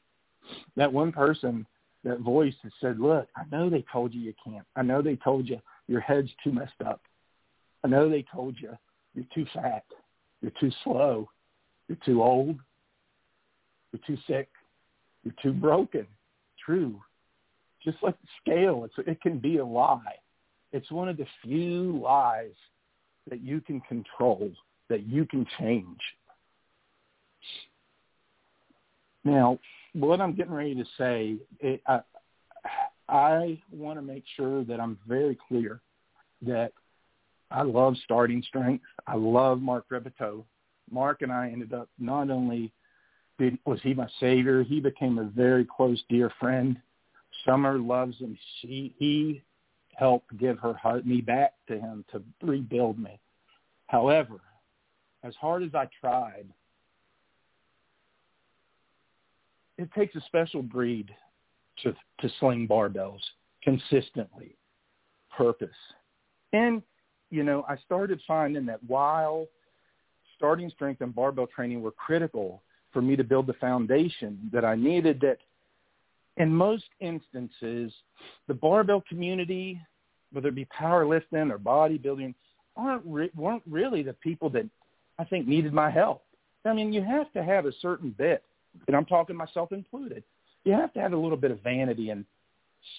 that 0.76 0.92
one 0.92 1.12
person, 1.12 1.68
that 2.04 2.20
voice 2.20 2.54
that 2.64 2.74
said, 2.82 3.00
look, 3.00 3.28
I 3.36 3.44
know 3.52 3.70
they 3.70 3.86
told 3.92 4.14
you 4.14 4.22
you 4.22 4.34
can't. 4.44 4.66
I 4.76 4.82
know 4.82 5.02
they 5.02 5.16
told 5.16 5.48
you 5.48 5.60
your 5.88 6.02
head's 6.02 6.30
too 6.44 6.52
messed 6.52 6.82
up. 6.86 7.02
I 7.84 7.88
know 7.88 8.10
they 8.10 8.26
told 8.32 8.56
you 8.60 8.78
you're 9.14 9.26
too 9.34 9.46
fat. 9.54 9.84
You're 10.42 10.52
too 10.60 10.72
slow. 10.84 11.30
You're 11.88 11.98
too 12.06 12.22
old. 12.22 12.58
You're 13.92 14.02
too 14.06 14.22
sick. 14.28 14.50
You're 15.24 15.36
too 15.42 15.54
broken. 15.54 16.06
True. 16.66 17.00
Just 17.84 17.98
like 18.02 18.16
the 18.22 18.28
scale, 18.42 18.86
it's, 18.86 19.08
it 19.08 19.22
can 19.22 19.40
be 19.40 19.58
a 19.58 19.66
lie. 19.66 20.16
It's 20.72 20.90
one 20.92 21.10
of 21.10 21.18
the 21.18 21.28
few 21.44 22.00
lies 22.02 22.54
that 23.30 23.42
you 23.42 23.62
can 23.62 23.82
control, 23.82 24.52
that 24.90 25.06
you 25.06 25.26
can 25.26 25.46
change. 25.60 26.00
Now, 29.24 29.60
what 29.94 30.20
I'm 30.22 30.34
getting 30.34 30.54
ready 30.54 30.76
to 30.76 30.86
say, 30.98 31.38
it, 31.60 31.82
I, 31.88 32.02
I 33.08 33.62
want 33.72 33.98
to 33.98 34.02
make 34.02 34.24
sure 34.36 34.64
that 34.64 34.80
I'm 34.80 34.98
very 35.08 35.38
clear 35.48 35.82
that 36.42 36.72
I 37.52 37.62
love 37.62 37.96
starting 38.04 38.44
strength. 38.48 38.84
I 39.08 39.16
love 39.16 39.62
Mark 39.62 39.86
Rippetoe. 39.90 40.46
Mark 40.92 41.22
and 41.22 41.32
I 41.32 41.50
ended 41.50 41.74
up 41.74 41.90
not 42.00 42.30
only 42.30 42.74
did, 43.40 43.58
was 43.66 43.80
he 43.82 43.94
my 43.94 44.08
savior, 44.20 44.64
he 44.64 44.80
became 44.80 45.18
a 45.18 45.24
very 45.24 45.66
close, 45.66 46.02
dear 46.10 46.32
friend. 46.40 46.78
Summer 47.46 47.78
loves 47.80 48.18
him. 48.18 48.38
She, 48.62 48.96
he 48.98 49.44
helped 49.96 50.38
give 50.38 50.60
her 50.60 50.76
me 51.04 51.22
back 51.22 51.54
to 51.68 51.80
him 51.80 52.06
to 52.12 52.22
rebuild 52.42 53.00
me. 53.00 53.20
However, 53.88 54.40
as 55.24 55.36
hard 55.36 55.64
as 55.64 55.74
I 55.76 55.88
tried, 56.00 56.46
it 59.84 59.94
takes 59.94 60.16
a 60.16 60.22
special 60.22 60.62
breed 60.62 61.14
to 61.84 61.94
to 62.20 62.30
sling 62.40 62.68
barbells 62.68 63.22
consistently, 63.64 64.56
purpose, 65.36 65.70
and 66.54 66.82
you 67.30 67.44
know 67.44 67.66
I 67.68 67.78
started 67.78 68.20
finding 68.28 68.66
that 68.68 68.84
while 68.86 69.48
starting 70.36 70.70
strength 70.70 71.02
and 71.02 71.14
barbell 71.14 71.48
training 71.48 71.82
were 71.82 71.92
critical 71.92 72.62
for 72.92 73.02
me 73.02 73.16
to 73.16 73.24
build 73.24 73.48
the 73.48 73.54
foundation 73.54 74.50
that 74.54 74.64
I 74.64 74.76
needed, 74.76 75.20
that 75.22 75.38
in 76.38 76.54
most 76.54 76.86
instances 77.00 77.92
the 78.48 78.54
barbell 78.54 79.04
community, 79.08 79.80
whether 80.32 80.50
it 80.50 80.56
be 80.56 80.66
powerlifting 80.66 81.52
or 81.52 81.60
bodybuilding, 81.60 82.34
aren't 82.76 83.04
re- 83.06 83.32
weren't 83.36 83.64
really 83.70 84.04
the 84.04 84.14
people 84.14 84.50
that 84.52 84.68
I 85.20 85.24
think 85.24 85.48
needed 85.48 85.74
my 85.74 85.90
help. 85.90 86.24
I 86.66 86.74
mean, 86.74 86.94
you 86.94 87.04
have 87.04 87.32
to 87.34 87.44
have 87.44 87.66
a 87.66 87.74
certain 87.82 88.12
bit 88.18 88.44
and 88.88 88.96
I'm 88.96 89.06
talking 89.06 89.36
myself 89.36 89.72
included. 89.72 90.24
You 90.64 90.74
have 90.74 90.94
to 90.94 91.00
have 91.02 91.14
a 91.14 91.18
little 91.18 91.38
bit 91.38 91.52
of 91.52 91.62
vanity 91.62 92.10
and 92.10 92.26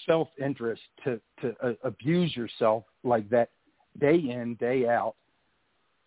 self-interest 0.07 0.83
to 1.05 1.20
to 1.41 1.55
uh, 1.62 1.72
abuse 1.83 2.35
yourself 2.37 2.85
like 3.03 3.29
that 3.31 3.51
day 3.99 4.16
in 4.16 4.57
day 4.61 4.87
out 4.87 5.14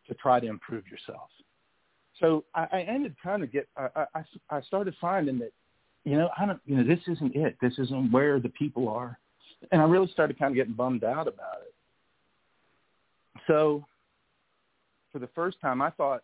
to 0.07 0.13
try 0.15 0.39
to 0.39 0.47
improve 0.47 0.83
yourself. 0.87 1.29
So 2.19 2.45
I, 2.55 2.67
I 2.71 2.81
ended 2.81 3.15
kind 3.21 3.43
of 3.43 3.51
get 3.51 3.67
I, 3.77 4.05
I 4.15 4.23
I 4.49 4.61
started 4.61 4.95
finding 4.99 5.39
that 5.39 5.51
you 6.03 6.17
know 6.17 6.29
I 6.37 6.45
don't 6.45 6.59
you 6.65 6.77
know 6.77 6.83
this 6.83 7.03
isn't 7.07 7.35
it 7.35 7.57
this 7.61 7.73
isn't 7.77 8.11
where 8.11 8.39
the 8.39 8.49
people 8.49 8.89
are, 8.89 9.19
and 9.71 9.81
I 9.81 9.85
really 9.85 10.11
started 10.11 10.39
kind 10.39 10.51
of 10.51 10.55
getting 10.55 10.73
bummed 10.73 11.03
out 11.03 11.27
about 11.27 11.61
it. 11.61 11.73
So 13.47 13.85
for 15.11 15.19
the 15.19 15.27
first 15.33 15.59
time, 15.61 15.81
I 15.81 15.89
thought 15.91 16.23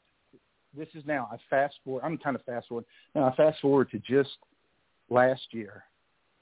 this 0.77 0.87
is 0.95 1.03
now. 1.05 1.29
I 1.31 1.37
fast 1.49 1.75
forward. 1.83 2.01
I'm 2.03 2.17
kind 2.17 2.35
of 2.35 2.43
fast 2.43 2.67
forward. 2.67 2.85
Now 3.15 3.25
I 3.25 3.35
fast 3.35 3.59
forward 3.61 3.91
to 3.91 3.99
just 3.99 4.37
last 5.09 5.41
year. 5.51 5.83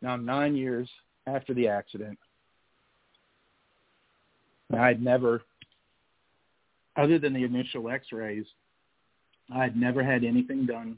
Now 0.01 0.11
I'm 0.11 0.25
nine 0.25 0.55
years 0.55 0.89
after 1.27 1.53
the 1.53 1.67
accident. 1.67 2.17
I'd 4.73 5.03
never, 5.03 5.41
other 6.95 7.19
than 7.19 7.33
the 7.33 7.43
initial 7.43 7.89
X-rays, 7.89 8.45
I'd 9.53 9.75
never 9.75 10.01
had 10.03 10.23
anything 10.23 10.65
done. 10.65 10.97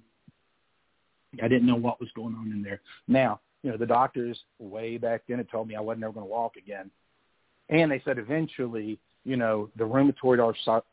I 1.42 1.48
didn't 1.48 1.66
know 1.66 1.76
what 1.76 2.00
was 2.00 2.10
going 2.16 2.36
on 2.36 2.52
in 2.52 2.62
there. 2.62 2.82
Now, 3.08 3.40
you 3.64 3.72
know, 3.72 3.78
the 3.78 3.88
doctors 3.88 4.40
way 4.60 4.98
back 4.98 5.24
then 5.28 5.38
had 5.38 5.50
told 5.50 5.68
me 5.68 5.76
I 5.76 5.82
wasn't 5.82 6.04
ever 6.04 6.14
going 6.14 6.28
to 6.28 6.32
walk 6.32 6.58
again, 6.58 6.92
and 7.70 7.90
they 7.90 8.02
said 8.06 8.20
eventually, 8.20 9.00
you 9.26 9.38
know, 9.38 9.70
the 9.76 9.84
rheumatoid 9.84 10.40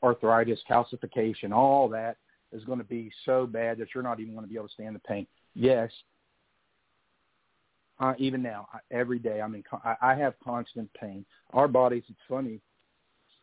arthritis, 0.02 0.60
calcification, 0.70 1.52
all 1.52 1.88
that 1.88 2.16
is 2.52 2.64
going 2.64 2.78
to 2.78 2.84
be 2.84 3.10
so 3.24 3.46
bad 3.46 3.78
that 3.78 3.88
you're 3.94 4.02
not 4.02 4.20
even 4.20 4.34
going 4.34 4.44
to 4.44 4.50
be 4.50 4.56
able 4.56 4.68
to 4.68 4.74
stand 4.74 4.94
the 4.94 5.00
pain. 5.00 5.26
Yes, 5.54 5.90
uh, 8.00 8.14
even 8.18 8.42
now, 8.42 8.66
every 8.90 9.18
day 9.18 9.40
I'm 9.40 9.54
in. 9.54 9.62
I, 9.84 9.94
I 10.00 10.14
have 10.14 10.34
constant 10.42 10.90
pain. 10.98 11.24
Our 11.52 11.68
bodies, 11.68 12.02
it's 12.08 12.18
funny. 12.28 12.60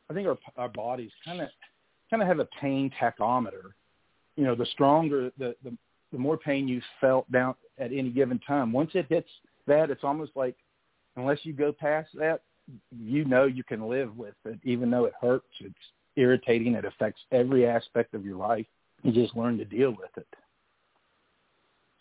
I 0.09 0.13
think 0.13 0.27
our 0.27 0.37
our 0.57 0.69
bodies 0.69 1.11
kind 1.23 1.41
of 1.41 1.49
kind 2.09 2.23
of 2.23 2.27
have 2.27 2.39
a 2.39 2.47
pain 2.59 2.91
tachometer. 2.99 3.73
You 4.35 4.45
know, 4.45 4.55
the 4.55 4.65
stronger 4.65 5.31
the, 5.37 5.55
the 5.63 5.77
the 6.11 6.17
more 6.17 6.37
pain 6.37 6.67
you 6.67 6.81
felt 6.99 7.31
down 7.31 7.55
at 7.77 7.91
any 7.91 8.09
given 8.09 8.39
time. 8.39 8.71
Once 8.71 8.91
it 8.95 9.05
hits 9.09 9.29
that, 9.67 9.91
it's 9.91 10.03
almost 10.03 10.31
like 10.35 10.55
unless 11.17 11.39
you 11.43 11.53
go 11.53 11.71
past 11.71 12.09
that, 12.15 12.41
you 12.97 13.25
know 13.25 13.45
you 13.45 13.63
can 13.63 13.87
live 13.87 14.17
with 14.17 14.35
it, 14.45 14.59
even 14.63 14.89
though 14.89 15.05
it 15.05 15.13
hurts. 15.21 15.45
It's 15.59 15.75
irritating. 16.15 16.73
It 16.73 16.85
affects 16.85 17.21
every 17.31 17.67
aspect 17.67 18.15
of 18.15 18.25
your 18.25 18.37
life. 18.37 18.65
You 19.03 19.11
just 19.11 19.35
learn 19.35 19.57
to 19.57 19.65
deal 19.65 19.91
with 19.91 20.09
it. 20.17 20.27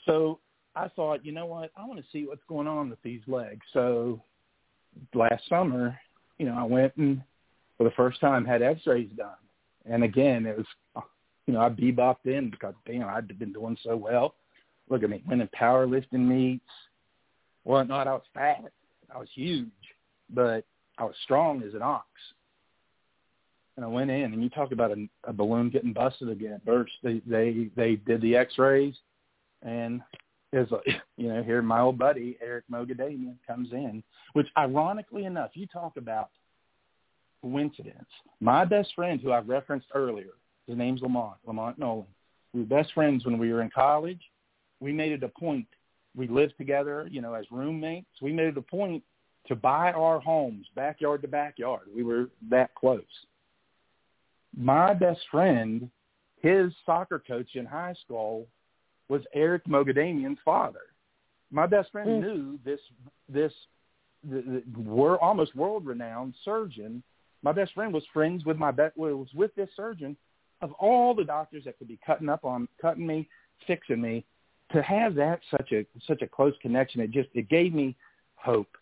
So 0.06 0.38
I 0.74 0.88
thought, 0.88 1.24
you 1.24 1.32
know 1.32 1.46
what? 1.46 1.70
I 1.76 1.86
want 1.86 2.00
to 2.00 2.06
see 2.12 2.26
what's 2.26 2.44
going 2.48 2.66
on 2.66 2.90
with 2.90 3.02
these 3.02 3.20
legs. 3.26 3.64
So 3.72 4.20
last 5.14 5.42
summer, 5.48 5.98
you 6.38 6.46
know, 6.46 6.54
I 6.56 6.64
went 6.64 6.96
and 6.96 7.22
for 7.76 7.84
the 7.84 7.90
first 7.92 8.20
time 8.20 8.44
had 8.44 8.62
X-rays 8.62 9.10
done. 9.16 9.36
And 9.84 10.04
again, 10.04 10.46
it 10.46 10.56
was, 10.56 11.04
you 11.46 11.54
know, 11.54 11.60
I 11.60 11.68
bebopped 11.68 12.26
in 12.26 12.50
because 12.50 12.74
damn, 12.86 13.08
I'd 13.08 13.38
been 13.38 13.52
doing 13.52 13.76
so 13.82 13.96
well. 13.96 14.34
Look 14.88 15.02
at 15.02 15.10
me, 15.10 15.22
winning 15.26 15.48
powerlifting 15.58 16.26
meets, 16.26 16.64
whatnot. 17.64 18.06
I 18.06 18.12
was 18.12 18.22
fat, 18.34 18.72
I 19.14 19.18
was 19.18 19.28
huge, 19.34 19.68
but 20.30 20.64
I 20.98 21.04
was 21.04 21.14
strong 21.24 21.62
as 21.62 21.74
an 21.74 21.82
ox 21.82 22.06
and 23.76 23.84
I 23.84 23.88
went 23.88 24.10
in, 24.10 24.32
and 24.32 24.42
you 24.42 24.48
talk 24.48 24.72
about 24.72 24.90
a, 24.90 25.08
a 25.24 25.32
balloon 25.32 25.70
getting 25.70 25.92
busted 25.92 26.30
again. 26.30 26.60
Burst. 26.64 26.92
They 27.02 27.20
they 27.26 27.70
they 27.76 27.96
did 27.96 28.22
the 28.22 28.36
X-rays, 28.36 28.94
and 29.62 30.00
is 30.52 30.70
a 30.72 30.80
you 31.16 31.28
know 31.28 31.42
here 31.42 31.62
my 31.62 31.80
old 31.80 31.98
buddy 31.98 32.38
Eric 32.40 32.64
Moghadamian 32.70 33.36
comes 33.46 33.72
in, 33.72 34.02
which 34.32 34.48
ironically 34.56 35.24
enough, 35.24 35.50
you 35.54 35.66
talk 35.66 35.96
about 35.96 36.30
coincidence. 37.42 38.08
My 38.40 38.64
best 38.64 38.94
friend, 38.94 39.20
who 39.20 39.30
I 39.30 39.40
referenced 39.40 39.88
earlier, 39.94 40.34
his 40.66 40.76
name's 40.76 41.02
Lamont 41.02 41.36
Lamont 41.46 41.78
Nolan. 41.78 42.06
We 42.54 42.60
were 42.60 42.66
best 42.66 42.92
friends 42.94 43.24
when 43.24 43.38
we 43.38 43.52
were 43.52 43.62
in 43.62 43.70
college. 43.70 44.20
We 44.80 44.92
made 44.92 45.12
it 45.12 45.22
a 45.22 45.28
point. 45.28 45.66
We 46.14 46.28
lived 46.28 46.54
together, 46.56 47.06
you 47.10 47.20
know, 47.20 47.34
as 47.34 47.44
roommates. 47.50 48.08
We 48.22 48.32
made 48.32 48.48
it 48.48 48.56
a 48.56 48.62
point 48.62 49.02
to 49.48 49.54
buy 49.54 49.92
our 49.92 50.18
homes 50.18 50.66
backyard 50.74 51.20
to 51.22 51.28
backyard. 51.28 51.82
We 51.94 52.02
were 52.02 52.30
that 52.50 52.74
close 52.74 53.02
my 54.56 54.94
best 54.94 55.20
friend, 55.30 55.90
his 56.40 56.72
soccer 56.84 57.22
coach 57.26 57.54
in 57.54 57.66
high 57.66 57.94
school 58.04 58.46
was 59.08 59.22
Eric 59.34 59.64
Moghadamian's 59.66 60.38
father. 60.44 60.80
My 61.50 61.66
best 61.66 61.92
friend 61.92 62.08
mm. 62.08 62.20
knew 62.20 62.58
this 62.64 62.80
this 63.28 63.52
the, 64.28 64.62
the, 64.74 64.80
were 64.80 65.20
almost 65.20 65.54
world 65.54 65.86
renowned 65.86 66.34
surgeon. 66.44 67.02
My 67.42 67.52
best 67.52 67.72
friend 67.74 67.92
was 67.92 68.02
friends 68.12 68.44
with 68.44 68.56
my 68.56 68.70
be- 68.70 68.88
was 68.96 69.28
with 69.34 69.54
this 69.54 69.68
surgeon. 69.76 70.16
Of 70.62 70.72
all 70.72 71.14
the 71.14 71.24
doctors 71.24 71.64
that 71.64 71.78
could 71.78 71.88
be 71.88 72.00
cutting 72.04 72.30
up 72.30 72.44
on 72.44 72.66
cutting 72.80 73.06
me, 73.06 73.28
fixing 73.66 74.00
me, 74.00 74.24
to 74.72 74.82
have 74.82 75.14
that 75.16 75.40
such 75.50 75.72
a 75.72 75.86
such 76.06 76.22
a 76.22 76.26
close 76.26 76.54
connection, 76.62 77.00
it 77.00 77.10
just 77.10 77.28
it 77.34 77.48
gave 77.48 77.74
me 77.74 77.94
hope. 78.36 78.76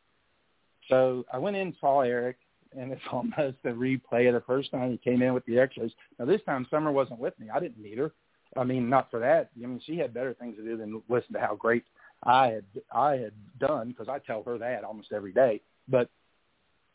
So 0.89 1.25
I 1.33 1.39
went 1.39 1.57
in 1.57 1.69
and 1.69 1.77
saw 1.81 2.01
Eric 2.01 2.37
and 2.77 2.93
it's 2.93 3.03
almost 3.13 3.57
a 3.65 3.69
replay 3.69 4.29
of 4.29 4.35
the 4.35 4.43
first 4.47 4.71
time 4.71 4.91
he 4.91 4.99
came 4.99 5.23
in 5.23 5.35
with 5.35 5.45
the 5.47 5.59
X-rays. 5.59 5.93
Now 6.19 6.25
this 6.25 6.43
time 6.47 6.67
Summer 6.71 6.93
wasn't 6.93 7.21
with 7.21 7.39
me. 7.39 7.49
I 7.53 7.61
didn't 7.61 7.83
need 7.83 7.99
her. 7.99 8.13
I 8.57 8.65
mean, 8.65 8.89
not 8.89 9.11
for 9.11 9.21
that. 9.21 9.51
I 9.57 9.67
mean, 9.67 9.81
she 9.85 9.99
had 9.99 10.15
better 10.15 10.35
things 10.35 10.57
to 10.57 10.63
do 10.63 10.77
than 10.77 11.03
listen 11.09 11.33
to 11.35 11.41
how 11.41 11.57
great 11.57 11.85
I 12.23 12.49
had 12.49 12.65
I 12.93 13.13
had 13.13 13.33
done 13.59 13.89
because 13.89 14.09
I 14.09 14.19
tell 14.19 14.43
her 14.45 14.59
that 14.59 14.85
almost 14.85 15.13
every 15.13 15.33
day. 15.33 15.61
But 15.89 16.09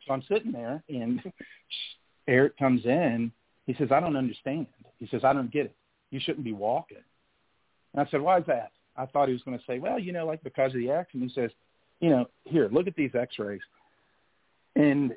so 0.06 0.14
I'm 0.14 0.24
sitting 0.24 0.52
there, 0.52 0.84
and 0.90 1.22
Eric 2.28 2.58
comes 2.58 2.86
in. 2.86 3.32
He 3.68 3.76
says, 3.76 3.90
"I 3.92 4.00
don't 4.00 4.16
understand." 4.16 4.68
He 5.00 5.08
says, 5.08 5.24
"I 5.24 5.34
don't 5.34 5.52
get 5.52 5.66
it. 5.66 5.76
You 6.12 6.20
shouldn't 6.20 6.46
be 6.46 6.54
walking." 6.54 7.04
And 7.94 8.08
I 8.08 8.10
said, 8.10 8.22
"Why 8.22 8.40
is 8.40 8.46
that?" 8.48 8.72
I 8.96 9.06
thought 9.06 9.28
he 9.28 9.34
was 9.34 9.44
going 9.44 9.58
to 9.58 9.66
say, 9.66 9.80
"Well, 9.80 10.00
you 10.00 10.12
know, 10.12 10.26
like 10.26 10.44
because 10.44 10.74
of 10.74 10.80
the 10.80 10.92
accident." 10.92 11.32
He 11.32 11.42
says, 11.42 11.52
"You 12.00 12.10
know, 12.10 12.30
here, 12.46 12.70
look 12.72 12.88
at 12.88 12.96
these 12.96 13.14
X-rays." 13.14 13.62
And 14.76 15.14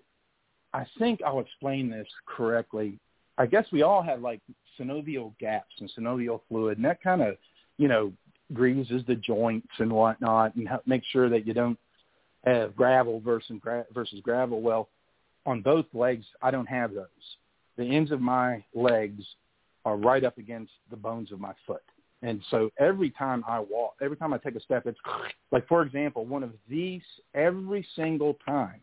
I 0.75 0.87
think 0.99 1.20
I'll 1.25 1.41
explain 1.41 1.91
this 1.91 2.09
correctly. 2.27 2.99
I 3.39 3.47
guess 3.47 3.66
we 3.73 3.83
all 3.83 4.03
have 4.03 4.20
like 4.20 4.41
synovial 4.79 5.37
gaps 5.39 5.75
and 5.81 5.91
synovial 5.97 6.41
fluid, 6.49 6.79
and 6.79 6.85
that 6.85 7.03
kind 7.03 7.23
of, 7.23 7.37
you 7.79 7.89
know, 7.89 8.12
greases 8.53 9.03
the 9.07 9.14
joints 9.14 9.68
and 9.79 9.91
whatnot, 9.91 10.55
and 10.55 10.68
make 10.87 11.03
sure 11.11 11.29
that 11.29 11.47
you 11.47 11.55
don't 11.55 11.79
have 12.45 12.77
gravel 12.77 13.20
versus 13.20 13.57
gra- 13.61 13.87
versus 13.95 14.20
gravel. 14.23 14.61
Well, 14.61 14.89
on 15.47 15.62
both 15.62 15.87
legs, 15.93 16.27
I 16.43 16.51
don't 16.51 16.68
have 16.68 16.95
those. 16.95 17.07
The 17.77 17.85
ends 17.85 18.11
of 18.11 18.20
my 18.20 18.64
legs 18.75 19.25
are 19.85 19.97
right 19.97 20.25
up 20.25 20.39
against 20.39 20.73
the 20.91 20.97
bones 20.97 21.33
of 21.33 21.41
my 21.41 21.53
foot. 21.66 21.83
And 22.23 22.41
so 22.51 22.70
every 22.79 23.11
time 23.11 23.43
I 23.49 23.59
walk, 23.59 23.95
every 24.01 24.16
time 24.16 24.33
I 24.33 24.39
take 24.39 24.55
a 24.55 24.61
step, 24.61 24.87
it's 24.87 24.99
like, 25.51 25.66
for 25.66 25.83
example, 25.83 26.25
one 26.25 26.45
of 26.45 26.53
these, 26.68 27.03
every 27.35 27.85
single 27.97 28.39
time, 28.47 28.81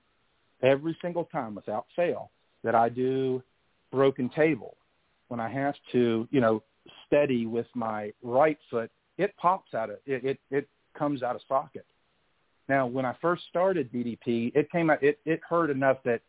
every 0.61 0.97
single 1.01 1.25
time 1.25 1.55
without 1.55 1.85
fail 1.95 2.31
that 2.63 2.75
I 2.75 2.89
do 2.89 3.41
broken 3.91 4.29
table, 4.29 4.77
when 5.27 5.39
I 5.39 5.49
have 5.49 5.75
to, 5.91 6.27
you 6.31 6.41
know, 6.41 6.63
steady 7.05 7.45
with 7.45 7.67
my 7.75 8.11
right 8.23 8.57
foot, 8.69 8.91
it 9.17 9.35
pops 9.37 9.73
out 9.73 9.89
of 9.89 9.97
it, 10.05 10.23
it, 10.23 10.39
it 10.49 10.67
comes 10.97 11.23
out 11.23 11.35
of 11.35 11.41
socket. 11.47 11.85
Now, 12.67 12.85
when 12.85 13.05
I 13.05 13.15
first 13.21 13.43
started 13.49 13.91
DDP, 13.91 14.55
it 14.55 14.71
came 14.71 14.89
out, 14.89 15.01
it, 15.01 15.19
it 15.25 15.41
hurt 15.47 15.69
enough 15.69 15.97
that, 16.05 16.21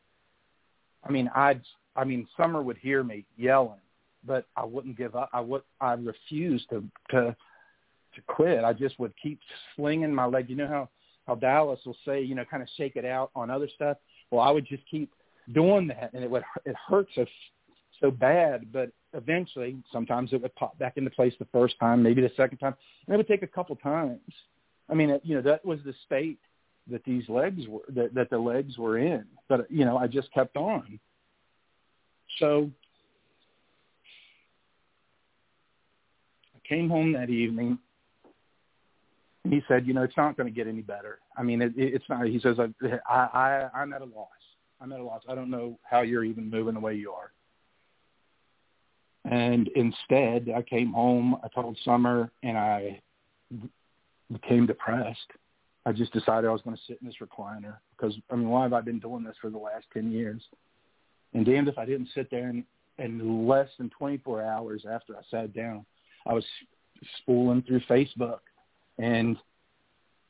I 1.04 1.10
mean, 1.10 1.30
I'd, 1.34 1.62
I 1.96 2.04
mean, 2.04 2.26
Summer 2.36 2.62
would 2.62 2.78
hear 2.78 3.02
me 3.02 3.24
yelling 3.36 3.80
but 4.24 4.46
I 4.56 4.64
wouldn't 4.64 4.96
give 4.96 5.16
up. 5.16 5.30
I 5.32 5.40
would. 5.40 5.62
I 5.80 5.92
refused 5.94 6.68
to 6.70 6.84
to 7.10 7.36
to 8.14 8.20
quit. 8.26 8.64
I 8.64 8.72
just 8.72 8.98
would 8.98 9.12
keep 9.22 9.40
slinging 9.76 10.14
my 10.14 10.26
leg. 10.26 10.48
You 10.48 10.56
know 10.56 10.68
how 10.68 10.88
how 11.26 11.34
Dallas 11.34 11.80
will 11.84 11.96
say, 12.04 12.22
you 12.22 12.34
know, 12.34 12.44
kind 12.44 12.62
of 12.62 12.68
shake 12.76 12.96
it 12.96 13.04
out 13.04 13.30
on 13.34 13.50
other 13.50 13.68
stuff. 13.74 13.96
Well, 14.30 14.40
I 14.40 14.50
would 14.50 14.66
just 14.66 14.82
keep 14.90 15.12
doing 15.52 15.88
that, 15.88 16.10
and 16.12 16.22
it 16.22 16.30
would 16.30 16.44
it 16.64 16.76
hurt 16.88 17.08
so 17.14 17.26
so 18.00 18.10
bad. 18.10 18.72
But 18.72 18.90
eventually, 19.12 19.76
sometimes 19.92 20.32
it 20.32 20.40
would 20.42 20.54
pop 20.54 20.78
back 20.78 20.96
into 20.96 21.10
place 21.10 21.34
the 21.38 21.46
first 21.46 21.74
time, 21.80 22.02
maybe 22.02 22.22
the 22.22 22.32
second 22.36 22.58
time, 22.58 22.74
and 23.06 23.14
it 23.14 23.16
would 23.16 23.28
take 23.28 23.42
a 23.42 23.46
couple 23.46 23.76
times. 23.76 24.20
I 24.88 24.94
mean, 24.94 25.10
it, 25.10 25.22
you 25.24 25.36
know, 25.36 25.42
that 25.42 25.64
was 25.64 25.80
the 25.84 25.94
state 26.06 26.38
that 26.90 27.04
these 27.04 27.28
legs 27.28 27.66
were 27.68 27.82
that, 27.90 28.14
that 28.14 28.30
the 28.30 28.38
legs 28.38 28.78
were 28.78 28.98
in. 28.98 29.24
But 29.48 29.70
you 29.70 29.84
know, 29.84 29.96
I 29.96 30.06
just 30.06 30.32
kept 30.32 30.56
on. 30.56 30.98
So 32.38 32.70
I 36.54 36.68
came 36.68 36.88
home 36.88 37.12
that 37.12 37.30
evening. 37.30 37.78
And 39.44 39.52
he 39.54 39.62
said, 39.68 39.86
you 39.86 39.94
know, 39.94 40.02
it's 40.02 40.16
not 40.16 40.36
going 40.36 40.48
to 40.48 40.54
get 40.54 40.66
any 40.66 40.82
better. 40.82 41.18
I 41.40 41.42
mean, 41.42 41.62
it, 41.62 41.72
it's 41.74 42.04
not. 42.10 42.26
He 42.26 42.38
says, 42.38 42.58
I, 42.58 43.14
I, 43.14 43.68
I'm 43.74 43.94
at 43.94 44.02
a 44.02 44.04
loss. 44.04 44.28
I'm 44.78 44.92
at 44.92 45.00
a 45.00 45.02
loss. 45.02 45.22
I 45.26 45.34
don't 45.34 45.50
know 45.50 45.78
how 45.82 46.02
you're 46.02 46.24
even 46.24 46.50
moving 46.50 46.74
the 46.74 46.80
way 46.80 46.94
you 46.94 47.12
are. 47.12 47.32
And 49.24 49.68
instead, 49.68 50.50
I 50.54 50.60
came 50.60 50.92
home. 50.92 51.36
I 51.42 51.48
told 51.48 51.78
Summer, 51.82 52.30
and 52.42 52.58
I 52.58 53.00
became 54.30 54.66
depressed. 54.66 55.18
I 55.86 55.92
just 55.92 56.12
decided 56.12 56.46
I 56.46 56.52
was 56.52 56.60
going 56.60 56.76
to 56.76 56.82
sit 56.86 56.98
in 57.00 57.06
this 57.06 57.16
recliner 57.22 57.76
because 57.96 58.14
I 58.30 58.36
mean, 58.36 58.50
why 58.50 58.64
have 58.64 58.74
I 58.74 58.82
been 58.82 58.98
doing 58.98 59.24
this 59.24 59.36
for 59.40 59.48
the 59.48 59.58
last 59.58 59.86
ten 59.94 60.12
years? 60.12 60.42
And 61.32 61.46
damned 61.46 61.68
if 61.68 61.78
I 61.78 61.86
didn't 61.86 62.08
sit 62.14 62.30
there 62.30 62.48
and 62.48 62.64
in 62.98 63.46
less 63.46 63.68
than 63.78 63.88
24 63.88 64.42
hours 64.42 64.84
after 64.90 65.16
I 65.16 65.22
sat 65.30 65.54
down, 65.54 65.86
I 66.26 66.34
was 66.34 66.44
spooling 67.22 67.62
through 67.62 67.80
Facebook 67.88 68.40
and 68.98 69.38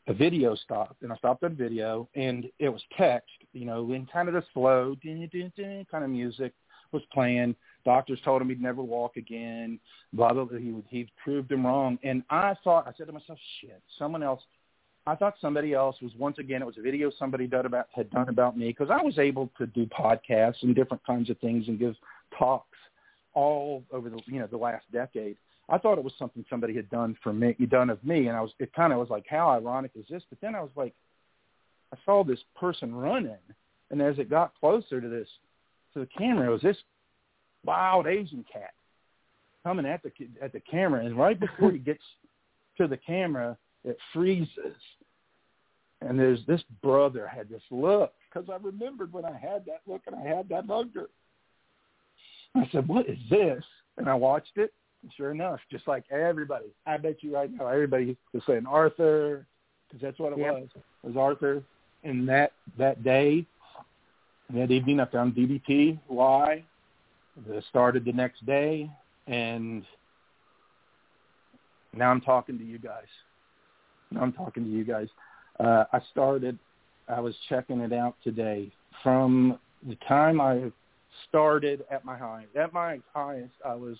a 0.06 0.14
video 0.14 0.54
stopped 0.54 1.02
and 1.02 1.12
I 1.12 1.16
stopped 1.16 1.42
that 1.42 1.52
video 1.52 2.08
and 2.14 2.46
it 2.58 2.68
was 2.68 2.82
text, 2.96 3.30
you 3.52 3.64
know, 3.64 3.92
in 3.92 4.06
kind 4.06 4.28
of 4.28 4.34
the 4.34 4.42
slow 4.52 4.96
kind 5.04 6.04
of 6.04 6.10
music 6.10 6.52
was 6.92 7.02
playing. 7.12 7.54
Doctors 7.84 8.18
told 8.24 8.42
him 8.42 8.48
he'd 8.48 8.60
never 8.60 8.82
walk 8.82 9.16
again. 9.16 9.78
Blah 10.12 10.32
blah. 10.32 10.44
blah. 10.44 10.58
He 10.58 10.74
he 10.88 11.10
proved 11.22 11.50
him 11.50 11.66
wrong. 11.66 11.98
And 12.02 12.22
I 12.30 12.54
thought 12.62 12.86
I 12.86 12.92
said 12.96 13.06
to 13.06 13.12
myself, 13.12 13.38
shit, 13.60 13.80
someone 13.98 14.22
else. 14.22 14.42
I 15.06 15.14
thought 15.14 15.34
somebody 15.40 15.72
else 15.72 15.96
was 16.02 16.12
once 16.18 16.38
again. 16.38 16.60
It 16.60 16.66
was 16.66 16.76
a 16.78 16.82
video 16.82 17.10
somebody 17.18 17.46
done 17.46 17.66
about 17.66 17.86
had 17.94 18.10
done 18.10 18.28
about 18.28 18.56
me 18.56 18.68
because 18.68 18.90
I 18.90 19.02
was 19.02 19.18
able 19.18 19.50
to 19.58 19.66
do 19.66 19.86
podcasts 19.86 20.62
and 20.62 20.74
different 20.74 21.04
kinds 21.06 21.30
of 21.30 21.38
things 21.38 21.68
and 21.68 21.78
give 21.78 21.94
talks 22.38 22.76
all 23.32 23.82
over 23.92 24.10
the 24.10 24.20
you 24.26 24.40
know 24.40 24.46
the 24.46 24.58
last 24.58 24.84
decade. 24.92 25.36
I 25.70 25.78
thought 25.78 25.98
it 25.98 26.04
was 26.04 26.12
something 26.18 26.44
somebody 26.50 26.74
had 26.74 26.90
done 26.90 27.16
for 27.22 27.32
me, 27.32 27.54
done 27.70 27.90
of 27.90 28.02
me, 28.04 28.26
and 28.26 28.36
I 28.36 28.40
was 28.40 28.50
it 28.58 28.72
kind 28.74 28.92
of 28.92 28.98
was 28.98 29.08
like, 29.08 29.24
how 29.28 29.48
ironic 29.50 29.92
is 29.94 30.04
this? 30.10 30.22
But 30.28 30.40
then 30.40 30.56
I 30.56 30.60
was 30.60 30.70
like, 30.74 30.94
I 31.92 31.96
saw 32.04 32.24
this 32.24 32.40
person 32.58 32.92
running, 32.92 33.38
and 33.90 34.02
as 34.02 34.18
it 34.18 34.28
got 34.28 34.52
closer 34.58 35.00
to 35.00 35.08
this 35.08 35.28
to 35.94 36.00
the 36.00 36.06
camera, 36.06 36.48
it 36.48 36.52
was 36.52 36.62
this 36.62 36.76
wild 37.64 38.06
Asian 38.08 38.44
cat 38.52 38.72
coming 39.62 39.86
at 39.86 40.02
the 40.02 40.10
at 40.42 40.52
the 40.52 40.60
camera, 40.60 41.04
and 41.04 41.16
right 41.16 41.38
before 41.38 41.70
he 41.70 41.78
gets 41.78 42.02
to 42.78 42.88
the 42.88 42.96
camera, 42.96 43.56
it 43.84 43.96
freezes, 44.12 44.76
and 46.00 46.18
there's 46.18 46.44
this 46.46 46.62
brother 46.82 47.28
had 47.28 47.48
this 47.48 47.62
look 47.70 48.12
because 48.28 48.48
I 48.50 48.56
remembered 48.56 49.12
when 49.12 49.24
I 49.24 49.38
had 49.38 49.64
that 49.66 49.82
look 49.86 50.02
and 50.08 50.16
I 50.16 50.22
had 50.22 50.48
that 50.48 50.66
hunger. 50.66 51.08
I 52.56 52.68
said, 52.72 52.88
"What 52.88 53.08
is 53.08 53.18
this?" 53.30 53.64
And 53.96 54.08
I 54.08 54.14
watched 54.14 54.56
it, 54.56 54.72
sure 55.16 55.30
enough, 55.30 55.60
just 55.70 55.86
like 55.88 56.04
everybody, 56.10 56.66
I 56.86 56.96
bet 56.96 57.22
you 57.22 57.34
right 57.34 57.50
now, 57.52 57.66
everybody 57.66 58.16
was 58.32 58.42
saying 58.46 58.66
Arthur, 58.66 59.46
because 59.88 60.00
that's 60.02 60.18
what 60.18 60.32
it 60.32 60.38
Yep. 60.38 60.52
was. 60.52 60.68
It 60.74 61.06
was 61.08 61.16
Arthur. 61.16 61.62
And 62.04 62.28
that 62.28 62.52
that 62.78 63.02
day, 63.02 63.46
that 64.50 64.70
evening, 64.70 65.00
I 65.00 65.04
found 65.06 65.34
DDP. 65.34 65.98
Why? 66.06 66.64
It 67.48 67.64
started 67.68 68.04
the 68.04 68.12
next 68.12 68.44
day, 68.46 68.90
and 69.26 69.84
now 71.94 72.10
I'm 72.10 72.20
talking 72.20 72.58
to 72.58 72.64
you 72.64 72.78
guys. 72.78 73.06
Now 74.10 74.22
I'm 74.22 74.32
talking 74.32 74.64
to 74.64 74.70
you 74.70 74.84
guys. 74.84 75.08
Uh, 75.58 75.84
I 75.92 76.00
started. 76.10 76.58
I 77.08 77.20
was 77.20 77.34
checking 77.48 77.80
it 77.80 77.92
out 77.92 78.16
today. 78.22 78.70
From 79.02 79.58
the 79.86 79.96
time 80.06 80.40
I 80.40 80.70
started 81.28 81.84
at 81.90 82.04
my 82.04 82.16
highest, 82.16 82.56
at 82.56 82.72
my 82.72 83.00
highest, 83.14 83.54
I 83.64 83.74
was 83.74 83.96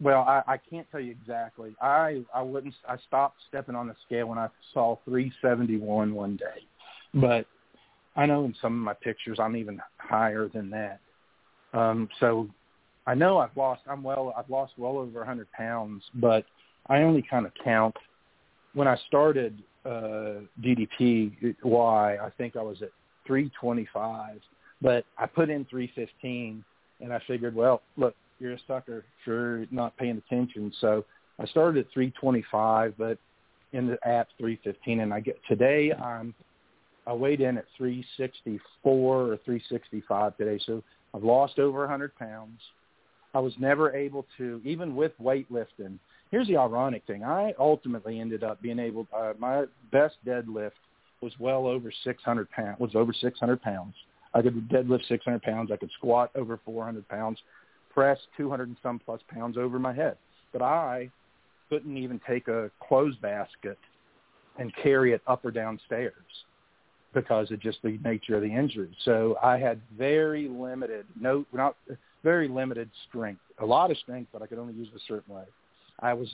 well, 0.00 0.22
I, 0.22 0.42
I 0.46 0.56
can't 0.58 0.86
tell 0.90 1.00
you 1.00 1.12
exactly. 1.12 1.74
I 1.80 2.22
I 2.34 2.42
wouldn't. 2.42 2.74
I 2.88 2.96
stopped 3.06 3.38
stepping 3.48 3.74
on 3.74 3.88
the 3.88 3.94
scale 4.04 4.26
when 4.26 4.38
I 4.38 4.48
saw 4.74 4.96
371 5.04 6.14
one 6.14 6.36
day, 6.36 6.66
but 7.14 7.46
I 8.14 8.26
know 8.26 8.44
in 8.44 8.54
some 8.60 8.74
of 8.74 8.80
my 8.80 8.94
pictures 8.94 9.38
I'm 9.40 9.56
even 9.56 9.80
higher 9.98 10.48
than 10.48 10.70
that. 10.70 11.00
Um, 11.72 12.08
so 12.20 12.48
I 13.06 13.14
know 13.14 13.38
I've 13.38 13.56
lost. 13.56 13.82
I'm 13.88 14.02
well. 14.02 14.34
I've 14.36 14.50
lost 14.50 14.74
well 14.76 14.98
over 14.98 15.20
100 15.20 15.50
pounds, 15.52 16.02
but 16.14 16.44
I 16.88 16.98
only 16.98 17.22
kind 17.22 17.46
of 17.46 17.52
count 17.62 17.96
when 18.74 18.88
I 18.88 18.96
started 19.06 19.62
uh, 19.86 20.40
DDP. 20.62 21.56
Why 21.62 22.16
I 22.16 22.30
think 22.36 22.56
I 22.56 22.62
was 22.62 22.82
at 22.82 22.90
325, 23.26 24.40
but 24.82 25.04
I 25.16 25.26
put 25.26 25.48
in 25.48 25.64
315, 25.66 26.64
and 27.00 27.12
I 27.12 27.20
figured, 27.26 27.54
well, 27.54 27.82
look, 27.96 28.14
you're 28.38 28.52
a 28.52 28.58
sucker 28.66 29.04
for 29.24 29.66
not 29.70 29.96
paying 29.96 30.22
attention. 30.26 30.72
So 30.80 31.04
I 31.38 31.46
started 31.46 31.86
at 31.86 31.92
325, 31.92 32.94
but 32.98 33.18
ended 33.72 33.98
at 34.04 34.28
315, 34.38 35.00
and 35.00 35.12
I 35.12 35.20
get 35.20 35.38
today 35.48 35.92
I'm 35.92 36.34
I 37.06 37.12
weighed 37.12 37.40
in 37.40 37.56
at 37.56 37.66
364 37.76 39.22
or 39.22 39.36
365 39.44 40.36
today. 40.36 40.60
So 40.66 40.82
I've 41.14 41.22
lost 41.22 41.60
over 41.60 41.80
100 41.80 42.16
pounds. 42.16 42.60
I 43.32 43.38
was 43.38 43.52
never 43.60 43.94
able 43.94 44.26
to, 44.38 44.60
even 44.64 44.96
with 44.96 45.12
weightlifting. 45.22 45.98
Here's 46.30 46.48
the 46.48 46.56
ironic 46.56 47.04
thing: 47.06 47.22
I 47.22 47.52
ultimately 47.58 48.18
ended 48.18 48.42
up 48.42 48.60
being 48.60 48.78
able. 48.78 49.06
Uh, 49.14 49.34
my 49.38 49.66
best 49.92 50.16
deadlift 50.26 50.72
was 51.20 51.32
well 51.38 51.66
over 51.66 51.92
600 52.02 52.50
pounds. 52.50 52.80
Was 52.80 52.94
over 52.94 53.12
600 53.12 53.62
pounds. 53.62 53.94
I 54.34 54.42
could 54.42 54.68
deadlift 54.68 55.06
600 55.06 55.42
pounds. 55.42 55.70
I 55.70 55.76
could 55.76 55.90
squat 55.96 56.30
over 56.34 56.58
400 56.64 57.08
pounds 57.08 57.38
press 57.96 58.18
200 58.36 58.68
and 58.68 58.76
some 58.82 59.00
plus 59.04 59.20
pounds 59.28 59.56
over 59.56 59.78
my 59.78 59.92
head. 59.92 60.16
But 60.52 60.60
I 60.62 61.10
couldn't 61.70 61.96
even 61.96 62.20
take 62.28 62.46
a 62.46 62.70
clothes 62.86 63.16
basket 63.22 63.78
and 64.58 64.72
carry 64.82 65.12
it 65.12 65.22
up 65.26 65.44
or 65.44 65.50
down 65.50 65.80
stairs 65.86 66.12
because 67.14 67.50
of 67.50 67.58
just 67.60 67.78
the 67.82 67.98
nature 68.04 68.36
of 68.36 68.42
the 68.42 68.54
injury. 68.54 68.94
So 69.04 69.38
I 69.42 69.56
had 69.56 69.80
very 69.96 70.48
limited, 70.48 71.06
no, 71.18 71.46
not 71.52 71.76
very 72.22 72.46
limited 72.46 72.90
strength. 73.08 73.40
A 73.60 73.66
lot 73.66 73.90
of 73.90 73.96
strength, 73.96 74.28
but 74.32 74.42
I 74.42 74.46
could 74.46 74.58
only 74.58 74.74
use 74.74 74.88
it 74.94 74.96
a 74.96 75.04
certain 75.08 75.34
way. 75.34 75.44
I 76.00 76.12
was 76.12 76.28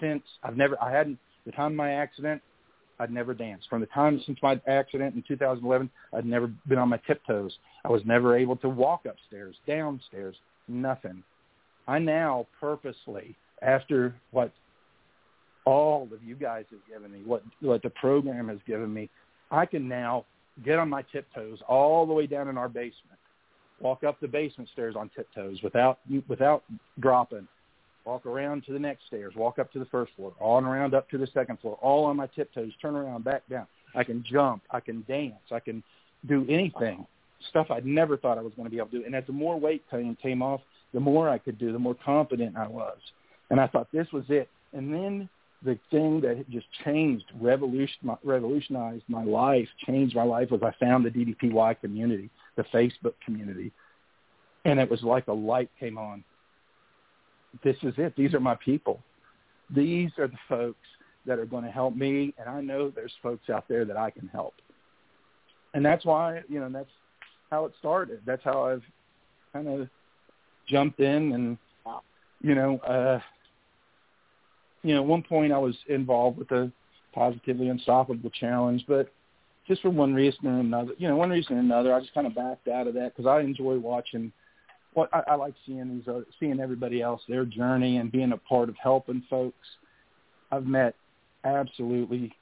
since 0.00 0.22
I've 0.42 0.56
never, 0.56 0.82
I 0.82 0.90
hadn't 0.90 1.18
the 1.44 1.52
time 1.52 1.72
of 1.72 1.76
my 1.76 1.92
accident. 1.92 2.40
I'd 2.98 3.10
never 3.10 3.34
danced. 3.34 3.68
From 3.68 3.80
the 3.80 3.86
time 3.88 4.20
since 4.24 4.38
my 4.42 4.60
accident 4.66 5.14
in 5.14 5.24
2011, 5.26 5.90
I'd 6.14 6.24
never 6.24 6.46
been 6.68 6.78
on 6.78 6.88
my 6.88 6.98
tiptoes. 7.06 7.52
I 7.84 7.88
was 7.88 8.02
never 8.04 8.36
able 8.36 8.56
to 8.56 8.68
walk 8.68 9.06
upstairs, 9.06 9.56
downstairs, 9.66 10.36
nothing. 10.68 11.22
I 11.88 11.98
now 11.98 12.46
purposely, 12.60 13.36
after 13.60 14.14
what 14.30 14.52
all 15.64 16.08
of 16.12 16.22
you 16.22 16.34
guys 16.34 16.64
have 16.70 16.80
given 16.88 17.12
me, 17.12 17.22
what 17.24 17.42
what 17.60 17.82
the 17.82 17.90
program 17.90 18.48
has 18.48 18.58
given 18.66 18.92
me, 18.92 19.08
I 19.50 19.66
can 19.66 19.88
now 19.88 20.24
get 20.64 20.78
on 20.78 20.88
my 20.88 21.02
tiptoes 21.12 21.58
all 21.68 22.06
the 22.06 22.12
way 22.12 22.26
down 22.26 22.48
in 22.48 22.58
our 22.58 22.68
basement, 22.68 23.18
walk 23.80 24.04
up 24.04 24.20
the 24.20 24.28
basement 24.28 24.68
stairs 24.72 24.94
on 24.96 25.10
tiptoes 25.14 25.58
without 25.62 25.98
without 26.28 26.64
dropping, 27.00 27.46
walk 28.04 28.26
around 28.26 28.64
to 28.66 28.72
the 28.72 28.78
next 28.78 29.06
stairs, 29.06 29.34
walk 29.36 29.58
up 29.58 29.72
to 29.72 29.78
the 29.78 29.86
first 29.86 30.12
floor, 30.16 30.32
on 30.40 30.64
around 30.64 30.94
up 30.94 31.08
to 31.10 31.18
the 31.18 31.28
second 31.32 31.58
floor, 31.60 31.78
all 31.80 32.04
on 32.04 32.16
my 32.16 32.26
tiptoes, 32.28 32.72
turn 32.80 32.94
around, 32.94 33.24
back 33.24 33.42
down. 33.48 33.66
I 33.94 34.04
can 34.04 34.24
jump, 34.30 34.62
I 34.70 34.80
can 34.80 35.04
dance, 35.06 35.34
I 35.50 35.60
can 35.60 35.82
do 36.28 36.46
anything. 36.48 37.06
Stuff 37.50 37.68
I 37.70 37.80
never 37.84 38.16
thought 38.16 38.38
I 38.38 38.42
was 38.42 38.52
going 38.54 38.66
to 38.66 38.70
be 38.70 38.78
able 38.78 38.88
to 38.88 39.00
do. 39.00 39.04
And 39.04 39.14
as 39.14 39.24
the 39.26 39.32
more 39.32 39.58
weight 39.58 39.82
came, 39.90 40.16
came 40.20 40.42
off, 40.42 40.60
the 40.94 41.00
more 41.00 41.28
I 41.28 41.38
could 41.38 41.58
do, 41.58 41.72
the 41.72 41.78
more 41.78 41.96
confident 42.04 42.56
I 42.56 42.68
was. 42.68 42.98
And 43.50 43.60
I 43.60 43.66
thought 43.66 43.88
this 43.92 44.06
was 44.12 44.24
it. 44.28 44.48
And 44.72 44.92
then 44.92 45.28
the 45.64 45.78
thing 45.90 46.20
that 46.22 46.44
just 46.50 46.66
changed, 46.84 47.24
revolution, 47.40 48.10
revolutionized 48.24 49.04
my 49.08 49.24
life, 49.24 49.68
changed 49.86 50.14
my 50.14 50.24
life 50.24 50.50
was 50.50 50.62
I 50.62 50.72
found 50.84 51.04
the 51.04 51.10
DDPY 51.10 51.80
community, 51.80 52.30
the 52.56 52.64
Facebook 52.64 53.14
community. 53.24 53.72
And 54.64 54.78
it 54.78 54.90
was 54.90 55.02
like 55.02 55.28
a 55.28 55.32
light 55.32 55.70
came 55.78 55.98
on. 55.98 56.24
This 57.62 57.76
is 57.82 57.94
it. 57.98 58.14
These 58.16 58.34
are 58.34 58.40
my 58.40 58.54
people. 58.56 59.00
These 59.74 60.10
are 60.18 60.28
the 60.28 60.38
folks 60.48 60.78
that 61.26 61.38
are 61.38 61.46
going 61.46 61.64
to 61.64 61.70
help 61.70 61.94
me. 61.96 62.34
And 62.38 62.48
I 62.48 62.60
know 62.60 62.90
there's 62.90 63.12
folks 63.22 63.50
out 63.50 63.66
there 63.68 63.84
that 63.84 63.96
I 63.96 64.10
can 64.10 64.28
help. 64.28 64.54
And 65.74 65.84
that's 65.84 66.04
why, 66.04 66.42
you 66.48 66.60
know, 66.60 66.68
that's 66.68 66.90
how 67.52 67.66
it 67.66 67.72
started. 67.78 68.22
That's 68.24 68.42
how 68.42 68.64
I've 68.64 68.82
kind 69.52 69.68
of 69.68 69.88
jumped 70.66 71.00
in 71.00 71.32
and, 71.32 71.58
you 72.40 72.54
know, 72.54 72.78
uh, 72.78 73.20
you 74.82 74.94
know, 74.94 75.02
at 75.02 75.06
one 75.06 75.22
point 75.22 75.52
I 75.52 75.58
was 75.58 75.76
involved 75.86 76.38
with 76.38 76.48
the 76.48 76.72
Positively 77.12 77.68
Unstoppable 77.68 78.30
Challenge, 78.30 78.82
but 78.88 79.12
just 79.68 79.82
for 79.82 79.90
one 79.90 80.14
reason 80.14 80.46
or 80.46 80.60
another, 80.60 80.92
you 80.96 81.06
know, 81.06 81.16
one 81.16 81.28
reason 81.28 81.56
or 81.56 81.60
another, 81.60 81.94
I 81.94 82.00
just 82.00 82.14
kind 82.14 82.26
of 82.26 82.34
backed 82.34 82.68
out 82.68 82.86
of 82.86 82.94
that 82.94 83.14
because 83.14 83.28
I 83.28 83.40
enjoy 83.40 83.78
watching. 83.78 84.32
What 84.94 85.10
I, 85.12 85.22
I 85.28 85.34
like 85.34 85.54
seeing 85.66 85.94
these, 85.94 86.08
other, 86.08 86.24
seeing 86.40 86.58
everybody 86.58 87.02
else 87.02 87.20
their 87.28 87.44
journey 87.44 87.98
and 87.98 88.10
being 88.10 88.32
a 88.32 88.38
part 88.38 88.70
of 88.70 88.76
helping 88.82 89.22
folks. 89.28 89.66
I've 90.50 90.66
met 90.66 90.94
absolutely 91.44 92.32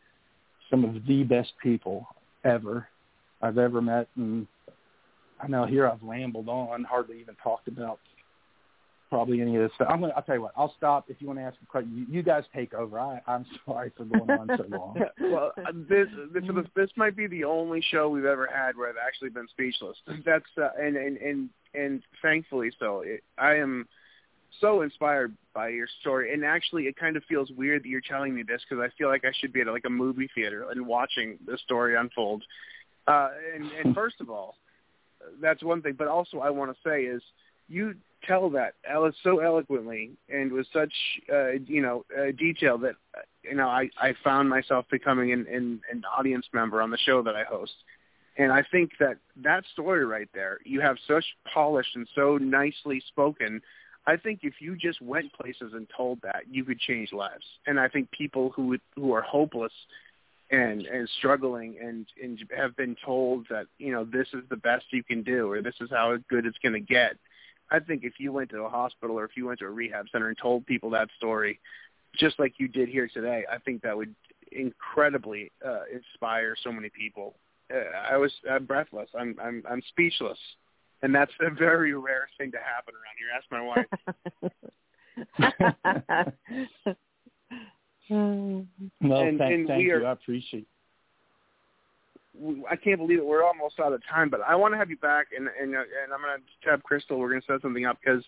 some 0.70 0.84
of 0.84 1.04
the 1.06 1.24
best 1.24 1.52
people 1.62 2.06
ever 2.44 2.86
I've 3.42 3.58
ever 3.58 3.82
met, 3.82 4.08
and 4.16 4.46
I 5.42 5.46
know 5.46 5.66
here 5.66 5.88
I've 5.88 6.02
rambled 6.02 6.48
on, 6.48 6.84
hardly 6.84 7.20
even 7.20 7.34
talked 7.42 7.68
about 7.68 7.98
probably 9.10 9.40
any 9.40 9.56
of 9.56 9.62
this 9.62 9.72
stuff. 9.74 9.88
I'm 9.90 10.00
gonna. 10.00 10.12
I'll 10.16 10.22
tell 10.22 10.36
you 10.36 10.42
what. 10.42 10.52
I'll 10.56 10.72
stop 10.76 11.06
if 11.08 11.16
you 11.20 11.26
want 11.26 11.40
to 11.40 11.42
ask 11.42 11.56
a 11.62 11.66
question. 11.66 12.06
You, 12.08 12.18
you 12.18 12.22
guys 12.22 12.44
take 12.54 12.72
over. 12.72 12.98
I, 12.98 13.20
I'm 13.26 13.44
sorry 13.66 13.90
for 13.96 14.04
going 14.04 14.30
on 14.30 14.48
so 14.56 14.64
long. 14.70 14.96
well, 15.20 15.52
uh, 15.58 15.72
this 15.88 16.06
this 16.32 16.44
this 16.74 16.90
might 16.96 17.16
be 17.16 17.26
the 17.26 17.44
only 17.44 17.82
show 17.90 18.08
we've 18.08 18.24
ever 18.24 18.48
had 18.52 18.76
where 18.76 18.88
I've 18.88 18.96
actually 19.04 19.30
been 19.30 19.48
speechless. 19.48 19.96
That's 20.24 20.44
uh, 20.56 20.68
and 20.80 20.96
and 20.96 21.16
and 21.18 21.48
and 21.74 22.02
thankfully 22.22 22.70
so. 22.78 23.00
It, 23.00 23.22
I 23.36 23.56
am 23.56 23.86
so 24.60 24.82
inspired 24.82 25.34
by 25.54 25.68
your 25.68 25.88
story, 26.00 26.32
and 26.32 26.44
actually, 26.44 26.84
it 26.84 26.96
kind 26.96 27.16
of 27.16 27.24
feels 27.24 27.50
weird 27.50 27.82
that 27.82 27.88
you're 27.88 28.00
telling 28.00 28.34
me 28.34 28.42
this 28.42 28.62
because 28.68 28.82
I 28.82 28.96
feel 28.96 29.08
like 29.08 29.24
I 29.24 29.32
should 29.40 29.52
be 29.52 29.60
at 29.60 29.66
like 29.66 29.84
a 29.86 29.90
movie 29.90 30.30
theater 30.34 30.66
and 30.70 30.86
watching 30.86 31.38
the 31.46 31.58
story 31.58 31.96
unfold. 31.96 32.44
Uh, 33.08 33.30
and, 33.54 33.70
and 33.84 33.94
first 33.94 34.16
of 34.20 34.30
all, 34.30 34.54
that's 35.40 35.62
one 35.62 35.82
thing. 35.82 35.94
But 35.98 36.08
also, 36.08 36.38
I 36.38 36.50
want 36.50 36.70
to 36.72 36.88
say 36.88 37.02
is 37.02 37.22
you 37.68 37.94
tell 38.26 38.50
that 38.50 38.74
Alice 38.88 39.14
so 39.22 39.38
eloquently 39.38 40.10
and 40.28 40.52
with 40.52 40.66
such 40.72 40.92
uh, 41.32 41.52
you 41.66 41.82
know 41.82 42.04
uh, 42.16 42.32
detail 42.38 42.78
that 42.78 42.94
you 43.42 43.54
know 43.54 43.68
I 43.68 43.88
I 43.98 44.14
found 44.22 44.48
myself 44.48 44.86
becoming 44.90 45.32
an, 45.32 45.46
an 45.50 45.80
an 45.90 46.02
audience 46.18 46.46
member 46.52 46.82
on 46.82 46.90
the 46.90 46.98
show 46.98 47.22
that 47.22 47.34
I 47.36 47.44
host. 47.44 47.72
And 48.36 48.52
I 48.52 48.62
think 48.70 48.92
that 49.00 49.16
that 49.42 49.64
story 49.72 50.04
right 50.06 50.28
there, 50.32 50.58
you 50.64 50.80
have 50.80 50.96
such 51.06 51.24
polished 51.52 51.94
and 51.94 52.08
so 52.14 52.38
nicely 52.38 53.02
spoken. 53.08 53.60
I 54.06 54.16
think 54.16 54.40
if 54.44 54.54
you 54.60 54.76
just 54.76 55.02
went 55.02 55.32
places 55.34 55.72
and 55.74 55.86
told 55.94 56.22
that, 56.22 56.44
you 56.50 56.64
could 56.64 56.78
change 56.78 57.12
lives. 57.12 57.44
And 57.66 57.78
I 57.78 57.88
think 57.88 58.10
people 58.10 58.50
who 58.54 58.78
who 58.96 59.12
are 59.12 59.22
hopeless 59.22 59.72
and 60.50 60.82
and 60.82 61.08
struggling 61.18 61.76
and 61.80 62.06
and 62.22 62.38
have 62.56 62.76
been 62.76 62.96
told 63.04 63.46
that 63.48 63.66
you 63.78 63.92
know 63.92 64.04
this 64.04 64.26
is 64.32 64.42
the 64.50 64.56
best 64.56 64.84
you 64.90 65.04
can 65.04 65.22
do 65.22 65.50
or 65.50 65.62
this 65.62 65.74
is 65.80 65.88
how 65.90 66.16
good 66.28 66.46
it's 66.46 66.58
going 66.58 66.72
to 66.72 66.80
get 66.80 67.16
I 67.70 67.78
think 67.78 68.04
if 68.04 68.14
you 68.18 68.32
went 68.32 68.50
to 68.50 68.62
a 68.62 68.68
hospital 68.68 69.18
or 69.18 69.24
if 69.24 69.36
you 69.36 69.46
went 69.46 69.60
to 69.60 69.66
a 69.66 69.70
rehab 69.70 70.06
center 70.10 70.28
and 70.28 70.36
told 70.36 70.66
people 70.66 70.90
that 70.90 71.08
story, 71.16 71.60
just 72.16 72.38
like 72.38 72.54
you 72.58 72.68
did 72.68 72.88
here 72.88 73.08
today, 73.12 73.44
I 73.50 73.58
think 73.58 73.82
that 73.82 73.96
would 73.96 74.14
incredibly 74.50 75.52
uh, 75.64 75.82
inspire 75.92 76.56
so 76.62 76.72
many 76.72 76.90
people. 76.90 77.36
Uh, 77.72 77.96
I 78.10 78.16
was 78.16 78.32
I'm 78.50 78.64
breathless. 78.64 79.08
I'm 79.16 79.36
I'm 79.40 79.62
I'm 79.70 79.80
speechless, 79.88 80.38
and 81.02 81.14
that's 81.14 81.30
a 81.40 81.50
very 81.50 81.94
rare 81.94 82.28
thing 82.36 82.50
to 82.52 82.58
happen 82.58 82.94
around 82.94 83.16
here. 83.18 83.28
Ask 83.36 83.46
my 83.52 83.62
wife. 86.86 86.96
well, 88.10 88.66
and, 89.00 89.38
thank, 89.38 89.54
and 89.54 89.68
thank 89.68 89.78
we 89.78 89.90
are, 89.90 90.00
you. 90.00 90.06
I 90.06 90.12
appreciate. 90.12 90.66
I 92.70 92.76
can't 92.76 92.98
believe 92.98 93.18
it. 93.18 93.26
We're 93.26 93.44
almost 93.44 93.78
out 93.80 93.92
of 93.92 94.00
time, 94.08 94.30
but 94.30 94.40
I 94.40 94.54
want 94.56 94.72
to 94.72 94.78
have 94.78 94.90
you 94.90 94.96
back, 94.96 95.28
and 95.36 95.48
and 95.48 95.74
and 95.74 96.12
I'm 96.12 96.20
going 96.20 96.38
to 96.38 96.68
tab 96.68 96.82
Crystal. 96.82 97.18
We're 97.18 97.30
going 97.30 97.42
to 97.42 97.46
set 97.46 97.62
something 97.62 97.86
up 97.86 97.98
because 98.02 98.24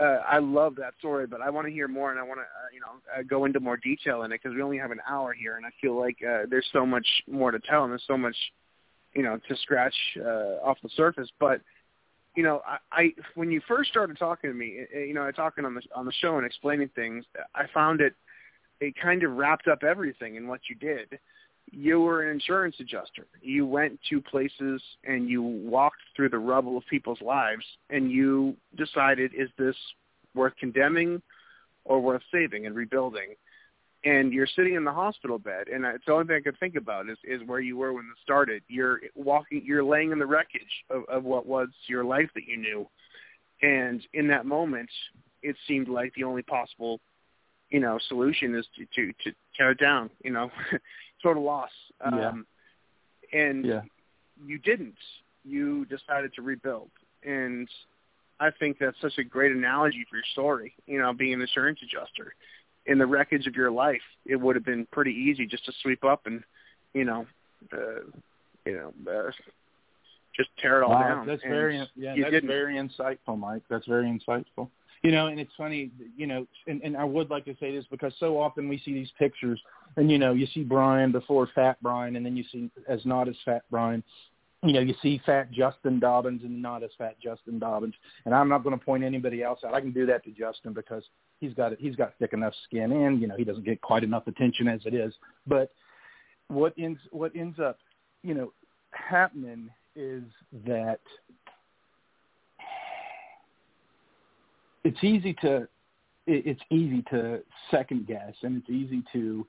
uh, 0.00 0.22
I 0.26 0.38
love 0.38 0.76
that 0.76 0.94
story, 0.98 1.26
but 1.26 1.40
I 1.40 1.50
want 1.50 1.66
to 1.66 1.72
hear 1.72 1.88
more, 1.88 2.10
and 2.10 2.20
I 2.20 2.22
want 2.22 2.38
to 2.38 2.42
uh, 2.42 2.68
you 2.72 2.80
know 2.80 3.18
uh, 3.18 3.22
go 3.22 3.44
into 3.44 3.60
more 3.60 3.76
detail 3.76 4.22
in 4.22 4.32
it 4.32 4.40
because 4.42 4.54
we 4.54 4.62
only 4.62 4.78
have 4.78 4.90
an 4.90 5.00
hour 5.08 5.32
here, 5.32 5.56
and 5.56 5.66
I 5.66 5.70
feel 5.80 5.98
like 5.98 6.16
uh, 6.22 6.42
there's 6.48 6.68
so 6.72 6.86
much 6.86 7.06
more 7.28 7.50
to 7.50 7.58
tell, 7.58 7.84
and 7.84 7.90
there's 7.90 8.04
so 8.06 8.16
much 8.16 8.36
you 9.14 9.22
know 9.22 9.38
to 9.48 9.56
scratch 9.56 9.94
uh, 10.18 10.64
off 10.64 10.78
the 10.82 10.90
surface. 10.94 11.28
But 11.40 11.60
you 12.36 12.42
know, 12.42 12.62
I, 12.66 12.78
I 12.92 13.12
when 13.34 13.50
you 13.50 13.60
first 13.66 13.90
started 13.90 14.18
talking 14.18 14.50
to 14.50 14.54
me, 14.54 14.86
uh, 14.94 14.98
you 14.98 15.14
know, 15.14 15.30
talking 15.32 15.64
on 15.64 15.74
the 15.74 15.82
on 15.94 16.06
the 16.06 16.12
show 16.20 16.36
and 16.36 16.46
explaining 16.46 16.90
things, 16.94 17.24
I 17.54 17.64
found 17.74 18.00
it 18.00 18.14
it 18.80 18.94
kind 19.00 19.22
of 19.22 19.32
wrapped 19.32 19.68
up 19.68 19.82
everything 19.82 20.36
in 20.36 20.48
what 20.48 20.60
you 20.68 20.76
did 20.76 21.18
you 21.72 22.00
were 22.00 22.22
an 22.22 22.30
insurance 22.30 22.76
adjuster. 22.80 23.26
You 23.42 23.66
went 23.66 23.98
to 24.10 24.20
places 24.20 24.82
and 25.04 25.28
you 25.28 25.42
walked 25.42 26.00
through 26.16 26.30
the 26.30 26.38
rubble 26.38 26.76
of 26.76 26.84
people's 26.90 27.20
lives 27.20 27.64
and 27.90 28.10
you 28.10 28.56
decided, 28.76 29.32
is 29.36 29.48
this 29.58 29.76
worth 30.34 30.54
condemning 30.58 31.22
or 31.84 32.00
worth 32.00 32.22
saving 32.32 32.66
and 32.66 32.74
rebuilding? 32.74 33.34
And 34.04 34.32
you're 34.32 34.48
sitting 34.56 34.74
in 34.74 34.84
the 34.84 34.92
hospital 34.92 35.38
bed, 35.38 35.68
and 35.68 35.84
it's 35.84 36.06
the 36.06 36.12
only 36.12 36.26
thing 36.26 36.36
I 36.36 36.40
could 36.40 36.58
think 36.58 36.74
about 36.74 37.10
is, 37.10 37.18
is 37.22 37.46
where 37.46 37.60
you 37.60 37.76
were 37.76 37.92
when 37.92 38.06
it 38.06 38.16
started. 38.22 38.62
You're 38.66 38.98
walking, 39.14 39.62
you're 39.62 39.84
laying 39.84 40.10
in 40.10 40.18
the 40.18 40.24
wreckage 40.24 40.62
of, 40.88 41.04
of 41.10 41.24
what 41.24 41.44
was 41.44 41.68
your 41.86 42.02
life 42.02 42.30
that 42.34 42.44
you 42.46 42.56
knew. 42.56 42.88
And 43.60 44.00
in 44.14 44.26
that 44.28 44.46
moment, 44.46 44.88
it 45.42 45.54
seemed 45.68 45.88
like 45.88 46.14
the 46.14 46.24
only 46.24 46.40
possible, 46.40 46.98
you 47.70 47.80
know, 47.80 47.98
solution 48.08 48.54
is 48.54 48.66
to, 48.76 48.84
to, 48.94 49.12
to 49.24 49.36
tear 49.56 49.70
it 49.72 49.78
down, 49.78 50.10
you 50.22 50.30
know. 50.30 50.50
total 51.22 51.42
loss. 51.42 51.70
Um, 52.00 52.46
yeah. 53.32 53.40
And 53.40 53.64
yeah. 53.64 53.82
you 54.44 54.58
didn't. 54.58 54.96
You 55.44 55.84
decided 55.86 56.34
to 56.34 56.42
rebuild. 56.42 56.90
And 57.24 57.68
I 58.38 58.50
think 58.58 58.78
that's 58.78 58.96
such 59.00 59.18
a 59.18 59.24
great 59.24 59.52
analogy 59.52 60.04
for 60.08 60.16
your 60.16 60.24
story, 60.32 60.74
you 60.86 60.98
know, 60.98 61.12
being 61.12 61.34
an 61.34 61.40
insurance 61.40 61.80
adjuster. 61.82 62.34
In 62.86 62.98
the 62.98 63.06
wreckage 63.06 63.46
of 63.46 63.54
your 63.54 63.70
life, 63.70 64.00
it 64.24 64.36
would 64.36 64.56
have 64.56 64.64
been 64.64 64.86
pretty 64.90 65.12
easy 65.12 65.46
just 65.46 65.64
to 65.66 65.72
sweep 65.82 66.02
up 66.02 66.22
and, 66.26 66.42
you 66.94 67.04
know, 67.04 67.26
uh, 67.72 68.00
you 68.64 68.72
know, 68.72 68.92
uh, 69.10 69.30
just 70.34 70.48
tear 70.58 70.80
it 70.80 70.84
all 70.84 70.90
wow, 70.90 71.08
down. 71.08 71.26
That's 71.26 71.42
and 71.42 71.52
very 71.52 71.88
yeah, 71.94 72.14
that's 72.16 72.30
didn't. 72.30 72.48
very 72.48 72.76
insightful, 72.76 73.38
Mike. 73.38 73.62
That's 73.68 73.86
very 73.86 74.06
insightful. 74.06 74.70
You 75.02 75.12
know, 75.12 75.28
and 75.28 75.40
it's 75.40 75.52
funny, 75.56 75.90
you 76.14 76.26
know, 76.26 76.46
and, 76.66 76.82
and 76.82 76.94
I 76.94 77.04
would 77.04 77.30
like 77.30 77.46
to 77.46 77.56
say 77.58 77.74
this 77.74 77.86
because 77.90 78.12
so 78.20 78.38
often 78.38 78.68
we 78.68 78.82
see 78.84 78.92
these 78.92 79.10
pictures 79.18 79.58
and 79.96 80.10
you 80.10 80.18
know 80.18 80.32
you 80.32 80.46
see 80.46 80.62
Brian 80.62 81.12
before 81.12 81.48
Fat 81.54 81.78
Brian, 81.82 82.16
and 82.16 82.24
then 82.24 82.36
you 82.36 82.44
see 82.52 82.70
as 82.88 83.04
not 83.04 83.28
as 83.28 83.36
Fat 83.44 83.62
Brian. 83.70 84.02
You 84.62 84.74
know, 84.74 84.80
you 84.80 84.94
see 85.00 85.20
Fat 85.24 85.50
Justin 85.50 85.98
Dobbins 85.98 86.42
and 86.44 86.60
not 86.60 86.82
as 86.82 86.90
Fat 86.98 87.16
Justin 87.18 87.58
Dobbins. 87.58 87.94
And 88.26 88.34
I'm 88.34 88.48
not 88.48 88.62
going 88.62 88.78
to 88.78 88.84
point 88.84 89.02
anybody 89.02 89.42
else 89.42 89.60
out. 89.66 89.72
I 89.72 89.80
can 89.80 89.90
do 89.90 90.04
that 90.04 90.22
to 90.24 90.30
Justin 90.32 90.74
because 90.74 91.02
he's 91.40 91.54
got 91.54 91.72
he's 91.78 91.96
got 91.96 92.12
thick 92.18 92.34
enough 92.34 92.52
skin, 92.64 92.92
and 92.92 93.20
you 93.20 93.26
know 93.26 93.36
he 93.36 93.44
doesn't 93.44 93.64
get 93.64 93.80
quite 93.80 94.04
enough 94.04 94.26
attention 94.26 94.68
as 94.68 94.80
it 94.84 94.94
is. 94.94 95.14
But 95.46 95.72
what 96.48 96.74
ends 96.78 97.00
what 97.10 97.32
ends 97.34 97.58
up, 97.58 97.78
you 98.22 98.34
know, 98.34 98.52
happening 98.92 99.70
is 99.96 100.24
that 100.66 101.00
it's 104.84 105.02
easy 105.02 105.34
to 105.42 105.68
it's 106.26 106.60
easy 106.70 107.02
to 107.10 107.40
second 107.70 108.06
guess 108.06 108.34
and 108.42 108.58
it's 108.58 108.70
easy 108.70 109.02
to 109.12 109.46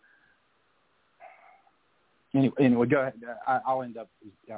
Anyway, 2.34 2.54
anyway, 2.60 2.88
go 2.88 3.02
ahead. 3.02 3.14
I, 3.46 3.60
I'll 3.68 3.84
end 3.84 3.98
up. 3.98 4.10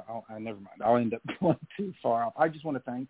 I'll, 0.07 0.25
I 0.29 0.37
never 0.37 0.59
mind. 0.59 0.81
I'll 0.83 0.97
end 0.97 1.13
up 1.13 1.21
going 1.39 1.57
too 1.75 1.93
far 2.03 2.23
off. 2.23 2.33
I 2.37 2.47
just 2.47 2.65
want 2.65 2.77
to 2.77 2.83
thank. 2.83 3.09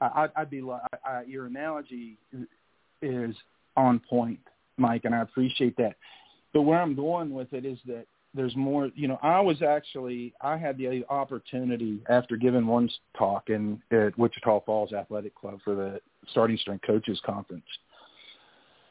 I, 0.00 0.28
I'd 0.36 0.50
be. 0.50 0.62
I, 0.62 0.78
I, 1.04 1.22
your 1.24 1.46
analogy 1.46 2.16
is 3.02 3.34
on 3.76 4.00
point, 4.08 4.38
Mike, 4.76 5.04
and 5.04 5.14
I 5.14 5.22
appreciate 5.22 5.76
that. 5.78 5.96
But 6.52 6.62
where 6.62 6.80
I'm 6.80 6.94
going 6.94 7.32
with 7.32 7.52
it 7.52 7.64
is 7.64 7.78
that 7.86 8.06
there's 8.34 8.56
more. 8.56 8.90
You 8.94 9.08
know, 9.08 9.18
I 9.22 9.40
was 9.40 9.62
actually 9.62 10.34
I 10.40 10.56
had 10.56 10.76
the 10.76 11.04
opportunity 11.08 12.02
after 12.08 12.36
giving 12.36 12.66
one 12.66 12.90
talk 13.16 13.48
in 13.48 13.80
at 13.90 14.18
Wichita 14.18 14.60
Falls 14.60 14.92
Athletic 14.92 15.34
Club 15.34 15.60
for 15.64 15.74
the 15.74 16.00
Starting 16.30 16.56
Strength 16.58 16.86
Coaches 16.86 17.20
Conference 17.24 17.64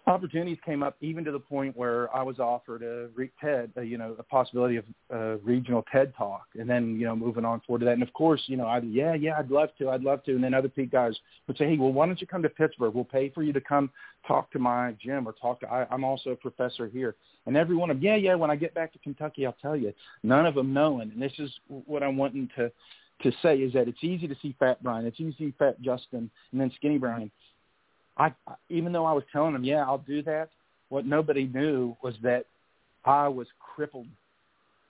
opportunities 0.06 0.58
came 0.66 0.84
up 0.84 0.98
even 1.02 1.24
to 1.24 1.32
the 1.32 1.40
point 1.40 1.78
where 1.78 2.14
I 2.16 2.22
was 2.24 2.40
offered 2.40 2.84
a 2.84 3.08
TED, 3.40 3.72
uh, 3.78 3.82
you 3.82 3.98
know, 3.98 4.16
a 4.20 4.24
possibility 4.24 4.76
of 4.76 4.86
a 5.10 5.38
regional 5.38 5.86
TED 5.92 6.14
talk, 6.18 6.46
and 6.60 6.70
then 6.70 7.00
you 7.00 7.06
know 7.06 7.16
moving 7.16 7.46
on 7.46 7.62
forward 7.62 7.80
to 7.80 7.86
that. 7.86 7.94
And 7.94 8.04
of 8.04 8.12
course, 8.14 8.42
you 8.48 8.58
know, 8.58 8.66
I 8.66 8.80
yeah 8.80 9.14
yeah 9.14 9.40
I'd 9.40 9.50
love 9.50 9.70
to, 9.80 9.90
I'd 9.90 10.02
love 10.04 10.24
to. 10.26 10.36
And 10.36 10.44
then 10.44 10.54
other 10.54 10.68
Pete 10.68 10.92
guys 10.92 11.14
would 11.48 11.58
say, 11.58 11.70
hey, 11.70 11.78
well, 11.78 11.94
why 11.94 12.06
don't 12.06 12.20
you 12.20 12.28
come 12.28 12.44
to 12.44 12.50
Pittsburgh? 12.50 12.94
We'll 12.94 13.06
pay 13.06 13.30
for 13.30 13.44
you 13.44 13.54
to 13.54 13.62
come 13.62 13.90
talk 14.28 14.52
to 14.52 14.60
my 14.60 14.94
gym 15.02 15.28
or 15.28 15.34
talk 15.34 15.62
to. 15.62 15.72
I, 15.72 15.88
I'm 15.90 16.04
also 16.04 16.32
a 16.32 16.36
professor 16.36 16.88
here, 16.88 17.16
and 17.46 17.56
every 17.56 17.76
one 17.76 17.90
of 17.90 17.98
them, 17.98 18.04
yeah 18.04 18.16
yeah. 18.16 18.36
When 18.36 18.52
I 18.52 18.56
get 18.56 18.74
back 18.74 18.92
to 18.94 19.00
Kentucky, 19.00 19.46
I'll 19.46 19.56
tell 19.62 19.78
you. 19.78 19.94
None 20.24 20.46
of 20.46 20.56
them 20.56 20.74
knowing, 20.74 21.12
and 21.12 21.22
this 21.22 21.34
is 21.40 21.50
what 21.68 22.04
I'm 22.04 22.18
wanting 22.18 22.50
to 22.58 22.72
to 23.22 23.32
say 23.42 23.58
is 23.58 23.72
that 23.74 23.88
it's 23.88 24.04
easy 24.04 24.28
to 24.28 24.36
see 24.42 24.56
Fat 24.60 24.84
Brian, 24.84 25.06
it's 25.06 25.20
easy 25.20 25.32
to 25.32 25.38
see 25.38 25.54
Fat 25.58 25.82
Justin, 25.82 26.30
and 26.52 26.60
then 26.60 26.72
Skinny 26.76 26.98
Brian 26.98 27.32
I 28.18 28.32
even 28.70 28.94
though 28.94 29.06
I 29.06 29.14
was 29.14 29.24
telling 29.32 29.54
them, 29.54 29.64
yeah, 29.64 29.84
I'll 29.84 29.98
do 30.00 30.22
that. 30.24 30.50
What 30.90 31.06
nobody 31.06 31.48
knew 31.48 31.96
was 32.04 32.16
that 32.22 32.46
I 33.06 33.28
was 33.28 33.48
crippled, 33.60 34.08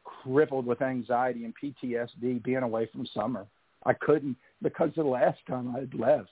crippled 0.04 0.66
with 0.66 0.82
anxiety 0.82 1.46
and 1.46 1.54
PTSD 1.62 2.44
being 2.44 2.58
away 2.58 2.90
from 2.92 3.08
Summer. 3.14 3.46
I 3.86 3.94
couldn't 3.94 4.36
because 4.62 4.92
the 4.96 5.04
last 5.04 5.40
time 5.48 5.74
I 5.76 5.82
had 5.82 5.94
left, 5.94 6.30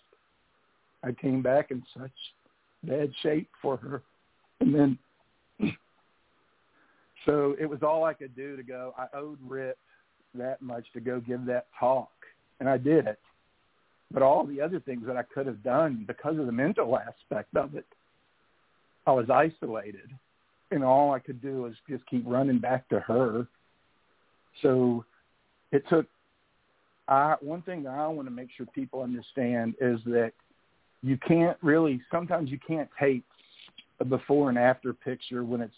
I 1.04 1.12
came 1.14 1.42
back 1.42 1.72
in 1.72 1.84
such 1.98 2.12
bad 2.84 3.12
shape 3.22 3.50
for 3.62 3.78
her, 3.78 4.02
and 4.60 4.76
then 4.76 4.98
so 7.26 7.56
it 7.60 7.66
was 7.66 7.84
all 7.84 8.04
I 8.04 8.14
could 8.14 8.36
do 8.36 8.58
to 8.58 8.64
go. 8.64 8.94
I 8.98 9.08
owed 9.16 9.40
Rip 9.46 9.78
that 10.36 10.62
much 10.62 10.86
to 10.94 11.00
go 11.00 11.20
give 11.20 11.46
that 11.46 11.68
talk, 11.80 12.12
and 12.60 12.68
I 12.68 12.78
did 12.78 13.08
it 13.08 13.20
but 14.14 14.22
all 14.22 14.46
the 14.46 14.62
other 14.62 14.80
things 14.80 15.04
that 15.06 15.18
I 15.18 15.24
could 15.24 15.48
have 15.48 15.64
done 15.64 16.04
because 16.08 16.38
of 16.38 16.46
the 16.46 16.52
mental 16.52 16.98
aspect 16.98 17.56
of 17.56 17.76
it, 17.76 17.86
I 19.08 19.12
was 19.12 19.30
isolated, 19.30 20.10
and 20.70 20.84
all 20.84 21.14
I 21.14 21.20
could 21.20 21.42
do 21.42 21.64
was 21.64 21.74
just 21.90 22.06
keep 22.08 22.24
running 22.26 22.60
back 22.60 22.88
to 22.90 23.00
her. 23.00 23.48
So 24.62 25.06
it 25.72 25.84
took. 25.90 26.06
I 27.08 27.36
one 27.42 27.62
thing 27.64 27.84
that 27.84 27.94
I 27.94 28.08
want 28.08 28.28
to 28.28 28.34
make 28.34 28.50
sure 28.56 28.66
people 28.68 29.02
understand 29.02 29.76
is 29.82 30.00
that 30.06 30.34
you 31.02 31.18
can't 31.18 31.58
really. 31.62 32.02
Sometimes 32.12 32.52
you 32.52 32.60
can't 32.66 32.90
take 33.00 33.24
a 34.00 34.06
before 34.06 34.50
and 34.50 34.58
after 34.58 34.94
picture 34.94 35.44
when 35.44 35.62
it's 35.62 35.74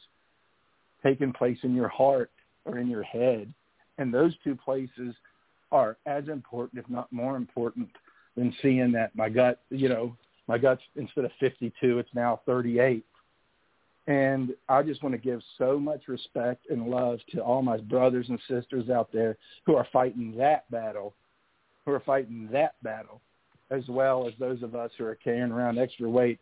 taking 1.03 1.31
place 1.33 1.57
in 1.63 1.75
your 1.75 1.89
heart 1.89 2.31
or 2.65 2.77
in 2.79 2.89
your 2.89 3.03
head, 3.03 3.53
and 3.97 4.13
those 4.13 4.33
two 4.43 4.55
places 4.55 5.15
are 5.71 5.97
as 6.05 6.27
important, 6.27 6.83
if 6.83 6.89
not 6.89 7.11
more 7.11 7.35
important, 7.35 7.89
than 8.35 8.53
seeing 8.61 8.91
that 8.93 9.15
my 9.15 9.29
gut, 9.29 9.61
you 9.69 9.89
know, 9.89 10.15
my 10.47 10.57
gut's 10.57 10.81
instead 10.95 11.25
of 11.25 11.31
52, 11.39 11.99
it's 11.99 12.09
now 12.13 12.41
38. 12.45 13.05
And 14.07 14.53
I 14.67 14.83
just 14.83 15.01
want 15.01 15.13
to 15.13 15.21
give 15.21 15.41
so 15.57 15.79
much 15.79 16.07
respect 16.07 16.69
and 16.69 16.87
love 16.87 17.19
to 17.31 17.39
all 17.39 17.61
my 17.61 17.77
brothers 17.77 18.27
and 18.27 18.39
sisters 18.49 18.89
out 18.89 19.09
there 19.13 19.37
who 19.65 19.75
are 19.75 19.87
fighting 19.93 20.35
that 20.37 20.69
battle, 20.69 21.13
who 21.85 21.91
are 21.91 22.01
fighting 22.01 22.49
that 22.51 22.75
battle, 22.83 23.21
as 23.71 23.83
well 23.87 24.27
as 24.27 24.33
those 24.39 24.61
of 24.61 24.75
us 24.75 24.91
who 24.97 25.05
are 25.05 25.15
carrying 25.15 25.51
around 25.51 25.79
extra 25.79 26.09
weight. 26.09 26.39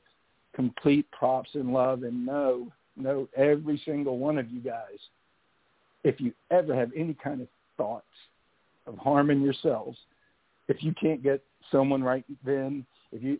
Complete 0.55 1.09
props 1.11 1.51
and 1.53 1.71
love 1.71 2.03
and 2.03 2.25
know, 2.25 2.67
know 2.97 3.29
every 3.37 3.81
single 3.85 4.17
one 4.17 4.37
of 4.37 4.49
you 4.49 4.59
guys. 4.59 4.97
If 6.03 6.19
you 6.19 6.33
ever 6.49 6.75
have 6.75 6.91
any 6.95 7.13
kind 7.13 7.41
of 7.41 7.47
thoughts 7.77 8.05
of 8.87 8.97
harming 8.97 9.41
yourselves, 9.41 9.97
if 10.67 10.83
you 10.83 10.93
can't 10.99 11.21
get 11.21 11.43
someone 11.71 12.03
right 12.03 12.25
then, 12.45 12.85
if 13.11 13.21
you 13.21 13.39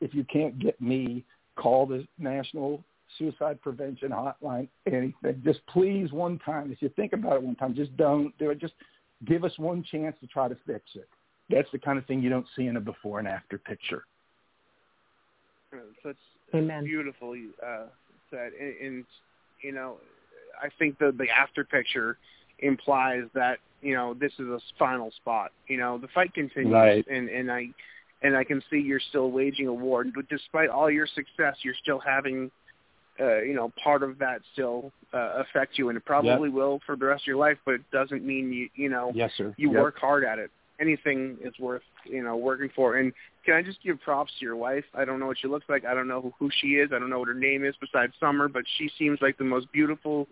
if 0.00 0.14
you 0.14 0.24
can't 0.24 0.58
get 0.58 0.80
me, 0.80 1.24
call 1.56 1.86
the 1.86 2.06
National 2.18 2.84
Suicide 3.18 3.60
Prevention 3.62 4.10
Hotline. 4.10 4.68
Anything, 4.86 5.42
just 5.44 5.60
please 5.66 6.12
one 6.12 6.38
time. 6.40 6.70
If 6.70 6.82
you 6.82 6.90
think 6.90 7.12
about 7.12 7.36
it 7.36 7.42
one 7.42 7.56
time, 7.56 7.74
just 7.74 7.96
don't 7.96 8.36
do 8.38 8.50
it. 8.50 8.58
Just 8.58 8.74
give 9.24 9.44
us 9.44 9.52
one 9.58 9.82
chance 9.90 10.16
to 10.20 10.26
try 10.26 10.48
to 10.48 10.56
fix 10.66 10.84
it. 10.94 11.08
That's 11.48 11.68
the 11.72 11.78
kind 11.78 11.98
of 11.98 12.04
thing 12.06 12.20
you 12.20 12.30
don't 12.30 12.46
see 12.56 12.66
in 12.66 12.76
a 12.76 12.80
before 12.80 13.18
and 13.18 13.28
after 13.28 13.58
picture. 13.58 14.04
Such 16.02 16.16
Amen. 16.54 16.84
beautifully 16.84 17.46
uh, 17.64 17.86
said, 18.30 18.52
and, 18.58 18.74
and 18.80 19.04
you 19.62 19.72
know, 19.72 19.96
I 20.62 20.68
think 20.78 20.98
the 20.98 21.12
the 21.16 21.28
after 21.30 21.64
picture 21.64 22.18
implies 22.60 23.24
that 23.34 23.58
you 23.82 23.94
know 23.94 24.14
this 24.14 24.32
is 24.38 24.46
a 24.46 24.58
final 24.78 25.10
spot. 25.12 25.52
You 25.68 25.78
know 25.78 25.98
the 25.98 26.08
fight 26.08 26.34
continues, 26.34 26.72
right. 26.72 27.06
and 27.08 27.28
and 27.28 27.50
I 27.50 27.68
and 28.22 28.36
I 28.36 28.44
can 28.44 28.62
see 28.70 28.78
you're 28.78 29.00
still 29.00 29.30
waging 29.30 29.66
a 29.66 29.74
war. 29.74 30.04
But 30.04 30.28
despite 30.28 30.68
all 30.68 30.90
your 30.90 31.06
success, 31.06 31.56
you're 31.62 31.74
still 31.82 32.00
having 32.00 32.50
uh, 33.20 33.42
you 33.42 33.54
know 33.54 33.72
part 33.82 34.02
of 34.02 34.18
that 34.18 34.40
still 34.52 34.92
uh, 35.12 35.42
affect 35.42 35.78
you, 35.78 35.88
and 35.88 35.96
it 35.96 36.04
probably 36.04 36.48
yep. 36.48 36.54
will 36.54 36.80
for 36.86 36.96
the 36.96 37.06
rest 37.06 37.24
of 37.24 37.26
your 37.26 37.36
life. 37.36 37.58
But 37.64 37.74
it 37.74 37.90
doesn't 37.92 38.24
mean 38.24 38.52
you 38.52 38.68
you 38.74 38.88
know 38.88 39.12
yes, 39.14 39.32
sir. 39.36 39.54
you 39.56 39.72
yep. 39.72 39.80
work 39.80 39.98
hard 39.98 40.24
at 40.24 40.38
it. 40.38 40.50
Anything 40.80 41.38
is 41.42 41.54
worth 41.58 41.82
you 42.04 42.22
know 42.22 42.36
working 42.36 42.70
for. 42.74 42.96
And 42.96 43.12
can 43.44 43.54
I 43.54 43.62
just 43.62 43.82
give 43.82 44.00
props 44.00 44.32
to 44.38 44.44
your 44.44 44.56
wife? 44.56 44.84
I 44.94 45.04
don't 45.04 45.20
know 45.20 45.26
what 45.26 45.38
she 45.38 45.48
looks 45.48 45.66
like. 45.68 45.84
I 45.84 45.94
don't 45.94 46.08
know 46.08 46.20
who, 46.20 46.32
who 46.38 46.50
she 46.60 46.74
is. 46.74 46.90
I 46.94 46.98
don't 46.98 47.10
know 47.10 47.20
what 47.20 47.28
her 47.28 47.34
name 47.34 47.64
is 47.64 47.74
besides 47.80 48.12
Summer, 48.18 48.48
but 48.48 48.64
she 48.76 48.90
seems 48.98 49.20
like 49.22 49.38
the 49.38 49.44
most 49.44 49.70
beautiful 49.72 50.26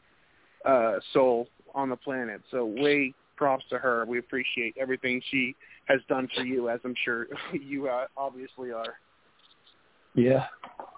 uh, 0.65 0.97
soul 1.13 1.47
on 1.75 1.89
the 1.89 1.97
planet. 1.97 2.41
So 2.51 2.65
way 2.65 3.15
props 3.37 3.65
to 3.71 3.79
her. 3.79 4.05
We 4.07 4.19
appreciate 4.19 4.77
everything 4.81 5.21
she 5.31 5.55
has 5.87 6.01
done 6.09 6.29
for 6.35 6.43
you, 6.43 6.69
as 6.69 6.81
I'm 6.85 6.95
sure 7.05 7.27
you 7.53 7.89
uh, 7.89 8.07
obviously 8.17 8.73
are. 8.73 8.95
Yeah, 10.15 10.47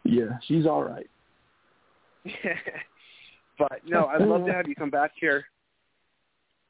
yeah, 0.04 0.38
she's 0.46 0.66
all 0.66 0.84
right. 0.84 1.08
but 3.58 3.80
no, 3.86 4.06
I'd 4.06 4.20
love 4.20 4.44
to 4.46 4.52
have 4.52 4.68
you 4.68 4.74
come 4.74 4.90
back 4.90 5.12
here. 5.18 5.46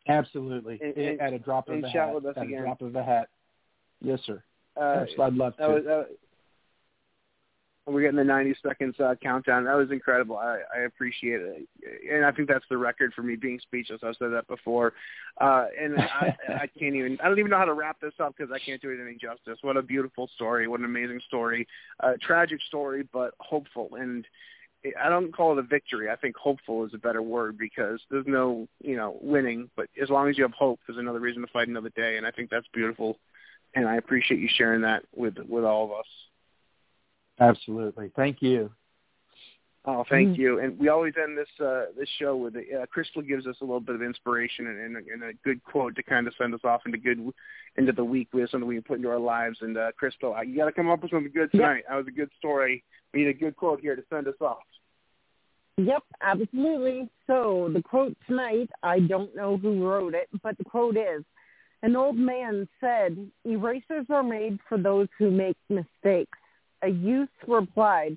Absolutely, 0.09 0.79
and, 0.81 0.97
and, 0.97 1.21
at 1.21 1.33
a 1.33 1.39
drop 1.39 1.69
of 1.69 1.75
and 1.75 1.85
a 1.85 1.89
chat 1.89 2.07
hat. 2.07 2.15
with 2.15 2.27
us 2.27 2.35
at 2.37 2.45
again. 2.45 2.61
a 2.61 2.63
drop 2.63 2.83
of 2.83 2.95
a 2.95 3.03
hat. 3.03 3.29
Yes, 4.01 4.21
sir. 4.25 4.43
Uh, 4.81 5.05
I'd 5.21 5.35
love 5.35 5.57
to. 5.57 5.63
That 5.63 5.69
was, 5.69 5.85
that, 5.85 6.09
we're 7.87 8.03
getting 8.03 8.16
the 8.16 8.24
90 8.24 8.57
seconds 8.66 8.97
uh, 8.99 9.14
countdown. 9.22 9.64
That 9.64 9.76
was 9.76 9.91
incredible. 9.93 10.37
I, 10.37 10.59
I 10.74 10.80
appreciate 10.80 11.41
it, 11.41 11.68
and 12.12 12.24
I 12.24 12.32
think 12.32 12.49
that's 12.49 12.64
the 12.68 12.76
record 12.76 13.12
for 13.14 13.22
me 13.22 13.37
being 13.37 13.61
speechless. 13.61 14.01
I've 14.03 14.16
said 14.18 14.32
that 14.32 14.49
before, 14.49 14.93
uh, 15.41 15.66
and 15.80 15.97
I, 15.97 16.37
I 16.49 16.66
can't 16.78 16.97
even. 16.97 17.18
I 17.22 17.28
don't 17.28 17.39
even 17.39 17.51
know 17.51 17.59
how 17.59 17.64
to 17.64 17.74
wrap 17.74 18.01
this 18.01 18.14
up 18.18 18.34
because 18.37 18.53
I 18.53 18.59
can't 18.59 18.82
do 18.82 18.91
it 18.91 18.99
any 19.01 19.16
justice. 19.16 19.59
What 19.62 19.76
a 19.76 19.82
beautiful 19.82 20.28
story! 20.34 20.66
What 20.66 20.80
an 20.80 20.87
amazing 20.87 21.20
story! 21.28 21.66
Uh, 22.03 22.14
tragic 22.20 22.61
story, 22.66 23.09
but 23.12 23.34
hopeful. 23.39 23.91
And 23.99 24.26
I 25.01 25.09
don't 25.09 25.34
call 25.34 25.53
it 25.53 25.59
a 25.59 25.62
victory. 25.62 26.11
I 26.11 26.16
think 26.16 26.37
hopeful 26.37 26.84
is 26.84 26.95
a 26.95 26.99
better 26.99 27.22
word 27.22 27.57
because 27.57 28.01
there's 28.11 28.26
no, 28.26 28.68
you 28.82 28.97
know, 28.97 29.16
winning. 29.20 29.70
But 29.76 29.89
as 30.01 30.11
long 30.11 30.28
as 30.28 30.37
you 30.37 30.45
have 30.45 30.53
hope, 30.53 30.80
there's 30.87 30.99
another 30.99 31.20
reason 31.20 31.43
to 31.43 31.49
fight 31.49 31.68
another 31.68 31.91
day. 31.91 32.16
And 32.16 32.26
I 32.26 32.30
think 32.30 32.51
that's 32.51 32.66
beautiful. 32.72 33.18
And 33.74 33.89
I 33.89 33.97
appreciate 33.97 34.41
you 34.41 34.49
sharing 34.57 34.82
that 34.82 35.05
with 35.14 35.39
with 35.49 35.64
all 35.64 35.84
of 35.84 35.93
us. 35.93 36.07
Absolutely. 37.39 38.11
Thank 38.16 38.41
you. 38.41 38.70
Oh, 39.89 40.05
thank 40.11 40.37
you. 40.37 40.59
And 40.59 40.76
we 40.80 40.89
always 40.89 41.14
end 41.22 41.39
this 41.39 41.64
uh, 41.64 41.84
this 41.97 42.09
show 42.18 42.37
with 42.37 42.57
uh, 42.57 42.87
Crystal 42.87 43.22
gives 43.22 43.47
us 43.47 43.55
a 43.61 43.64
little 43.64 43.80
bit 43.80 43.95
of 43.95 44.03
inspiration 44.03 44.66
and, 44.66 44.97
and, 44.97 45.07
and 45.07 45.22
a 45.22 45.32
good 45.45 45.62
quote 45.62 45.95
to 45.95 46.03
kind 46.03 46.26
of 46.26 46.34
send 46.37 46.53
us 46.55 46.61
off 46.64 46.80
into 46.87 46.99
good 46.99 47.20
into 47.76 47.93
the 47.93 48.03
week 48.03 48.28
with 48.32 48.51
something 48.51 48.66
we 48.66 48.74
can 48.74 48.82
put 48.82 48.97
into 48.97 49.09
our 49.09 49.18
lives. 49.18 49.59
And 49.61 49.78
uh, 49.78 49.93
Crystal, 49.97 50.34
you 50.45 50.57
got 50.57 50.64
to 50.64 50.72
come 50.72 50.91
up 50.91 51.03
with 51.03 51.12
something 51.12 51.30
good 51.32 51.53
tonight. 51.53 51.84
That 51.89 51.95
was 51.95 52.09
a 52.09 52.11
good 52.11 52.30
story. 52.37 52.82
We 53.14 53.20
need 53.20 53.28
a 53.28 53.34
good 53.34 53.55
quote 53.55 53.80
here 53.80 53.95
to 53.95 54.03
send 54.11 54.26
us 54.26 54.34
off. 54.41 54.59
Yep, 55.76 56.03
absolutely. 56.20 57.09
So 57.26 57.70
the 57.72 57.82
quote 57.82 58.16
tonight, 58.26 58.70
I 58.82 58.99
don't 58.99 59.37
know 59.37 59.57
who 59.57 59.87
wrote 59.87 60.14
it, 60.14 60.28
but 60.43 60.57
the 60.59 60.64
quote 60.64 60.97
is, 60.97 61.22
an 61.82 61.95
old 61.95 62.16
man 62.16 62.66
said, 62.80 63.30
erasers 63.45 64.07
are 64.11 64.22
made 64.22 64.59
for 64.68 64.78
those 64.78 65.07
who 65.18 65.30
make 65.30 65.57
mistakes. 65.68 66.39
A 66.87 66.89
youth 66.89 67.28
replied, 67.49 68.16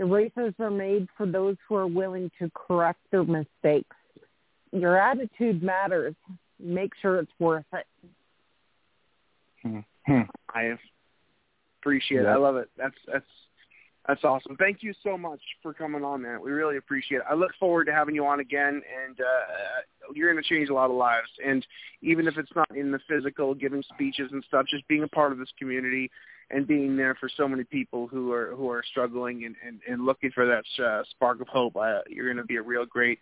erasers 0.00 0.52
are 0.58 0.72
made 0.72 1.06
for 1.16 1.24
those 1.24 1.56
who 1.68 1.76
are 1.76 1.86
willing 1.86 2.32
to 2.40 2.50
correct 2.52 2.98
their 3.12 3.22
mistakes. 3.22 3.94
Your 4.72 4.98
attitude 5.00 5.62
matters. 5.62 6.16
Make 6.58 6.90
sure 7.00 7.20
it's 7.20 7.30
worth 7.38 7.64
it. 7.72 7.86
Mm-hmm. 9.64 10.20
I 10.52 10.76
appreciate 11.80 12.22
yeah. 12.22 12.30
it. 12.30 12.32
I 12.32 12.36
love 12.36 12.56
it. 12.56 12.68
That's 12.76 12.96
that's 13.06 13.24
that's 14.08 14.24
awesome. 14.24 14.56
Thank 14.56 14.82
you 14.82 14.94
so 15.04 15.18
much 15.18 15.40
for 15.62 15.74
coming 15.74 16.02
on, 16.02 16.22
man. 16.22 16.40
We 16.40 16.50
really 16.50 16.78
appreciate 16.78 17.18
it. 17.18 17.24
I 17.30 17.34
look 17.34 17.50
forward 17.60 17.84
to 17.84 17.92
having 17.92 18.14
you 18.14 18.24
on 18.24 18.40
again, 18.40 18.80
and 19.04 19.20
uh, 19.20 19.82
you're 20.14 20.32
going 20.32 20.42
to 20.42 20.48
change 20.48 20.70
a 20.70 20.74
lot 20.74 20.88
of 20.90 20.96
lives. 20.96 21.28
And 21.46 21.64
even 22.00 22.26
if 22.26 22.38
it's 22.38 22.50
not 22.56 22.74
in 22.74 22.90
the 22.90 23.00
physical, 23.06 23.54
giving 23.54 23.82
speeches 23.92 24.30
and 24.32 24.42
stuff, 24.48 24.64
just 24.66 24.88
being 24.88 25.02
a 25.02 25.08
part 25.08 25.32
of 25.32 25.38
this 25.38 25.50
community 25.58 26.10
and 26.50 26.66
being 26.66 26.96
there 26.96 27.14
for 27.16 27.28
so 27.28 27.46
many 27.46 27.64
people 27.64 28.08
who 28.08 28.32
are 28.32 28.54
who 28.54 28.70
are 28.70 28.82
struggling 28.90 29.44
and 29.44 29.54
and, 29.66 29.80
and 29.86 30.06
looking 30.06 30.30
for 30.30 30.46
that 30.46 30.64
uh, 30.82 31.02
spark 31.10 31.42
of 31.42 31.48
hope, 31.48 31.76
uh, 31.76 31.98
you're 32.08 32.24
going 32.24 32.38
to 32.38 32.44
be 32.44 32.56
a 32.56 32.62
real 32.62 32.86
great 32.86 33.18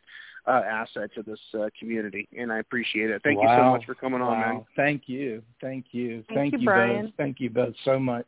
uh, 0.46 0.62
asset 0.64 1.10
to 1.16 1.24
this 1.24 1.40
uh, 1.58 1.68
community, 1.76 2.28
and 2.38 2.52
I 2.52 2.58
appreciate 2.58 3.10
it. 3.10 3.22
Thank 3.24 3.42
you 3.42 3.48
so 3.48 3.64
much 3.64 3.84
for 3.84 3.96
coming 3.96 4.20
on, 4.20 4.40
Wow. 4.40 4.52
man. 4.52 4.64
Thank 4.76 5.08
you. 5.08 5.42
Thank 5.60 5.86
you. 5.90 6.22
Thank 6.32 6.52
you, 6.52 6.60
you 6.60 6.64
Brian. 6.64 7.06
both. 7.06 7.14
Thank 7.16 7.40
you 7.40 7.50
both 7.50 7.74
so 7.84 7.98
much. 7.98 8.26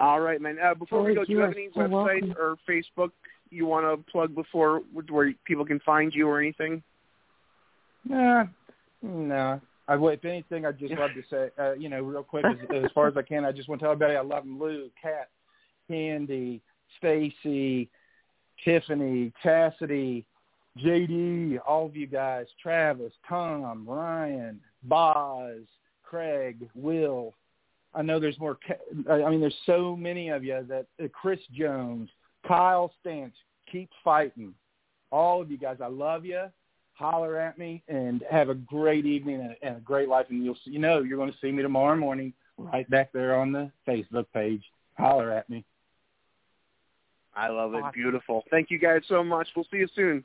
All 0.00 0.20
right, 0.20 0.40
man. 0.40 0.58
Uh, 0.58 0.74
before 0.74 1.02
we 1.02 1.14
go, 1.14 1.24
do 1.24 1.32
you 1.32 1.38
you 1.38 1.44
have 1.44 1.52
any 1.52 1.68
so 1.74 1.80
website 1.80 2.22
welcome. 2.22 2.34
or 2.38 2.56
Facebook 2.68 3.10
you 3.50 3.66
want 3.66 3.84
to 3.84 4.10
plug 4.10 4.34
before 4.34 4.80
where 5.08 5.32
people 5.44 5.66
can 5.66 5.78
find 5.80 6.14
you 6.14 6.26
or 6.26 6.40
anything? 6.40 6.82
Nah, 8.08 8.46
no. 9.02 9.60
I 9.88 9.94
if 9.94 10.24
anything, 10.24 10.64
I'd 10.64 10.78
just 10.78 10.94
love 10.94 11.10
to 11.14 11.22
say, 11.28 11.50
uh, 11.58 11.72
you 11.72 11.88
know, 11.88 12.00
real 12.00 12.22
quick, 12.22 12.44
as, 12.44 12.56
as 12.84 12.90
far 12.94 13.08
as 13.08 13.16
I 13.16 13.22
can, 13.22 13.44
I 13.44 13.52
just 13.52 13.68
want 13.68 13.80
to 13.80 13.84
tell 13.84 13.92
everybody 13.92 14.16
I 14.16 14.22
love 14.22 14.44
them. 14.44 14.58
Lou, 14.58 14.88
Kat, 15.02 15.28
Candy, 15.88 16.62
Stacy, 16.96 17.90
Tiffany, 18.64 19.32
Cassidy, 19.42 20.24
JD, 20.78 21.58
all 21.66 21.86
of 21.86 21.96
you 21.96 22.06
guys, 22.06 22.46
Travis, 22.62 23.12
Tom, 23.28 23.84
Ryan, 23.86 24.60
Boz, 24.84 25.62
Craig, 26.04 26.68
Will. 26.74 27.34
I 27.94 28.02
know 28.02 28.20
there's 28.20 28.38
more. 28.38 28.56
Ca- 28.66 29.12
I 29.12 29.28
mean, 29.30 29.40
there's 29.40 29.54
so 29.66 29.96
many 29.96 30.28
of 30.28 30.44
you 30.44 30.64
that 30.68 30.86
uh, 31.02 31.08
Chris 31.12 31.40
Jones, 31.52 32.08
Kyle 32.46 32.92
Stantz, 33.04 33.32
keep 33.70 33.90
fighting. 34.04 34.54
All 35.10 35.42
of 35.42 35.50
you 35.50 35.58
guys, 35.58 35.78
I 35.82 35.88
love 35.88 36.24
you. 36.24 36.44
Holler 36.94 37.38
at 37.38 37.58
me 37.58 37.82
and 37.88 38.22
have 38.30 38.50
a 38.50 38.54
great 38.54 39.06
evening 39.06 39.40
and, 39.40 39.56
and 39.62 39.78
a 39.78 39.80
great 39.80 40.08
life. 40.08 40.26
And 40.28 40.44
you'll 40.44 40.58
see, 40.64 40.70
you 40.70 40.78
know 40.78 41.00
you're 41.00 41.16
going 41.16 41.32
to 41.32 41.38
see 41.40 41.50
me 41.50 41.62
tomorrow 41.62 41.96
morning 41.96 42.32
right 42.58 42.88
back 42.90 43.10
there 43.12 43.34
on 43.36 43.52
the 43.52 43.70
Facebook 43.88 44.26
page. 44.34 44.62
Holler 44.98 45.32
at 45.32 45.48
me. 45.48 45.64
I 47.34 47.48
love 47.48 47.74
it. 47.74 47.78
Awesome. 47.78 47.92
Beautiful. 47.94 48.44
Thank 48.50 48.70
you 48.70 48.78
guys 48.78 49.02
so 49.08 49.24
much. 49.24 49.48
We'll 49.56 49.66
see 49.70 49.78
you 49.78 49.88
soon. 49.94 50.24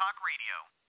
Talk 0.00 0.16
Radio. 0.24 0.79